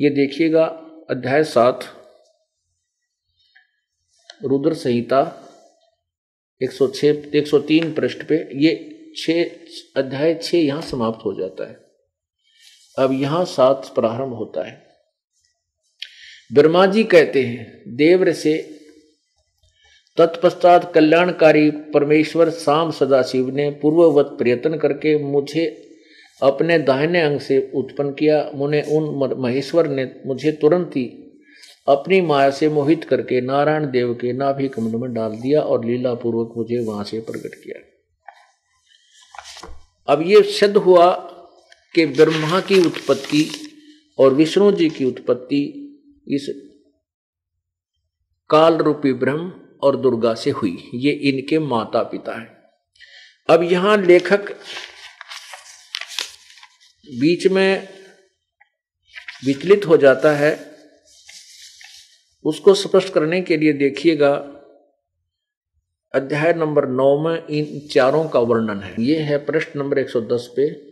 ये 0.00 0.10
देखिएगा, 0.10 0.64
अध्याय 1.10 1.44
सात। 1.44 1.84
रुद्र 4.44 4.74
संहिता 4.74 5.44
106 6.60 7.34
103 7.34 7.92
पृष्ठ 7.94 8.22
पे, 8.22 8.48
ये 8.54 8.94
छ 9.16 9.30
अध्याय 9.96 10.34
छ 10.34 10.54
यहाँ 10.54 10.82
समाप्त 10.82 11.24
हो 11.24 11.34
जाता 11.34 11.68
है। 11.68 11.80
अब 12.98 13.12
यहाँ 13.12 13.44
सात 13.44 13.92
प्रारंभ 13.94 14.32
होता 14.32 14.66
है। 14.66 14.82
ब्रह्मा 16.52 16.86
जी 16.86 17.04
कहते 17.04 17.42
हैं, 17.42 17.82
देव्र 17.88 18.32
से 18.32 18.78
तत्पश्चात 20.16 20.92
कल्याणकारी 20.94 21.70
परमेश्वर 21.70 22.50
शाम 22.50 22.90
सदाशिव 22.90 23.50
ने 23.50 23.70
पूर्ववत 23.70 24.26
प्रयत्न 24.26 24.78
करके 24.78 25.18
मुझे 25.18 25.66
अपने 26.42 26.78
दाहिने 26.78 27.20
अंग 27.20 27.40
से 27.40 27.70
उत्पन्न 27.74 28.10
किया। 28.10 28.50
मुने 28.54 28.82
उन 28.82 29.34
महेश्वर 29.38 29.88
ने 29.88 30.10
मुझे 30.26 30.52
तुरंत 30.52 30.90
ही 30.96 31.27
अपनी 31.88 32.20
माया 32.20 32.50
से 32.50 32.68
मोहित 32.68 33.04
करके 33.04 33.40
नारायण 33.40 33.90
देव 33.90 34.14
के 34.14 34.32
नाभि 34.32 34.68
कमल 34.68 34.96
में 35.00 35.12
डाल 35.14 35.36
दिया 35.36 35.60
और 35.60 35.84
लीला 35.84 36.14
पूर्वक 36.14 36.52
मुझे 36.56 36.78
वहाँ 36.84 37.04
से 37.04 37.20
प्रकट 37.20 37.54
किया। 37.54 37.80
अब 40.08 40.22
ये 40.22 40.42
सिद्ध 40.42 40.76
हुआ 40.76 41.10
कि 41.94 42.06
ब्रह्मा 42.06 42.60
की 42.60 42.80
उत्पत्ति 42.86 43.50
और 44.18 44.34
विष्णु 44.34 44.72
जी 44.72 44.88
की 44.88 45.04
उत्पत्ति 45.04 45.62
इस 46.28 46.46
काल 48.50 48.76
रूपी 48.76 49.12
ब्रह्म 49.12 49.52
और 49.82 49.96
दुर्गा 49.96 50.34
से 50.34 50.50
हुई। 50.50 50.90
ये 50.94 51.12
इनके 51.30 51.58
माता 51.58 52.02
पिता 52.02 52.38
हैं। 52.40 52.48
अब 53.48 53.62
यहाँ 53.62 53.96
लेखक 53.96 54.50
बीच 57.06 57.46
में 57.46 57.88
विचलित 59.44 59.86
हो 59.86 59.96
जाता 59.96 60.32
है 60.32 60.77
उसको 62.44 62.74
स्पष्ट 62.74 63.12
करने 63.12 63.40
के 63.42 63.56
लिए 63.56 63.72
देखिएगा, 63.72 64.54
अध्याय 66.14 66.52
नंबर 66.52 66.88
नौ 66.88 67.18
में 67.18 67.46
इन 67.46 67.88
चारों 67.88 68.28
का 68.28 68.40
वर्णन 68.40 68.80
है। 68.80 68.94
ये 69.00 69.18
है 69.18 69.38
प्रश्न 69.38 69.78
नंबर 69.78 69.98
110 69.98 70.46
पे। 70.56 70.88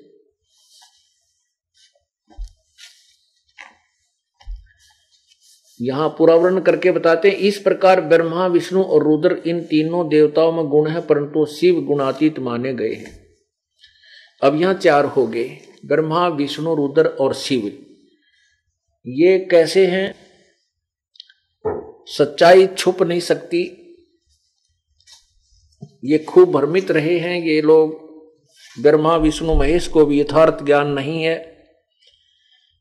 यहाँ 5.80 6.09
पूरा 6.09 6.34
वर्णन 6.34 6.61
करके 6.61 6.90
बताते 6.90 7.30
हैं, 7.30 7.36
इस 7.36 7.59
प्रकार 7.59 8.01
ब्रह्मा, 8.01 8.47
विष्णु 8.47 8.82
और 8.82 9.03
रुद्र 9.03 9.42
इन 9.47 9.61
तीनों 9.61 10.09
देवताओं 10.09 10.53
में 10.53 10.66
गुण 10.66 10.90
है, 10.90 11.01
परंतु 11.01 11.47
शिव 11.47 11.80
गुणातीत 11.80 12.38
माने 12.38 12.74
गए 12.74 12.94
हैं। 12.94 13.26
अब 14.42 14.61
यहाँ 14.61 14.74
चार 14.74 15.05
हो 15.05 15.26
गए, 15.26 15.59
ब्रह्मा, 15.86 16.28
विष्णु, 16.28 16.74
रुद्र 16.74 17.07
और 17.07 17.34
शिव। 17.34 17.66
ये 19.07 19.38
कैसे 19.51 19.86
हैं? 19.86 20.25
सच्चाई 22.07 22.66
छुप 22.66 23.02
नहीं 23.02 23.20
सकती। 23.20 23.82
ये 26.04 26.18
खूब 26.18 26.52
भ्रमित 26.52 26.90
रहे 26.90 27.18
हैं 27.18 27.40
ये 27.40 27.61
लोग। 27.62 28.07
ब्रह्मा, 28.82 29.16
विष्णु, 29.16 29.54
महेश 29.54 29.88
को 29.88 30.07
भी 30.07 30.20
यथार्थ 30.20 30.64
ज्ञान 30.64 30.88
नहीं 30.88 31.22
है। 31.22 31.57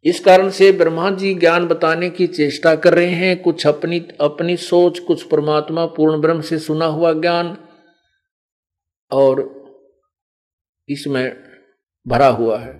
इस 0.03 0.19
कारण 0.19 0.49
से 0.49 0.71
ब्रह्मा 0.71 1.11
जी 1.11 1.33
ज्ञान 1.33 1.67
बताने 1.67 2.09
की 2.09 2.27
चेष्टा 2.27 2.75
कर 2.75 2.93
रहे 2.93 3.09
हैं। 3.09 3.41
कुछ 3.41 3.67
अपनी 3.67 4.07
अपनी 4.21 4.57
सोच, 4.57 4.99
कुछ 4.99 5.23
परमात्मा, 5.23 5.85
पूर्ण 5.85 6.21
ब्रह्म 6.21 6.41
से 6.41 6.59
सुना 6.59 6.85
हुआ 6.85 7.13
ज्ञान 7.13 7.57
और 9.11 9.65
इसमें 10.89 11.35
भरा 12.07 12.27
हुआ 12.27 12.59
है। 12.59 12.79